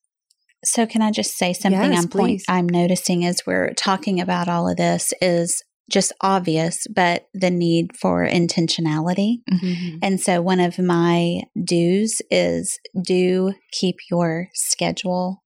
So 0.64 0.86
can 0.86 1.02
I 1.02 1.10
just 1.10 1.36
say 1.36 1.52
something 1.52 1.92
Yes, 1.92 2.04
I'm 2.04 2.08
point. 2.08 2.42
I'm 2.48 2.68
noticing 2.68 3.24
as 3.24 3.42
we're 3.46 3.72
talking 3.74 4.20
about 4.20 4.48
all 4.48 4.68
of 4.68 4.76
this 4.76 5.12
is 5.20 5.62
just 5.90 6.12
obvious, 6.20 6.86
but 6.94 7.26
the 7.32 7.50
need 7.50 7.96
for 7.96 8.26
intentionality. 8.26 9.36
Mm-hmm. 9.50 9.98
And 10.02 10.20
so 10.20 10.42
one 10.42 10.60
of 10.60 10.78
my 10.78 11.42
do's 11.64 12.20
is 12.30 12.78
do 13.02 13.54
keep 13.72 13.96
your 14.10 14.48
schedule 14.52 15.42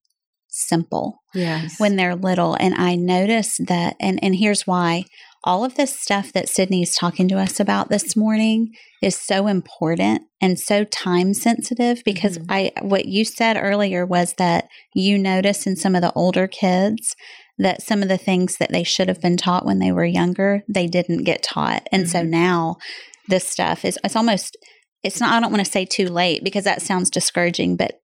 simple 0.53 1.23
Yes. 1.35 1.75
when 1.79 1.97
they're 1.97 2.15
little. 2.15 2.55
And 2.61 2.75
I 2.75 2.95
notice 2.95 3.57
that, 3.67 3.97
and, 3.99 4.23
and 4.23 4.37
here's 4.37 4.67
why 4.67 5.05
all 5.45 5.65
of 5.65 5.75
this 5.75 5.99
stuff 5.99 6.33
that 6.35 6.49
Sydney's 6.49 6.95
talking 6.95 7.27
to 7.29 7.39
us 7.39 7.59
about 7.59 7.89
this 7.89 8.15
morning 8.17 8.71
is 9.03 9.17
so 9.17 9.49
important 9.49 10.23
and 10.41 10.57
so 10.59 10.85
time 10.85 11.35
sensitive 11.35 12.03
because 12.05 12.39
Mhm. 12.39 12.47
I, 12.49 12.73
what 12.83 13.07
you 13.07 13.25
said 13.25 13.57
earlier 13.61 14.07
was 14.07 14.35
that 14.39 14.69
you 14.95 15.19
notice 15.19 15.67
in 15.67 15.75
some 15.75 15.97
of 15.97 16.03
the 16.03 16.13
older 16.13 16.47
kids 16.47 17.17
that 17.59 17.83
some 17.83 18.03
of 18.03 18.09
the 18.09 18.19
things 18.19 18.57
that 18.59 18.71
they 18.71 18.85
should 18.85 19.09
have 19.09 19.21
been 19.21 19.37
taught 19.37 19.67
when 19.67 19.79
they 19.81 19.91
were 19.91 20.05
younger, 20.05 20.63
they 20.69 20.87
didn't 20.87 21.25
get 21.25 21.43
taught. 21.43 21.89
And 21.91 22.09
so 22.09 22.21
Mhm. 22.21 22.29
now 22.29 22.77
this 23.29 23.47
stuff 23.47 23.85
is, 23.85 23.99
it's 24.05 24.17
almost, 24.17 24.57
it's 25.03 25.19
not, 25.21 25.33
I 25.33 25.41
don't 25.41 25.51
want 25.53 25.65
to 25.65 25.71
say 25.71 25.85
too 25.85 26.07
late 26.07 26.45
because 26.45 26.65
that 26.65 26.83
sounds 26.83 27.11
discouraging, 27.11 27.77
but 27.77 27.99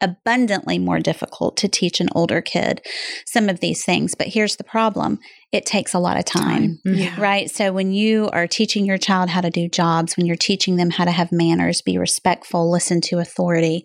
abundantly 0.00 0.78
more 0.78 1.00
difficult 1.00 1.56
to 1.56 1.68
teach 1.68 2.00
an 2.00 2.08
older 2.14 2.40
kid 2.40 2.82
some 3.26 3.48
of 3.48 3.60
these 3.60 3.84
things. 3.84 4.14
But 4.14 4.28
here's 4.28 4.56
the 4.56 4.64
problem 4.64 5.18
it 5.52 5.64
takes 5.64 5.94
a 5.94 6.00
lot 6.00 6.18
of 6.18 6.24
time. 6.24 6.80
Mm-hmm. 6.84 6.94
yeah. 6.94 7.20
Right. 7.20 7.50
So 7.50 7.72
when 7.72 7.92
you 7.92 8.28
are 8.32 8.46
teaching 8.46 8.84
your 8.84 8.98
child 8.98 9.30
how 9.30 9.40
to 9.40 9.50
do 9.50 9.68
jobs, 9.68 10.16
when 10.16 10.26
you're 10.26 10.36
teaching 10.36 10.76
them 10.76 10.90
how 10.90 11.04
to 11.04 11.12
have 11.12 11.30
manners, 11.30 11.80
be 11.80 11.96
respectful, 11.96 12.70
listen 12.70 13.00
to 13.02 13.18
authority, 13.18 13.84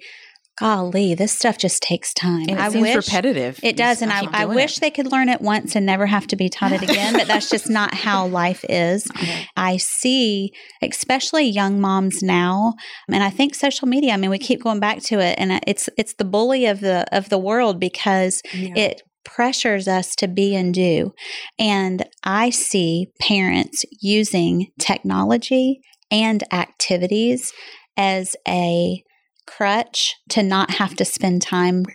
golly, 0.60 1.14
this 1.16 1.32
stuff 1.32 1.58
just 1.58 1.82
takes 1.82 2.14
time. 2.14 2.42
And 2.42 2.52
it 2.52 2.60
I 2.60 2.70
seems 2.70 2.82
wish 2.82 2.96
repetitive. 2.96 3.60
it 3.64 3.78
does, 3.78 4.02
and 4.02 4.12
I, 4.12 4.26
I 4.32 4.46
wish 4.46 4.78
it. 4.78 4.82
they 4.82 4.92
could 4.92 5.12
learn 5.12 5.30
it 5.30 5.42
once 5.42 5.76
and 5.76 5.86
never 5.86 6.06
have 6.06 6.28
to 6.28 6.36
be 6.36 6.50
taught 6.50 6.72
it 6.72 6.82
again. 6.82 7.14
but 7.14 7.28
that's 7.28 7.50
just 7.50 7.70
not 7.70 7.94
how 8.06 8.28
life 8.28 8.64
is. 8.70 9.08
I 9.56 9.78
see, 9.78 10.52
especially 10.82 11.46
young 11.50 11.80
moms 11.80 12.22
now, 12.22 12.74
and 13.12 13.24
I 13.24 13.30
think 13.30 13.56
social 13.56 13.88
media. 13.88 14.14
I 14.14 14.18
mean, 14.18 14.30
we 14.30 14.40
keep 14.40 14.62
going 14.64 14.80
back 14.80 15.00
to 15.04 15.20
it, 15.20 15.36
and 15.38 15.52
uh, 15.52 15.60
it's 15.68 15.90
it's 15.98 16.14
the 16.16 16.26
bully 16.26 16.66
of 16.66 16.80
the 16.82 17.06
of 17.12 17.30
the 17.30 17.38
world 17.38 17.80
because 17.80 18.42
Yeah. 18.54 18.74
it 18.76 19.02
pressures 19.26 19.88
us 19.88 20.16
to 20.16 20.28
be 20.28 20.56
and 20.56 20.74
do. 20.74 21.12
And 21.60 22.06
I 22.24 22.50
see 22.50 23.08
parents 23.20 23.86
using 24.02 24.68
technology 24.80 25.82
and 26.10 26.42
activities 26.54 27.52
as 27.98 28.36
a 28.48 29.04
crutch 29.50 30.16
to 30.30 30.44
not 30.44 30.72
have 30.72 30.96
to 30.98 31.06
spend 31.06 31.42
time 31.42 31.86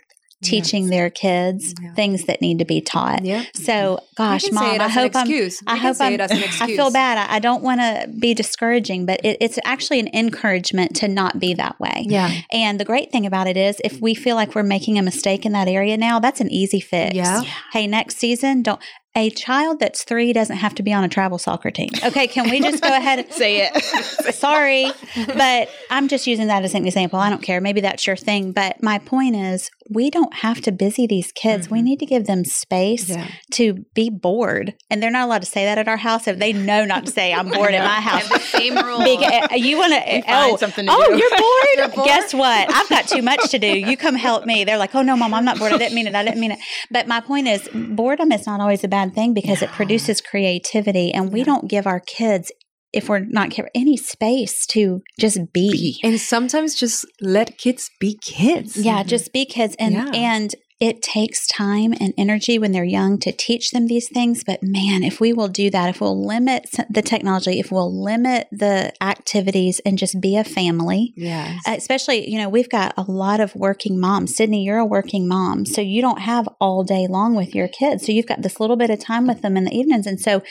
teaching 0.43 0.83
Yes. 0.83 0.89
their 0.91 1.09
kids 1.09 1.73
Yeah. 1.81 1.93
things 1.95 2.25
that 2.25 2.39
need 2.41 2.59
to 2.59 2.65
be 2.65 2.79
taught. 2.79 3.23
Yeah. 3.25 3.45
So, 3.55 3.99
gosh, 4.15 4.43
You 4.43 4.49
can 4.49 4.57
say 4.59 4.77
mom, 4.77 4.81
I 4.81 4.89
hope 4.89 5.15
I'm. 5.15 5.27
I 5.65 5.75
hope 5.75 5.95
I'm, 5.99 6.13
it 6.13 6.19
as 6.19 6.29
an 6.31 6.37
I 6.61 6.67
feel 6.67 6.91
bad. 6.91 7.17
I, 7.17 7.35
I 7.37 7.39
don't 7.39 7.63
want 7.63 7.79
to 7.81 8.07
be 8.19 8.35
discouraging, 8.35 9.07
but 9.07 9.21
it, 9.23 9.37
it's 9.41 9.57
actually 9.65 9.99
an 10.01 10.09
encouragement 10.13 10.95
to 10.97 11.07
not 11.07 11.39
be 11.39 11.55
that 11.55 11.79
way. 11.79 12.05
Yeah. 12.07 12.31
And 12.51 12.79
the 12.79 12.85
great 12.85 13.11
thing 13.11 13.25
about 13.25 13.47
it 13.47 13.57
is, 13.57 13.81
if 13.83 13.99
we 14.01 14.13
feel 14.13 14.35
like 14.35 14.53
we're 14.53 14.61
making 14.63 14.99
a 14.99 15.01
mistake 15.01 15.45
in 15.47 15.53
that 15.53 15.67
area 15.67 15.97
now, 15.97 16.19
that's 16.19 16.41
an 16.41 16.51
easy 16.51 16.81
fix. 16.81 17.15
Yeah. 17.15 17.41
Hey, 17.71 17.87
next 17.87 18.17
season, 18.17 18.61
don't. 18.61 18.79
A 19.17 19.29
child 19.29 19.79
that's 19.79 20.03
three 20.03 20.33
doesn't 20.33 20.57
have 20.57 20.75
to 20.75 20.83
be 20.83 20.91
on 20.91 21.03
a 21.03 21.07
travel 21.09 21.37
soccer 21.37 21.71
team. 21.71 21.89
Okay, 22.03 22.27
can 22.27 22.49
we 22.49 22.59
just 22.59 22.83
go 22.83 22.89
ahead 22.95 23.19
and 23.19 23.31
Say 23.31 23.65
it. 23.67 23.83
Sorry, 24.35 24.91
but 25.35 25.69
I'm 25.89 26.07
just 26.07 26.27
using 26.27 26.47
that 26.47 26.63
as 26.63 26.73
an 26.73 26.85
example. 26.85 27.19
I 27.19 27.29
don't 27.29 27.41
care. 27.41 27.59
Maybe 27.61 27.81
that's 27.81 28.05
your 28.05 28.15
thing. 28.15 28.51
But 28.51 28.81
my 28.83 28.99
point 28.99 29.35
is, 29.35 29.69
we 29.89 30.09
don't 30.09 30.33
have 30.35 30.61
to 30.61 30.71
busy 30.71 31.05
these 31.07 31.31
kids. 31.31 31.69
We 31.69 31.79
Mhm. 31.79 31.83
need 31.83 31.99
to 31.99 32.05
give 32.05 32.25
them 32.25 32.43
space 32.43 33.09
Yeah. 33.09 33.27
to 33.53 33.85
be 33.93 34.09
bored. 34.09 34.73
And 34.89 35.01
they're 35.01 35.11
not 35.11 35.25
allowed 35.25 35.41
to 35.41 35.47
say 35.47 35.63
that 35.65 35.77
at 35.77 35.87
our 35.87 35.97
house. 35.97 36.27
If 36.27 36.39
they 36.39 36.53
know 36.53 36.85
not 36.85 37.05
to 37.05 37.11
say, 37.11 37.33
I'm 37.33 37.49
bored 37.51 37.73
at 37.73 37.83
my 37.83 38.01
house. 38.01 38.23
have 38.27 38.29
the 38.29 38.39
same 38.57 38.75
rule. 38.77 39.01
Uh, 39.01 39.55
you 39.55 39.77
want 39.77 39.93
to? 39.93 40.23
Oh, 40.27 40.55
something 40.57 40.85
to 40.85 40.91
oh, 40.93 41.05
do. 41.11 41.17
you're 41.17 41.29
bored? 41.29 41.67
You're 41.77 41.87
bored? 41.89 42.07
Guess 42.07 42.33
what? 42.33 42.73
I've 42.73 42.89
got 42.89 43.07
too 43.07 43.21
much 43.21 43.49
to 43.51 43.59
do. 43.59 43.67
You 43.67 43.95
come 43.97 44.15
help 44.15 44.45
me. 44.45 44.63
They're 44.63 44.77
like, 44.77 44.93
oh 44.95 45.01
no, 45.01 45.15
mom, 45.15 45.33
I'm 45.33 45.45
not 45.45 45.57
bored. 45.59 45.71
I 45.73 45.77
didn't 45.77 45.95
mean 45.95 46.07
it. 46.07 46.15
I 46.15 46.23
didn't 46.23 46.39
mean 46.39 46.51
it. 46.51 46.59
But 46.91 47.07
my 47.07 47.19
point 47.21 47.47
is, 47.47 47.67
boredom 47.73 48.31
is 48.31 48.45
not 48.47 48.59
always 48.59 48.83
a 48.83 48.87
bad 48.87 49.04
thing 49.11 49.33
because 49.33 49.61
it 49.61 49.69
produces 49.71 50.21
creativity, 50.21 51.13
and 51.13 51.31
we 51.31 51.43
don't 51.43 51.69
give 51.69 51.87
our 51.87 51.99
kids. 51.99 52.51
If 52.93 53.09
we're 53.09 53.19
not 53.19 53.51
careful, 53.51 53.71
any 53.75 53.97
space 53.97 54.65
to 54.67 55.01
just 55.19 55.51
be, 55.51 55.99
And 56.01 56.17
sometimes 56.19 56.75
just 56.75 57.05
let 57.21 57.57
kids 57.57 57.89
be 57.99 58.17
kids. 58.23 58.77
yeah, 58.77 58.99
mm-hmm. 58.99 59.09
just 59.09 59.33
be 59.33 59.45
kids, 59.45 59.75
and 59.77 59.95
Yeah. 59.95 60.11
and 60.13 60.55
it 60.79 61.01
takes 61.01 61.47
time 61.47 61.93
and 61.99 62.13
energy 62.17 62.59
when 62.59 62.71
they're 62.71 62.83
young 62.83 63.17
to 63.19 63.31
teach 63.31 63.71
them 63.71 63.87
these 63.87 64.09
things. 64.09 64.43
But 64.43 64.59
man, 64.61 65.03
if 65.03 65.19
we 65.19 65.31
will 65.31 65.47
do 65.47 65.69
that, 65.69 65.89
if 65.89 66.01
we'll 66.01 66.25
limit 66.25 66.67
the 66.89 67.01
technology, 67.01 67.59
if 67.59 67.71
we'll 67.71 68.03
limit 68.03 68.47
the 68.51 68.91
activities, 69.01 69.79
and 69.85 69.97
just 69.97 70.19
be 70.19 70.35
a 70.35 70.43
family, 70.43 71.13
Yes. 71.15 71.61
Uh, 71.67 71.73
especially 71.77 72.29
you 72.29 72.37
know 72.37 72.49
we've 72.49 72.69
got 72.69 72.93
a 72.97 73.03
lot 73.03 73.39
of 73.39 73.55
working 73.55 73.99
moms 73.99 74.35
sydney 74.35 74.63
you're 74.63 74.77
a 74.77 74.85
working 74.85 75.27
mom 75.27 75.65
so 75.65 75.81
you 75.81 76.01
don't 76.01 76.21
have 76.21 76.47
all 76.59 76.83
day 76.83 77.07
long 77.09 77.35
with 77.35 77.55
your 77.55 77.67
kids 77.67 78.05
so 78.05 78.11
you've 78.11 78.27
got 78.27 78.41
this 78.41 78.59
little 78.59 78.75
bit 78.75 78.89
of 78.89 78.99
time 78.99 79.27
with 79.27 79.41
them 79.41 79.57
in 79.57 79.65
the 79.65 79.75
evenings 79.75 80.05
and 80.05 80.19
so 80.19 80.41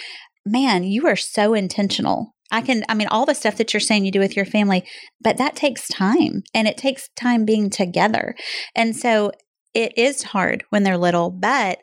man 0.45 0.83
you 0.85 1.07
are 1.07 1.17
so 1.17 1.55
intentional 1.55 2.35
i 2.51 2.61
can 2.61 2.85
i 2.89 2.95
mean 2.95 3.09
all 3.09 3.27
the 3.27 3.35
stuff 3.35 3.57
that 3.57 3.73
you're 3.73 3.81
saying 3.81 4.05
you 4.05 4.13
do 4.13 4.21
with 4.21 4.37
your 4.37 4.45
family 4.47 4.85
but 5.21 5.37
that 5.37 5.55
takes 5.55 5.87
time 5.89 6.43
and 6.55 6.67
it 6.67 6.77
takes 6.77 7.09
time 7.17 7.45
being 7.45 7.71
together 7.71 8.35
and 8.75 8.97
so 8.97 9.31
it 9.75 9.97
is 9.99 10.23
hard 10.23 10.65
when 10.71 10.83
they're 10.85 10.99
little 10.99 11.31
but 11.31 11.79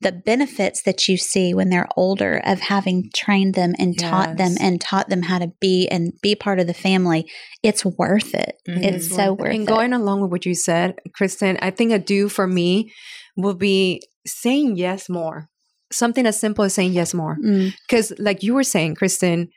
the 0.00 0.12
benefits 0.12 0.82
that 0.82 1.08
you 1.08 1.16
see 1.16 1.54
when 1.54 1.70
they're 1.70 1.88
older 1.96 2.40
of 2.44 2.60
having 2.60 3.08
trained 3.14 3.54
them 3.54 3.72
and 3.78 3.98
taught 3.98 4.36
them 4.36 4.54
and 4.60 4.78
taught 4.80 5.08
them 5.08 5.22
how 5.22 5.38
to 5.38 5.50
be 5.60 5.88
and 5.88 6.12
be 6.20 6.34
part 6.34 6.58
of 6.60 6.66
the 6.66 6.74
family 6.74 7.24
it's 7.62 7.84
worth 7.86 8.34
it 8.34 8.56
Mhm. 8.68 8.84
it's 8.84 9.08
so 9.08 9.32
worth 9.32 9.48
it. 9.50 9.54
and 9.54 9.62
it 9.62 9.66
going 9.66 9.92
along 9.94 10.20
with 10.20 10.30
what 10.30 10.44
you 10.44 10.54
said, 10.54 10.96
Kristen, 11.14 11.56
I 11.62 11.70
think 11.70 11.90
a 11.92 11.98
do 11.98 12.28
for 12.28 12.46
me 12.46 12.92
will 13.36 13.54
be 13.54 14.02
saying 14.26 14.76
yes 14.76 15.08
more. 15.08 15.48
Something 15.92 16.26
as 16.26 16.38
simple 16.40 16.64
as 16.64 16.74
saying 16.74 16.92
yes 16.92 17.14
more. 17.14 17.36
Mm, 17.42 17.72
Because, 17.86 18.12
like 18.18 18.42
you 18.42 18.52
were 18.54 18.64
saying, 18.64 18.96
Kristen, 18.96 19.48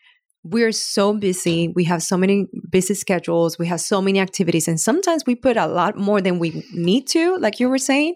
we're 0.53 0.71
so 0.71 1.13
busy. 1.13 1.59
We 1.75 1.83
have 1.85 2.01
so 2.03 2.17
many 2.17 2.45
busy 2.71 2.93
schedules. 2.93 3.57
We 3.59 3.67
have 3.67 3.81
so 3.81 4.01
many 4.01 4.19
activities. 4.19 4.67
And 4.67 4.79
sometimes 4.79 5.23
we 5.27 5.35
put 5.35 5.57
a 5.57 5.67
lot 5.67 5.97
more 5.97 6.21
than 6.21 6.39
we 6.39 6.49
need 6.73 7.07
to, 7.15 7.37
like 7.37 7.59
you 7.59 7.69
were 7.69 7.77
saying. 7.91 8.15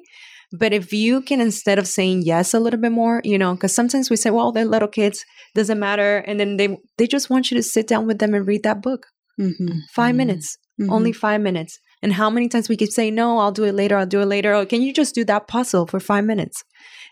But 0.62 0.74
if 0.74 0.92
you 0.92 1.22
can, 1.22 1.40
instead 1.40 1.80
of 1.80 1.88
saying 1.88 2.24
yes 2.26 2.54
a 2.54 2.60
little 2.60 2.80
bit 2.80 2.92
more, 2.92 3.22
you 3.24 3.38
know, 3.38 3.54
because 3.54 3.74
sometimes 3.74 4.10
we 4.10 4.18
say, 4.18 4.32
well, 4.32 4.52
they're 4.52 4.66
little 4.66 4.88
kids, 4.88 5.24
doesn't 5.56 5.80
matter. 5.80 6.18
And 6.28 6.40
then 6.40 6.58
they, 6.58 6.78
they 6.98 7.08
just 7.08 7.30
want 7.30 7.52
you 7.52 7.58
to 7.58 7.64
sit 7.64 7.88
down 7.88 8.06
with 8.08 8.20
them 8.20 8.34
and 8.34 8.46
read 8.48 8.64
that 8.64 8.82
book. 8.82 9.08
mhm, 9.40 9.80
5 9.94 10.14
Mhm. 10.14 10.18
minutes 10.18 10.58
mhm. 10.82 10.92
only 10.92 11.14
five 11.14 11.42
minutes. 11.42 11.80
And 12.04 12.14
how 12.14 12.30
many 12.30 12.48
times 12.50 12.68
we 12.68 12.78
could 12.78 12.92
say, 12.92 13.12
no, 13.12 13.38
I'll 13.38 13.52
do 13.52 13.64
it 13.64 13.74
later, 13.76 13.96
I'll 13.98 14.06
do 14.06 14.22
it 14.22 14.26
later. 14.26 14.56
Or 14.56 14.66
can 14.66 14.82
you 14.82 14.92
just 14.94 15.14
do 15.14 15.24
that 15.26 15.48
puzzle 15.48 15.86
for 15.86 16.00
five 16.00 16.26
minutes? 16.26 16.64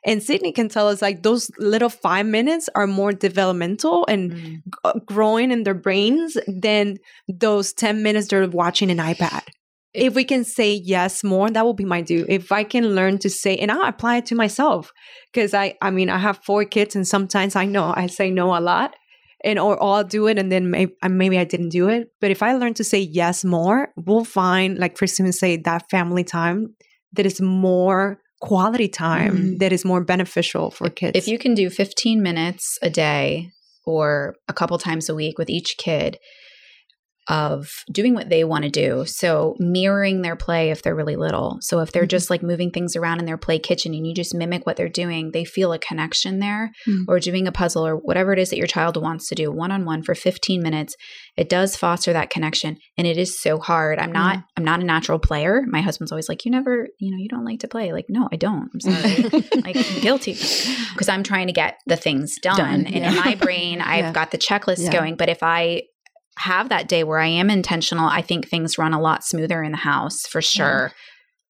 And 0.06 0.23
Sydney 0.23 0.52
can 0.52 0.69
tell 0.69 0.88
us 0.88 1.02
like 1.02 1.23
those 1.23 1.52
little 1.60 1.89
five 1.89 2.25
minutes 2.25 2.69
are 2.73 2.88
more 2.88 3.12
developmental 3.12 4.06
and 4.08 4.32
Mm. 4.32 4.62
g- 4.95 5.02
growing 5.06 5.52
in 5.52 5.63
their 5.63 5.73
brains 5.73 6.38
than 6.47 6.97
those 7.28 7.73
10 7.73 8.02
minutes 8.02 8.28
they're 8.30 8.47
watching 8.47 8.89
an 8.89 8.97
iPad. 8.97 9.41
If 9.93 10.13
we 10.15 10.23
can 10.23 10.43
say 10.43 10.73
yes 10.73 11.23
more, 11.23 11.49
that 11.49 11.65
will 11.65 11.73
be 11.73 11.84
my 11.86 12.02
do. 12.02 12.25
If 12.30 12.52
I 12.52 12.63
can 12.63 12.95
learn 12.95 13.17
to 13.19 13.30
say, 13.30 13.58
and 13.58 13.71
I'll 13.71 13.88
apply 13.89 14.17
it 14.17 14.25
to 14.28 14.36
myself, 14.36 14.91
because 15.34 15.54
I, 15.54 15.75
I 15.82 15.89
mean, 15.91 16.10
I 16.10 16.19
have 16.19 16.39
four 16.45 16.63
kids, 16.63 16.95
and 16.95 17.08
sometimes 17.08 17.56
I 17.56 17.65
know 17.65 17.91
I 17.95 18.06
say 18.08 18.30
no 18.30 18.56
a 18.56 18.62
lot, 18.62 18.95
and 19.43 19.58
or, 19.60 19.75
or 19.82 19.95
I'll 19.97 20.04
do 20.04 20.28
it, 20.28 20.38
and 20.38 20.52
then 20.52 20.69
maybe, 20.71 20.93
maybe 21.08 21.38
I 21.38 21.43
didn't 21.43 21.69
do 21.69 21.88
it. 21.89 22.12
But 22.21 22.32
if 22.32 22.41
I 22.43 22.54
learn 22.56 22.73
to 22.75 22.84
say 22.84 22.99
yes 22.99 23.43
more, 23.45 23.89
we'll 23.95 24.25
find, 24.25 24.78
like 24.78 24.95
would 24.99 25.36
say, 25.36 25.58
that 25.58 25.89
family 25.89 26.23
time 26.23 26.75
that 27.13 27.25
is 27.25 27.41
more 27.41 28.19
quality 28.41 28.88
time, 28.88 29.36
Mhm. 29.36 29.60
that 29.60 29.73
is 29.73 29.84
more 29.84 30.04
beneficial 30.04 30.71
for 30.71 30.89
kids. 30.89 31.17
If 31.17 31.28
you 31.28 31.38
can 31.38 31.54
do 31.56 31.69
15 31.69 32.21
minutes 32.21 32.78
a 32.82 32.89
day 32.89 33.49
or 33.86 34.36
a 34.47 34.54
couple 34.54 34.78
times 34.78 35.10
a 35.10 35.15
week 35.15 35.38
with 35.38 35.49
each 35.49 35.75
kid 35.78 36.17
of 37.30 37.70
doing 37.92 38.13
what 38.15 38.30
they 38.30 38.44
want 38.44 38.63
to 38.63 38.70
do. 38.72 39.06
So 39.06 39.56
mirroring 39.60 40.24
their 40.24 40.36
play 40.36 40.72
if 40.72 40.82
they're 40.82 40.96
really 40.96 41.15
little. 41.15 41.58
So 41.62 41.80
if 41.80 41.92
they're 41.92 42.04
Mhm. 42.06 42.10
just 42.10 42.30
like 42.32 42.42
moving 42.42 42.72
things 42.72 42.96
around 42.96 43.20
in 43.20 43.26
their 43.26 43.38
play 43.38 43.60
kitchen 43.60 43.94
and 43.94 44.06
you 44.08 44.13
just 44.15 44.34
mimic 44.34 44.65
what 44.65 44.76
they're 44.78 44.89
doing, 44.89 45.30
they 45.32 45.46
feel 45.46 45.72
a 45.72 45.78
connection 45.80 46.39
there 46.39 46.72
Mhm. 46.88 47.06
or 47.08 47.20
doing 47.20 47.48
a 47.48 47.52
puzzle 47.52 47.86
or 47.86 47.96
whatever 47.96 48.34
it 48.34 48.39
is 48.39 48.50
that 48.50 48.58
your 48.58 48.68
child 48.68 48.98
wants 49.02 49.28
to 49.30 49.36
do 49.36 49.52
one 49.52 49.72
on 49.72 49.86
one 49.86 50.02
for 50.02 50.15
15 50.15 50.62
minutes. 50.63 50.96
It 51.38 51.48
does 51.50 51.76
foster 51.76 52.12
that 52.13 52.30
connection 52.32 52.78
and 52.98 53.06
it 53.06 53.18
is 53.18 53.39
so 53.39 53.60
hard. 53.60 54.00
I'm 54.00 54.12
not 54.12 54.39
I'm 54.58 54.63
not 54.65 54.82
a 54.82 54.86
natural 54.86 55.20
player. 55.20 55.62
My 55.68 55.82
husband's 55.82 56.12
always 56.12 56.28
like, 56.28 56.44
"You 56.46 56.52
never, 56.52 56.88
you 57.00 57.12
know, 57.12 57.18
you 57.18 57.30
don't 57.30 57.46
like 57.46 57.60
to 57.60 57.68
play." 57.68 57.94
Like, 57.94 58.06
"No, 58.10 58.28
I 58.32 58.36
don't. 58.36 58.70
I'm 58.74 58.80
sorry." 58.82 59.24
like 59.63 59.76
I'm 59.78 60.02
guilty 60.02 60.34
because 60.94 61.08
I'm 61.08 61.24
trying 61.24 61.48
to 61.48 61.54
get 61.54 61.76
the 61.86 61.96
things 61.96 62.36
done. 62.42 62.58
Done, 62.58 62.86
And 62.88 62.96
yeah. 62.96 63.10
in 63.12 63.15
my 63.15 63.36
brain, 63.36 63.80
I've 63.94 64.06
Yeah. 64.06 64.12
got 64.13 64.32
the 64.32 64.38
checklist 64.38 64.84
Yeah. 64.84 64.92
going. 64.92 65.15
But 65.15 65.30
if 65.30 65.44
I 65.44 65.84
have 66.39 66.69
that 66.69 66.88
day 66.88 67.04
where 67.04 67.19
I 67.19 67.28
am 67.28 67.49
intentional, 67.49 68.08
I 68.08 68.21
think 68.21 68.47
things 68.47 68.78
run 68.78 68.93
a 68.93 69.02
lot 69.02 69.23
smoother 69.23 69.62
in 69.62 69.71
the 69.71 69.78
house 69.78 70.25
for 70.25 70.41
sure. 70.41 70.93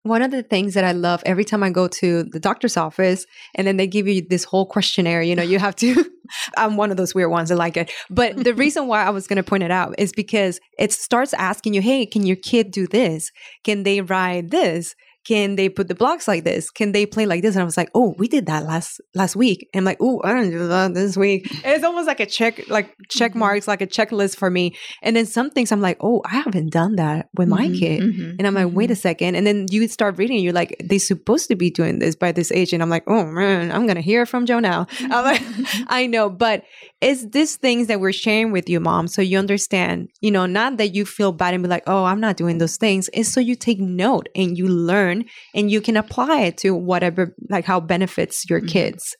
One 0.04 0.22
of 0.22 0.32
the 0.32 0.44
things 0.44 0.74
that 0.74 0.84
I 0.84 0.94
love 0.94 1.22
every 1.26 1.44
time 1.44 1.62
I 1.62 1.70
go 1.70 1.88
to 1.88 2.24
the 2.24 2.40
doctor's 2.40 2.78
office 2.78 3.26
and 3.54 3.68
then 3.68 3.78
they 3.78 3.86
give 3.86 4.08
you 4.08 4.26
this 4.28 4.46
whole 4.46 4.66
questionnaire, 4.66 5.22
you 5.22 5.36
know, 5.36 5.44
you 5.44 5.60
have 5.60 5.76
to, 5.78 6.06
I'm 6.58 6.78
one 6.78 6.90
of 6.90 6.98
those 6.98 7.14
weird 7.14 7.30
ones 7.30 7.50
that 7.50 7.58
like 7.58 7.78
it. 7.78 7.92
But 8.10 8.44
the 8.44 8.54
reason 8.56 8.88
why 8.88 9.04
I 9.04 9.10
was 9.10 9.28
going 9.28 9.38
to 9.38 9.44
point 9.44 9.64
it 9.64 9.72
out 9.72 9.96
is 9.98 10.14
because 10.14 10.60
it 10.80 10.94
starts 10.94 11.34
asking 11.34 11.74
you, 11.74 11.82
hey, 11.82 12.06
can 12.06 12.26
your 12.26 12.38
kid 12.38 12.72
do 12.72 12.88
this? 12.88 13.30
Can 13.66 13.84
they 13.84 14.02
ride 14.02 14.52
this? 14.52 14.96
Can 15.28 15.56
they 15.56 15.70
put 15.70 15.88
the 15.88 15.96
blocks 15.96 16.28
like 16.28 16.44
this? 16.44 16.72
Can 16.72 16.92
they 16.92 17.06
play 17.06 17.26
like 17.26 17.42
this? 17.42 17.56
And 17.56 17.62
I 17.62 17.66
was 17.66 17.78
like, 17.78 17.90
oh, 17.94 18.16
we 18.18 18.28
did 18.28 18.46
that 18.48 18.66
last 18.66 19.00
last 19.14 19.36
week. 19.36 19.68
And 19.74 19.82
I'm 19.82 19.86
like, 19.86 19.98
oh, 20.02 20.22
I 20.24 20.34
don't 20.34 20.50
do 20.50 20.68
that 20.68 20.94
this 20.94 21.16
week. 21.18 21.48
It's 21.66 21.84
almost 21.84 22.08
like 22.08 22.20
a 22.20 22.26
check, 22.26 22.68
like 22.70 22.96
check 23.10 23.32
Mm-hmm. 23.32 23.40
marks, 23.40 23.68
like 23.68 23.82
a 23.82 23.88
checklist 23.88 24.38
for 24.38 24.50
me. 24.50 24.76
And 25.04 25.16
then 25.16 25.26
some 25.26 25.50
things 25.52 25.72
I'm 25.72 25.82
like, 25.82 25.98
oh, 26.02 26.22
I 26.26 26.36
haven't 26.38 26.72
done 26.72 26.96
that 26.96 27.30
with 27.38 27.48
my 27.48 27.68
Mhm. 27.68 27.80
kid. 27.80 28.02
Mhm. 28.02 28.36
And 28.40 28.48
I'm 28.48 28.54
like, 28.56 28.74
wait 28.74 28.92
a 28.92 28.96
second. 28.96 29.36
And 29.36 29.46
then 29.46 29.66
you 29.70 29.88
start 29.88 30.18
reading, 30.18 30.40
you're 30.40 30.54
like, 30.54 30.76
they're 30.84 31.00
supposed 31.00 31.48
to 31.50 31.56
be 31.56 31.70
doing 31.70 32.00
this 32.00 32.16
by 32.16 32.32
this 32.32 32.52
age. 32.52 32.74
And 32.74 32.82
I'm 32.82 32.90
like, 32.90 33.04
oh 33.08 33.26
man, 33.26 33.72
I'm 33.72 33.86
gonna 33.88 34.02
hear 34.02 34.26
from 34.26 34.46
Joe 34.46 34.60
now. 34.60 34.88
I'm 35.00 35.24
like, 35.26 35.42
I 35.88 36.08
know, 36.08 36.30
but 36.30 36.64
it's 37.02 37.26
these 37.28 37.56
things 37.58 37.88
that 37.88 38.00
we're 38.00 38.12
sharing 38.14 38.52
with 38.52 38.68
you, 38.70 38.80
mom, 38.80 39.08
so 39.08 39.22
you 39.22 39.38
understand, 39.38 40.10
you 40.22 40.32
know, 40.32 40.46
not 40.46 40.78
that 40.78 40.96
you 40.96 41.06
feel 41.06 41.32
bad 41.32 41.54
and 41.54 41.64
be 41.64 41.70
like, 41.70 41.84
oh, 41.88 42.04
I'm 42.06 42.20
not 42.20 42.36
doing 42.38 42.58
those 42.58 42.78
things. 42.78 43.10
It's 43.14 43.30
so 43.30 43.40
you 43.40 43.56
take 43.56 43.80
note 43.80 44.28
and 44.36 44.58
you 44.58 44.68
learn 44.68 45.09
and 45.54 45.72
you 45.72 45.82
can 45.82 45.98
apply 45.98 46.42
it 46.42 46.58
to 46.60 46.76
whatever, 46.76 47.36
like 47.50 47.66
how 47.66 47.80
benefits 47.80 48.50
your 48.50 48.62
Mhm. 48.62 48.68
kids. 48.70 49.16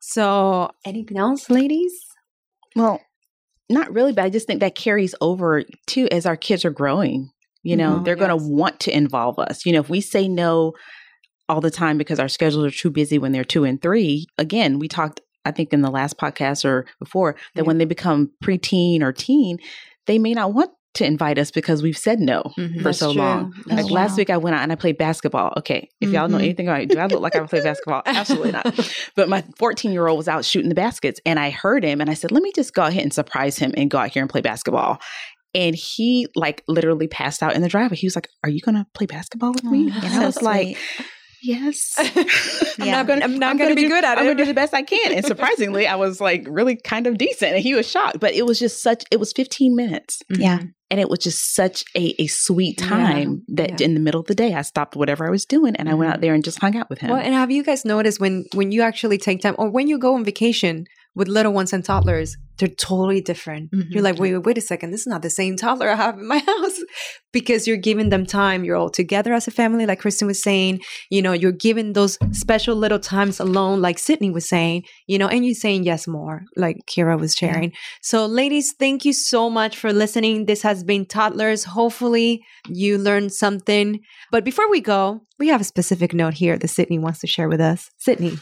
So 0.00 0.70
anything 0.84 1.18
else, 1.18 1.50
ladies? 1.50 1.92
Well, 2.76 3.00
not 3.68 3.92
really, 3.92 4.12
but 4.12 4.24
I 4.24 4.30
just 4.30 4.46
think 4.46 4.60
that 4.60 4.74
carries 4.74 5.14
over 5.20 5.64
too 5.86 6.08
as 6.10 6.26
our 6.26 6.36
kids 6.36 6.64
are 6.64 6.70
growing. 6.70 7.30
You 7.62 7.76
know, 7.76 7.98
Mhm, 7.98 8.04
they're 8.04 8.16
going 8.16 8.30
to 8.30 8.36
want 8.36 8.80
to 8.80 8.96
involve 8.96 9.38
us. 9.38 9.66
You 9.66 9.72
know, 9.72 9.80
if 9.80 9.90
we 9.90 10.00
say 10.00 10.28
no 10.28 10.72
all 11.48 11.60
the 11.60 11.70
time 11.70 11.98
because 11.98 12.20
our 12.20 12.28
schedules 12.28 12.64
are 12.64 12.70
too 12.70 12.90
busy 12.90 13.18
when 13.18 13.32
they're 13.32 13.44
two 13.44 13.64
and 13.64 13.80
three, 13.82 14.26
again, 14.38 14.78
we 14.78 14.86
talked, 14.88 15.20
I 15.44 15.50
think, 15.50 15.72
in 15.72 15.82
the 15.82 15.90
last 15.90 16.16
podcast 16.18 16.64
or 16.64 16.86
before, 16.98 17.34
that 17.54 17.62
Yeah. 17.62 17.66
when 17.66 17.78
they 17.78 17.84
become 17.84 18.30
preteen 18.42 19.02
or 19.02 19.12
teen, 19.12 19.58
they 20.06 20.18
may 20.18 20.34
not 20.34 20.54
want 20.54 20.70
to 20.94 21.04
invite 21.04 21.38
us 21.38 21.50
because 21.50 21.82
we've 21.82 21.98
said 21.98 22.18
no 22.18 22.42
Mhm. 22.58 22.78
for 22.78 22.82
That's 22.84 22.98
so 22.98 23.12
true. 23.12 23.22
long. 23.22 23.52
That's 23.66 23.82
Like 23.82 23.90
last 23.92 24.16
week, 24.16 24.30
I 24.30 24.36
went 24.36 24.56
out 24.56 24.62
and 24.62 24.72
I 24.72 24.74
played 24.74 24.98
basketball. 24.98 25.52
Okay, 25.58 25.88
if 26.00 26.10
y'all 26.10 26.28
know 26.28 26.38
Mhm. 26.38 26.42
anything 26.44 26.66
about 26.68 26.80
me, 26.80 26.86
do 26.86 26.98
I 26.98 27.06
look 27.06 27.20
like 27.20 27.36
I 27.36 27.40
play 27.46 27.60
basketball? 27.60 28.02
Absolutely 28.06 28.52
not. 28.52 28.64
But 29.14 29.28
my 29.28 29.44
14 29.58 29.92
year 29.92 30.06
old 30.08 30.16
was 30.16 30.28
out 30.28 30.44
shooting 30.44 30.68
the 30.70 30.74
baskets, 30.74 31.20
and 31.26 31.38
I 31.38 31.50
heard 31.50 31.84
him, 31.84 32.00
and 32.00 32.08
I 32.10 32.14
said, 32.14 32.32
"Let 32.32 32.42
me 32.42 32.52
just 32.54 32.74
go 32.74 32.84
ahead 32.84 33.02
and 33.02 33.12
surprise 33.12 33.58
him 33.58 33.72
and 33.76 33.90
go 33.90 33.98
out 33.98 34.10
here 34.10 34.22
and 34.22 34.30
play 34.30 34.40
basketball." 34.40 34.98
And 35.54 35.74
he 35.74 36.26
like 36.34 36.62
literally 36.68 37.06
passed 37.08 37.42
out 37.42 37.54
in 37.54 37.62
the 37.62 37.68
driveway. 37.68 37.96
He 37.96 38.06
was 38.06 38.16
like, 38.16 38.28
"Are 38.44 38.50
you 38.50 38.60
gonna 38.60 38.86
play 38.94 39.06
basketball 39.06 39.52
with 39.52 39.64
me?" 39.64 39.90
Oh, 39.92 40.00
and 40.04 40.14
I 40.14 40.26
was 40.26 40.42
like, 40.42 40.76
sweet. 40.76 41.06
"Yes." 41.42 41.94
I'm 42.78 42.86
Yeah. 42.86 42.92
not 42.92 43.06
gonna, 43.06 43.24
I'm 43.24 43.38
not 43.38 43.56
gonna, 43.58 43.74
be 43.74 43.82
do, 43.82 43.88
good 43.88 44.04
at 44.04 44.18
it. 44.18 44.20
I'm 44.20 44.26
gonna 44.26 44.36
do 44.36 44.44
the 44.44 44.54
best 44.54 44.74
I 44.74 44.82
can. 44.82 45.12
And 45.12 45.24
surprisingly, 45.24 45.86
I 45.86 45.96
was 45.96 46.20
like 46.20 46.44
really 46.48 46.76
kind 46.76 47.06
of 47.06 47.16
decent, 47.18 47.54
and 47.54 47.62
he 47.62 47.74
was 47.74 47.90
shocked. 47.90 48.20
But 48.20 48.34
it 48.34 48.46
was 48.46 48.58
just 48.58 48.82
such. 48.82 49.04
It 49.10 49.18
was 49.20 49.32
15 49.32 49.74
minutes, 49.74 50.20
Yeah. 50.30 50.60
And 50.90 50.98
it 51.00 51.08
was 51.08 51.18
just 51.18 51.54
such 51.54 51.84
a, 51.94 52.14
a 52.22 52.26
sweet 52.26 52.80
Yeah. 52.80 52.88
time 52.88 53.42
that 53.48 53.68
Yeah. 53.70 53.74
Mm-hmm. 53.76 53.84
in 53.84 53.94
the 53.94 54.00
middle 54.00 54.20
of 54.20 54.26
the 54.26 54.34
day, 54.34 54.54
I 54.54 54.62
stopped 54.62 54.96
whatever 54.96 55.26
I 55.26 55.30
was 55.30 55.44
doing, 55.44 55.76
and 55.76 55.88
I 55.88 55.94
went 55.94 56.12
out 56.12 56.20
there 56.20 56.34
and 56.34 56.42
just 56.44 56.58
hung 56.60 56.76
out 56.76 56.88
with 56.90 56.98
him. 57.00 57.10
Well, 57.10 57.20
and 57.20 57.34
have 57.34 57.50
you 57.50 57.62
guys 57.62 57.84
noticed 57.84 58.20
when 58.20 58.46
when 58.54 58.72
you 58.72 58.82
actually 58.82 59.18
take 59.18 59.42
time 59.42 59.54
or 59.58 59.68
when 59.70 59.88
you 59.88 59.98
go 59.98 60.14
on 60.14 60.24
vacation 60.24 60.86
with 61.18 61.28
little 61.28 61.52
ones 61.52 61.72
and 61.72 61.84
toddlers, 61.84 62.36
they're 62.58 62.68
totally 62.68 63.20
different. 63.20 63.70
Mhm. 63.72 63.86
You're 63.90 64.02
like, 64.02 64.18
wait, 64.18 64.32
wait, 64.32 64.46
wait 64.46 64.58
a 64.58 64.60
second, 64.60 64.92
this 64.92 65.00
is 65.00 65.06
not 65.08 65.22
the 65.22 65.30
same 65.30 65.56
toddler 65.56 65.90
I 65.90 65.96
have 65.96 66.16
in 66.18 66.26
my 66.26 66.38
house 66.46 66.78
because 67.32 67.66
you're 67.66 67.76
giving 67.76 68.08
them 68.08 68.24
time. 68.24 68.64
You're 68.64 68.76
all 68.76 68.88
together 68.88 69.34
as 69.34 69.48
a 69.48 69.50
family, 69.50 69.84
like 69.84 70.00
Kristen 70.00 70.28
was 70.28 70.40
saying. 70.42 70.80
You 71.10 71.20
know, 71.22 71.32
you're 71.32 71.52
giving 71.52 71.92
those 71.92 72.18
special 72.32 72.76
little 72.76 72.98
times 73.00 73.40
alone, 73.40 73.82
like 73.82 73.98
Sydney 73.98 74.30
was 74.30 74.48
saying. 74.48 74.84
You 75.08 75.18
know, 75.18 75.28
and 75.28 75.44
you're 75.44 75.54
saying 75.54 75.84
yes 75.84 76.06
more, 76.06 76.42
like 76.56 76.76
Kira 76.88 77.18
was 77.18 77.34
sharing. 77.34 77.72
So, 78.00 78.24
ladies, 78.26 78.74
thank 78.78 79.04
you 79.04 79.12
so 79.12 79.50
much 79.50 79.76
for 79.76 79.92
listening. 79.92 80.46
This 80.46 80.62
has 80.62 80.84
been 80.84 81.04
Toddlers. 81.04 81.64
Hopefully, 81.64 82.42
you 82.68 82.96
learned 82.96 83.32
something. 83.32 84.00
But 84.30 84.44
before 84.44 84.70
we 84.70 84.80
go, 84.80 85.20
we 85.38 85.48
have 85.48 85.60
a 85.60 85.64
specific 85.64 86.14
note 86.14 86.34
here 86.34 86.56
that 86.56 86.68
Sydney 86.68 86.98
wants 86.98 87.18
to 87.20 87.26
share 87.26 87.48
with 87.48 87.60
us. 87.60 87.90
Sydney. 87.98 88.38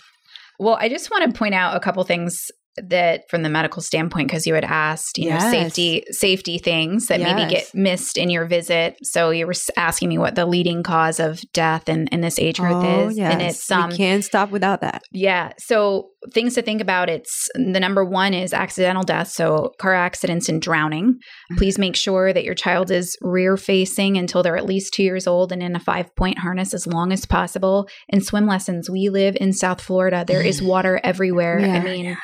Well, 0.59 0.79
I 0.81 0.89
just 0.89 1.11
want 1.11 1.31
to 1.31 1.39
point 1.39 1.55
out 1.55 1.77
a 1.77 1.81
couple 1.81 2.03
things 2.05 2.51
that 2.85 3.23
from 3.31 3.43
the 3.43 3.49
medical 3.49 3.81
standpoint 3.83 4.29
because 4.29 4.47
you 4.47 4.55
had 4.55 4.65
asked 4.65 5.19
you 5.19 5.27
Yes. 5.27 5.43
know 5.45 5.51
safety 5.51 6.05
safety 6.11 6.59
things 6.59 7.07
that 7.07 7.21
maybe 7.21 7.51
get 7.51 7.75
missed 7.75 8.17
in 8.19 8.31
your 8.31 8.47
visit. 8.47 8.97
So 9.03 9.31
you 9.31 9.47
were 9.47 9.55
asking 9.77 10.09
me 10.09 10.19
what 10.19 10.35
the 10.35 10.47
leading 10.47 10.83
cause 10.83 11.19
of 11.21 11.41
death 11.53 11.89
in, 11.89 12.07
in 12.09 12.21
this 12.21 12.39
age 12.39 12.59
group 12.59 12.83
is 12.85 13.19
and 13.19 13.43
it's 13.43 13.71
um 13.71 13.91
we 13.91 13.97
can't 13.97 14.25
stop 14.25 14.51
without 14.51 14.81
that. 14.83 15.03
yeah. 15.13 15.53
So 15.59 16.11
things 16.33 16.55
to 16.55 16.63
think 16.63 16.81
about 16.81 17.09
it's 17.09 17.49
the 17.55 17.79
number 17.79 18.05
one 18.05 18.35
is 18.35 18.53
accidental 18.53 19.05
death 19.05 19.29
so 19.29 19.73
car 19.79 19.95
accidents 19.95 20.49
and 20.49 20.61
drowning. 20.61 21.19
Please 21.57 21.79
make 21.79 21.95
sure 21.97 22.33
that 22.33 22.43
your 22.45 22.55
child 22.55 22.91
is 22.91 23.17
rear 23.21 23.57
facing 23.57 24.17
until 24.17 24.43
they're 24.43 24.57
at 24.57 24.67
least 24.67 24.93
two 24.93 25.03
years 25.05 25.27
old 25.27 25.53
and 25.53 25.63
in 25.63 25.77
a 25.77 25.81
five 25.81 26.15
point 26.17 26.39
harness 26.39 26.75
as 26.75 26.87
long 26.87 27.13
as 27.13 27.25
possible. 27.27 27.89
And 28.11 28.25
swim 28.25 28.47
lessons 28.47 28.91
we 28.91 29.09
live 29.09 29.37
in 29.41 29.53
south 29.53 29.81
florida. 29.81 30.25
There 30.27 30.43
is 30.43 30.61
water 30.73 31.01
everywhere. 31.05 31.61
Yeah. 31.61 31.75
i 31.77 31.81
mean 31.81 32.17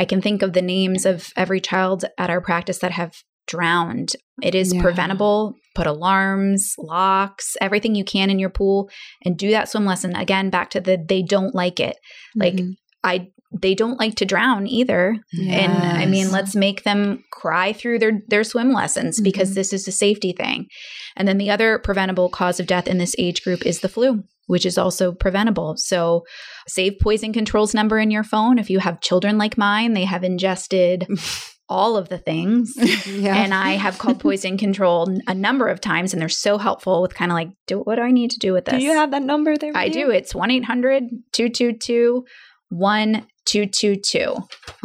i 0.00 0.04
can 0.04 0.20
think 0.20 0.42
of 0.42 0.52
the 0.54 0.62
names 0.76 1.06
of 1.06 1.28
every 1.36 1.60
child 1.60 2.04
at 2.18 2.30
our 2.30 2.40
practice 2.40 2.78
that 2.80 2.92
have 2.92 3.12
drowned 3.46 4.10
it 4.42 4.54
is 4.54 4.72
Yeah. 4.74 4.82
preventable 4.82 5.54
put 5.74 5.86
alarms 5.86 6.74
locks 6.78 7.56
everything 7.60 7.94
you 7.94 8.04
can 8.04 8.30
in 8.30 8.38
your 8.38 8.50
pool 8.50 8.88
and 9.24 9.36
do 9.36 9.50
that 9.50 9.68
swim 9.68 9.84
lesson 9.86 10.14
again 10.16 10.50
back 10.50 10.70
to 10.70 10.80
the 10.80 10.96
they 11.12 11.22
don't 11.22 11.54
like 11.54 11.78
it 11.80 11.96
like 12.36 12.54
Mhm. 12.54 12.74
i 13.04 13.14
they 13.52 13.74
don't 13.74 13.98
like 13.98 14.14
to 14.14 14.24
drown 14.24 14.66
either 14.68 15.16
and 15.48 15.72
i 15.72 16.06
mean 16.06 16.30
let's 16.30 16.54
make 16.54 16.84
them 16.84 17.24
cry 17.32 17.72
through 17.72 17.98
their 17.98 18.20
their 18.28 18.44
swim 18.44 18.72
lessons 18.72 19.20
because 19.20 19.50
Mhm. 19.50 19.54
this 19.54 19.72
is 19.72 19.88
a 19.88 19.92
safety 19.92 20.32
thing 20.32 20.66
and 21.16 21.26
then 21.26 21.36
the 21.38 21.50
other 21.50 21.78
preventable 21.80 22.28
cause 22.28 22.60
of 22.60 22.66
death 22.68 22.86
in 22.86 22.98
this 22.98 23.14
age 23.18 23.42
group 23.42 23.66
is 23.66 23.80
the 23.80 23.88
flu 23.88 24.22
which 24.46 24.64
is 24.64 24.78
also 24.78 25.10
preventable 25.12 25.74
so 25.76 26.22
save 26.68 26.94
poison 27.00 27.32
controls 27.32 27.74
number 27.74 27.98
in 27.98 28.12
your 28.12 28.22
phone 28.24 28.56
if 28.58 28.70
you 28.70 28.78
have 28.78 29.00
children 29.00 29.36
like 29.36 29.58
mine 29.58 29.94
they 29.94 30.04
have 30.04 30.22
ingested 30.22 31.06
all 31.68 31.96
of 31.96 32.08
the 32.08 32.18
things 32.18 32.74
yeah. 33.06 33.36
and 33.42 33.54
I 33.54 33.72
have 33.72 33.98
called 33.98 34.18
poison 34.26 34.58
control 34.58 35.08
a 35.28 35.34
number 35.34 35.68
of 35.68 35.80
times, 35.80 36.12
and 36.12 36.20
they're 36.20 36.28
so 36.28 36.58
helpful 36.58 37.00
with 37.00 37.14
kind 37.14 37.30
of 37.30 37.36
like, 37.36 37.50
do, 37.68 37.78
what 37.78 37.94
do 37.94 38.02
I 38.02 38.10
need 38.10 38.32
to 38.32 38.40
do 38.40 38.52
with 38.52 38.64
this? 38.64 38.74
do 38.74 38.82
you 38.82 38.90
have 38.90 39.12
that 39.12 39.22
number 39.22 39.56
there? 39.56 39.70
I 39.76 39.84
you? 39.84 39.92
do. 39.92 40.10
It's 40.10 40.34
1 40.34 40.50
800 40.50 41.04
222 41.32 42.24
1222. 43.52 44.36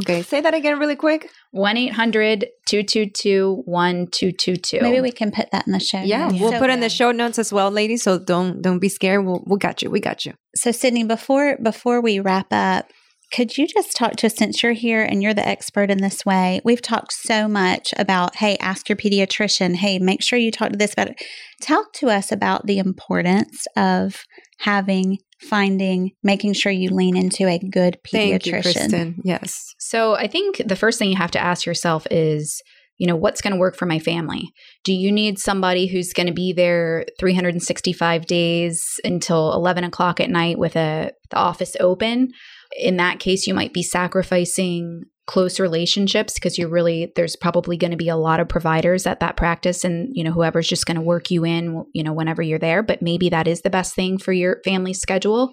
Okay, 0.02 0.22
say 0.22 0.42
that 0.42 0.54
again 0.54 0.80
really 0.80 0.96
quick. 0.96 1.30
1 1.52 1.78
800 1.78 2.48
222 2.68 3.64
1222. 3.66 4.82
Maybe 4.82 5.02
we 5.02 5.12
can 5.12 5.32
put 5.32 5.52
that 5.52 5.66
in 5.66 5.74
the 5.74 5.80
show. 5.80 6.02
Yeah, 6.02 6.28
notes. 6.28 6.42
we'll 6.42 6.52
So 6.52 6.60
put 6.60 6.70
in 6.70 6.82
the 6.82 6.90
show 6.90 7.12
notes 7.12 7.40
as 7.40 7.54
well, 7.54 7.72
ladies. 7.72 8.04
So 8.04 8.20
don't 8.20 8.62
don't 8.62 8.80
be 8.80 8.90
scared. 8.90 9.26
We'll 9.26 9.44
we 9.46 9.58
got 9.58 9.82
you. 9.82 9.90
We 9.90 10.00
got 10.00 10.26
you. 10.26 10.34
So, 10.56 10.72
Sydney, 10.72 11.04
before 11.04 11.58
before 11.62 12.02
we 12.02 12.20
wrap 12.20 12.48
up, 12.52 12.90
could 13.32 13.58
you 13.58 13.68
just 13.68 13.96
talk 13.96 14.16
to 14.18 14.28
us 14.28 14.36
since 14.36 14.62
you're 14.62 14.74
here 14.74 15.04
and 15.04 15.22
you're 15.22 15.34
the 15.34 15.48
expert 15.48 15.90
in 15.90 15.98
this 15.98 16.26
way? 16.26 16.62
We've 16.64 16.82
talked 16.82 17.12
so 17.14 17.48
much 17.48 17.94
about, 17.98 18.36
hey, 18.36 18.56
ask 18.58 18.88
your 18.88 18.96
pediatrician. 18.96 19.76
Hey, 19.76 20.00
make 20.00 20.24
sure 20.24 20.40
you 20.40 20.52
talk 20.52 20.72
to 20.72 20.78
this 20.78 20.94
about 20.94 21.10
it. 21.10 21.22
Talk 21.62 21.92
to 21.94 22.08
us 22.10 22.32
about 22.32 22.66
the 22.66 22.78
importance 22.78 23.66
of 23.76 24.24
having, 24.58 25.20
finding, 25.40 26.12
making 26.24 26.54
sure 26.54 26.72
you 26.72 26.90
lean 26.90 27.18
into 27.18 27.48
a 27.48 27.60
good 27.60 27.98
Thank 28.10 28.46
you, 28.46 28.54
pediatrician. 28.54 28.62
Kristen. 28.62 29.22
Yes. 29.24 29.74
So 29.80 30.16
I 30.16 30.28
think 30.28 30.62
the 30.66 30.76
first 30.76 31.00
thing 31.00 31.10
you 31.10 31.18
have 31.18 31.32
to 31.32 31.40
ask 31.40 31.66
yourself 31.66 32.08
is, 32.10 32.62
you 32.98 33.08
know, 33.08 33.16
what's 33.16 33.42
going 33.42 33.54
to 33.54 33.60
work 33.60 33.76
for 33.76 33.86
my 33.86 34.00
family? 34.00 34.54
Do 34.84 34.94
you 34.94 35.12
need 35.12 35.38
somebody 35.38 35.88
who's 35.88 36.14
going 36.14 36.28
to 36.28 36.34
be 36.34 36.54
there 36.54 37.06
365 37.20 38.26
days 38.26 39.00
until 39.04 39.54
11 39.54 39.84
o'clock 39.84 40.20
at 40.20 40.30
night 40.30 40.58
with 40.58 40.76
a 40.76 41.12
the 41.30 41.38
office 41.38 41.76
open? 41.80 42.32
In 42.78 42.98
that 42.98 43.20
case, 43.20 43.48
you 43.48 43.54
might 43.54 43.74
be 43.74 43.84
sacrificing 43.84 45.04
close 45.28 45.60
relationships 45.60 46.36
because 46.36 46.58
you're 46.58 46.70
really 46.70 47.12
there's 47.16 47.36
probably 47.36 47.78
going 47.78 47.92
to 47.92 47.98
be 47.98 48.10
a 48.10 48.16
lot 48.16 48.40
of 48.40 48.48
providers 48.48 49.08
at 49.08 49.20
that 49.20 49.36
practice 49.36 49.84
and 49.84 50.10
you 50.14 50.24
know 50.24 50.32
whoever's 50.32 50.68
just 50.68 50.86
going 50.86 50.96
to 50.96 51.02
work 51.02 51.32
you 51.32 51.44
in 51.44 51.84
you 51.94 52.04
know 52.04 52.14
whenever 52.14 52.44
you're 52.44 52.60
there 52.60 52.84
but 52.84 53.02
maybe 53.02 53.30
that 53.30 53.48
is 53.48 53.62
the 53.62 53.70
best 53.70 53.96
thing 53.96 54.20
for 54.20 54.32
your 54.32 54.62
family 54.64 54.94
schedule 54.94 55.52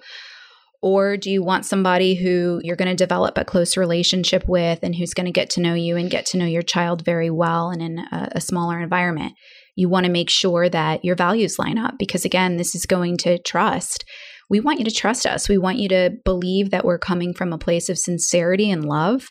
or 0.82 1.16
do 1.16 1.30
you 1.30 1.44
want 1.44 1.64
somebody 1.64 2.16
who 2.16 2.60
you're 2.64 2.76
going 2.76 2.90
to 2.90 2.96
develop 2.96 3.38
a 3.38 3.44
close 3.44 3.76
relationship 3.76 4.44
with 4.48 4.80
and 4.82 4.96
who's 4.96 5.14
going 5.14 5.26
to 5.26 5.32
get 5.32 5.48
to 5.50 5.60
know 5.60 5.74
you 5.74 5.96
and 5.96 6.10
get 6.10 6.26
to 6.26 6.36
know 6.36 6.44
your 6.44 6.62
child 6.62 7.04
very 7.04 7.30
well 7.30 7.70
and 7.70 7.80
in 7.80 7.98
a, 8.00 8.30
a 8.32 8.40
smaller 8.40 8.80
environment? 8.80 9.34
You 9.76 9.88
want 9.88 10.06
to 10.06 10.12
make 10.12 10.28
sure 10.28 10.68
that 10.68 11.04
your 11.04 11.14
values 11.14 11.58
line 11.58 11.78
up 11.78 11.94
because, 11.98 12.24
again, 12.24 12.56
this 12.56 12.74
is 12.74 12.84
going 12.84 13.16
to 13.18 13.38
trust. 13.38 14.04
We 14.50 14.58
want 14.58 14.80
you 14.80 14.84
to 14.84 14.90
trust 14.90 15.24
us. 15.24 15.48
We 15.48 15.56
want 15.56 15.78
you 15.78 15.88
to 15.90 16.10
believe 16.24 16.70
that 16.70 16.84
we're 16.84 16.98
coming 16.98 17.32
from 17.32 17.52
a 17.52 17.58
place 17.58 17.88
of 17.88 17.96
sincerity 17.96 18.68
and 18.68 18.84
love. 18.84 19.28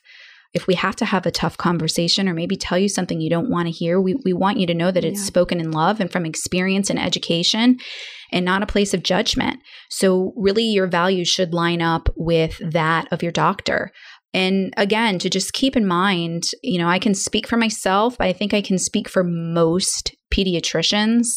If 0.53 0.67
we 0.67 0.73
have 0.75 0.95
to 0.97 1.05
have 1.05 1.25
a 1.25 1.31
tough 1.31 1.57
conversation 1.57 2.27
or 2.27 2.33
maybe 2.33 2.57
tell 2.57 2.77
you 2.77 2.89
something 2.89 3.21
you 3.21 3.29
don't 3.29 3.49
want 3.49 3.67
to 3.67 3.71
hear, 3.71 4.01
we, 4.01 4.15
we 4.25 4.33
want 4.33 4.59
you 4.59 4.67
to 4.67 4.73
know 4.73 4.91
that 4.91 5.05
it's 5.05 5.21
Yeah. 5.21 5.25
spoken 5.25 5.59
in 5.61 5.71
love 5.71 5.99
and 6.01 6.11
from 6.11 6.25
experience 6.25 6.89
and 6.89 6.99
education 6.99 7.77
and 8.33 8.43
not 8.45 8.61
a 8.63 8.65
place 8.67 8.93
of 8.93 9.01
judgment. 9.03 9.59
So, 9.89 10.33
really, 10.35 10.63
your 10.65 10.87
values 10.87 11.27
should 11.29 11.53
line 11.53 11.81
up 11.81 12.09
with 12.17 12.59
that 12.71 13.07
of 13.11 13.23
your 13.23 13.31
doctor. 13.31 13.91
And 14.33 14.73
again, 14.77 15.19
to 15.19 15.29
just 15.29 15.51
keep 15.53 15.75
in 15.75 15.85
mind, 15.85 16.43
you 16.63 16.79
know, 16.79 16.87
I 16.87 16.99
can 16.99 17.13
speak 17.13 17.47
for 17.47 17.57
myself, 17.57 18.17
but 18.17 18.27
I 18.27 18.33
think 18.33 18.53
I 18.53 18.61
can 18.61 18.77
speak 18.77 19.09
for 19.09 19.23
most 19.25 20.15
pediatricians. 20.33 21.27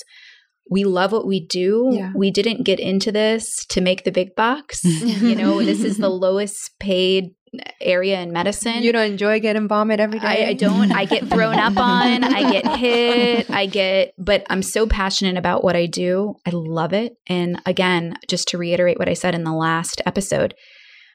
we 0.70 0.82
love 0.84 1.12
what 1.12 1.26
we 1.26 1.44
do. 1.46 1.90
Yeah. 1.92 2.10
We 2.16 2.30
didn't 2.30 2.64
get 2.64 2.80
into 2.80 3.12
this 3.12 3.66
to 3.68 3.80
make 3.82 4.04
the 4.04 4.10
big 4.10 4.34
bucks. 4.34 4.82
you 4.84 5.34
know, 5.34 5.62
this 5.62 5.84
is 5.84 5.98
the 5.98 6.08
lowest 6.26 6.70
paid 6.80 7.34
area 7.80 8.20
in 8.20 8.32
medicine. 8.32 8.82
You 8.82 8.92
don't 8.92 9.12
enjoy 9.12 9.40
getting 9.40 9.68
vomit 9.68 10.00
every 10.00 10.18
day. 10.18 10.46
I, 10.46 10.48
I 10.50 10.52
don't. 10.55 10.92
I 10.92 11.05
get 11.05 11.28
thrown 11.28 11.59
up 11.59 11.76
on. 11.76 12.24
I 12.24 12.50
get 12.50 12.66
hit. 12.76 13.50
I 13.50 13.66
get, 13.66 14.14
but 14.18 14.44
I'm 14.50 14.62
so 14.62 14.86
passionate 14.86 15.36
about 15.36 15.64
what 15.64 15.76
I 15.76 15.86
do. 15.86 16.34
I 16.46 16.50
love 16.52 16.92
it. 16.92 17.16
And 17.26 17.61
again, 17.66 18.16
just 18.28 18.48
to 18.48 18.59
reiterate 18.59 18.98
what 18.98 19.09
I 19.09 19.14
said 19.14 19.34
in 19.34 19.44
the 19.44 19.52
last 19.52 20.02
episode, 20.07 20.55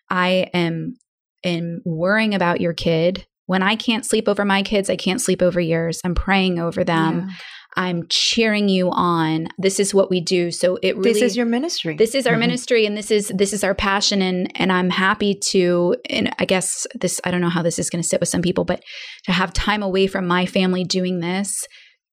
I 0.10 0.50
am 0.54 0.96
am 1.44 1.82
worrying 1.86 2.34
about 2.34 2.62
your 2.62 2.74
kid. 2.74 3.26
When 3.46 3.64
I 3.64 3.76
can't 3.76 4.06
sleep 4.06 4.28
over 4.28 4.46
my 4.46 4.62
kids, 4.62 4.90
I 4.90 4.96
can't 4.96 5.22
sleep 5.22 5.42
over 5.42 5.60
yours. 5.60 6.02
I'm 6.04 6.14
praying 6.14 6.60
over 6.60 6.84
them. 6.84 7.30
I'm 7.78 8.06
cheering 8.10 8.68
you 8.68 8.90
on. 8.92 9.48
This 9.58 9.80
is 9.80 9.94
what 9.94 10.10
we 10.10 10.20
do. 10.22 10.50
So 10.52 10.78
it 10.82 10.98
really 10.98 11.14
This 11.14 11.22
is 11.22 11.38
your 11.38 11.46
ministry. 11.46 11.96
this 11.96 12.16
is 12.16 12.26
our 12.28 12.34
Mhm. 12.36 12.40
ministry 12.40 12.86
and 12.86 12.98
this 12.98 13.12
is 13.12 13.32
this 13.36 13.54
is 13.54 13.64
our 13.64 13.76
passion 13.76 14.22
and 14.22 14.52
and 14.56 14.72
i'm 14.72 14.90
happy 14.90 15.36
to 15.52 15.96
and 16.10 16.34
i 16.40 16.46
guess 16.46 16.88
this 16.96 17.22
i 17.24 17.32
don't 17.32 17.42
know 17.42 17.50
how 17.50 17.62
this 17.62 17.78
is 17.80 17.90
going 17.90 18.02
to 18.02 18.08
sit 18.08 18.20
with 18.20 18.30
some 18.30 18.42
people 18.42 18.66
but 18.66 18.82
to 19.26 19.32
have 19.32 19.54
time 19.54 19.84
away 19.84 20.08
from 20.08 20.26
my 20.28 20.46
family 20.46 20.84
doing 20.84 21.20
this 21.20 21.66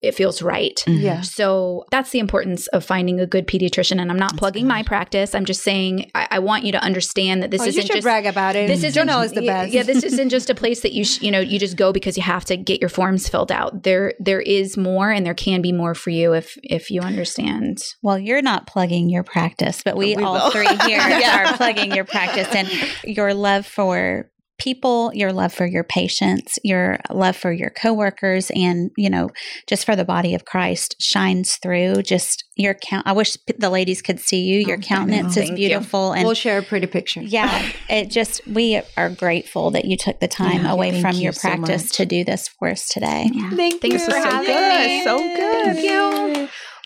it 0.02 0.14
feels 0.14 0.42
right 0.42 0.82
mm-hmm. 0.86 1.00
yeah. 1.00 1.20
so 1.20 1.84
that's 1.90 2.10
the 2.10 2.18
importance 2.18 2.66
of 2.68 2.84
finding 2.84 3.20
a 3.20 3.26
good 3.26 3.46
pediatrician 3.46 4.00
and 4.00 4.10
i'm 4.10 4.18
not 4.18 4.32
That's 4.32 4.40
plugging 4.40 4.66
my 4.66 4.82
practice 4.82 5.34
i'm 5.34 5.44
just 5.44 5.62
saying 5.62 6.10
i, 6.14 6.28
I 6.32 6.38
want 6.38 6.64
you 6.64 6.72
to 6.72 6.82
understand 6.82 7.42
that 7.42 7.50
this 7.50 7.62
oh, 7.62 7.66
isn't 7.66 7.86
should 7.86 7.92
just 7.92 8.02
brag 8.02 8.26
about 8.26 8.56
it. 8.56 8.68
this 8.68 8.82
is 8.82 8.96
Jonelle 8.96 9.24
is 9.24 9.32
the 9.32 9.46
best. 9.46 9.72
Yeah, 9.72 9.82
this 9.82 10.02
isn't 10.02 10.28
just 10.28 10.50
a 10.50 10.54
place 10.54 10.80
that 10.80 10.92
you 10.92 11.04
sh- 11.04 11.20
you 11.22 11.30
know 11.30 11.40
you 11.40 11.58
just 11.58 11.76
go 11.76 11.92
because 11.92 12.16
you 12.16 12.22
have 12.22 12.44
to 12.46 12.56
get 12.56 12.80
your 12.80 12.88
forms 12.88 13.28
filled 13.28 13.52
out. 13.52 13.82
There 13.82 14.14
there 14.18 14.40
is 14.40 14.76
more, 14.76 15.10
and 15.10 15.24
there 15.24 15.34
can 15.34 15.62
be 15.62 15.72
more 15.72 15.94
for 15.94 16.10
you 16.10 16.32
if 16.32 16.56
if 16.62 16.90
you 16.90 17.00
understand. 17.00 17.78
Well, 18.02 18.18
you're 18.18 18.42
not 18.42 18.66
plugging 18.66 19.10
your 19.10 19.22
practice, 19.22 19.82
but 19.84 19.96
we, 19.96 20.16
We 20.16 20.22
all 20.22 20.34
will. 20.34 20.50
three 20.50 20.74
here 20.86 21.00
are 21.00 21.56
plugging 21.56 21.92
your 21.92 22.04
practice 22.04 22.48
and 22.54 22.68
your 23.04 23.34
love 23.34 23.66
for 23.66 24.30
people, 24.58 25.10
your 25.14 25.32
love 25.32 25.52
for 25.52 25.66
your 25.66 25.84
patients, 25.84 26.58
your 26.64 26.98
love 27.10 27.36
for 27.36 27.52
your 27.52 27.70
coworkers, 27.70 28.50
and 28.54 28.90
you 28.96 29.10
know, 29.10 29.30
just 29.66 29.84
for 29.84 29.94
the 29.96 30.04
body 30.04 30.34
of 30.34 30.44
Christ 30.44 30.96
shines 31.00 31.56
through. 31.56 32.02
Just 32.02 32.44
your 32.56 32.74
count. 32.74 33.06
I 33.06 33.12
wish 33.12 33.36
p- 33.46 33.54
the 33.58 33.70
ladies 33.70 34.00
could 34.02 34.18
see 34.20 34.42
you. 34.44 34.60
Your 34.60 34.78
Oh, 34.78 34.80
countenance 34.80 35.36
is 35.36 35.48
Thank 35.48 35.58
you. 35.58 35.68
beautiful, 35.68 36.12
and 36.12 36.24
we'll 36.24 36.34
share 36.34 36.58
a 36.58 36.62
pretty 36.62 36.86
picture. 36.86 37.20
yeah, 37.20 37.70
it 37.88 38.10
just 38.10 38.40
we 38.46 38.80
are 38.96 39.10
grateful 39.10 39.70
that 39.72 39.84
you 39.84 39.96
took 39.96 40.20
the 40.20 40.28
time 40.28 40.64
Yeah, 40.64 40.72
away 40.72 41.00
from 41.02 41.16
you 41.16 41.22
your 41.24 41.32
so 41.32 41.40
practice 41.48 41.84
much. 41.84 41.96
to 41.98 42.06
do 42.06 42.24
this 42.24 42.48
for 42.48 42.68
us 42.68 42.88
today. 42.88 43.30
Thank 43.54 43.82
Thanks 43.82 43.84
you 43.84 43.98
for 43.98 44.10
for 44.12 44.28
having 44.28 44.48
having 44.48 44.68
me. 44.88 44.98
me. 44.98 45.02
So 45.02 45.18
good. 45.18 45.62
Thank 45.76 45.82
you. 45.82 46.25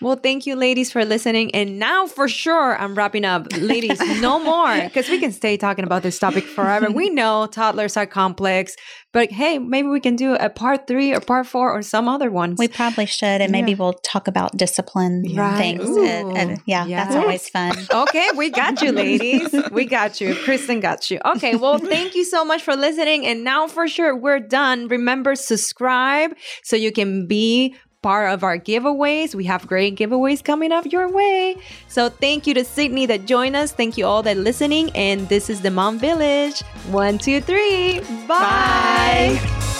Well, 0.01 0.15
thank 0.15 0.45
you, 0.47 0.55
ladies, 0.55 0.91
for 0.91 1.05
listening. 1.05 1.53
And 1.53 1.77
now, 1.77 2.07
for 2.07 2.27
sure, 2.27 2.75
I'm 2.77 2.95
wrapping 2.95 3.23
up. 3.23 3.47
Ladies, 3.57 3.99
no 4.19 4.39
more, 4.43 4.81
because 4.83 5.07
we 5.09 5.19
can 5.19 5.31
stay 5.31 5.57
talking 5.57 5.85
about 5.85 6.01
this 6.03 6.17
topic 6.17 6.43
forever. 6.43 6.89
we 6.91 7.09
know 7.09 7.45
toddlers 7.45 7.95
are 7.97 8.07
complex, 8.07 8.75
but 9.13 9.31
hey, 9.31 9.59
maybe 9.59 9.89
we 9.89 9.99
can 9.99 10.15
do 10.15 10.33
a 10.35 10.49
part 10.49 10.87
three 10.87 11.13
or 11.13 11.19
part 11.19 11.45
four 11.45 11.71
or 11.71 11.81
some 11.83 12.07
other 12.07 12.31
ones. 12.31 12.57
We 12.57 12.67
probably 12.67 13.05
should, 13.05 13.41
and 13.41 13.51
maybe 13.51 13.71
Yeah. 13.71 13.77
we'll 13.77 13.93
talk 13.93 14.27
about 14.27 14.57
discipline 14.57 15.23
Right. 15.35 15.57
things. 15.77 15.87
And, 15.89 16.37
and 16.37 16.61
yeah, 16.65 16.85
that's 16.87 17.15
always 17.15 17.47
fun. 17.49 17.75
Okay, 17.93 18.27
we 18.35 18.49
got 18.49 18.81
you, 18.81 18.91
ladies. 18.91 19.53
We 19.71 19.85
got 19.85 20.19
you. 20.19 20.33
Kristen 20.35 20.79
got 20.79 21.11
you. 21.11 21.19
Okay, 21.25 21.55
well, 21.55 21.77
thank 21.77 22.15
you 22.15 22.23
so 22.23 22.43
much 22.43 22.63
for 22.63 22.75
listening. 22.75 23.25
And 23.27 23.43
now, 23.43 23.67
for 23.67 23.87
sure, 23.87 24.15
we're 24.15 24.39
done. 24.39 24.87
Remember, 24.87 25.35
subscribe 25.35 26.35
so 26.63 26.75
you 26.75 26.91
can 26.91 27.27
be 27.27 27.75
part 28.01 28.33
of 28.33 28.43
our 28.43 28.57
giveaways. 28.57 29.35
We 29.35 29.45
have 29.45 29.67
great 29.67 29.95
giveaways 29.95 30.43
coming 30.43 30.71
up 30.71 30.85
your 30.91 31.09
way. 31.11 31.57
So, 31.87 32.09
thank 32.09 32.47
you 32.47 32.53
to 32.55 32.63
Sydney 32.63 33.05
that 33.07 33.25
joined 33.25 33.55
us. 33.55 33.71
Thank 33.71 33.97
you 33.97 34.05
all 34.05 34.23
that 34.23 34.37
listening. 34.37 34.91
And 34.95 35.27
this 35.29 35.49
is 35.49 35.61
the 35.61 35.71
Mom 35.71 35.99
Village. 35.99 36.61
One, 36.89 37.17
two, 37.17 37.41
three. 37.41 37.99
Bye. 38.27 39.39
Bye. 39.39 39.77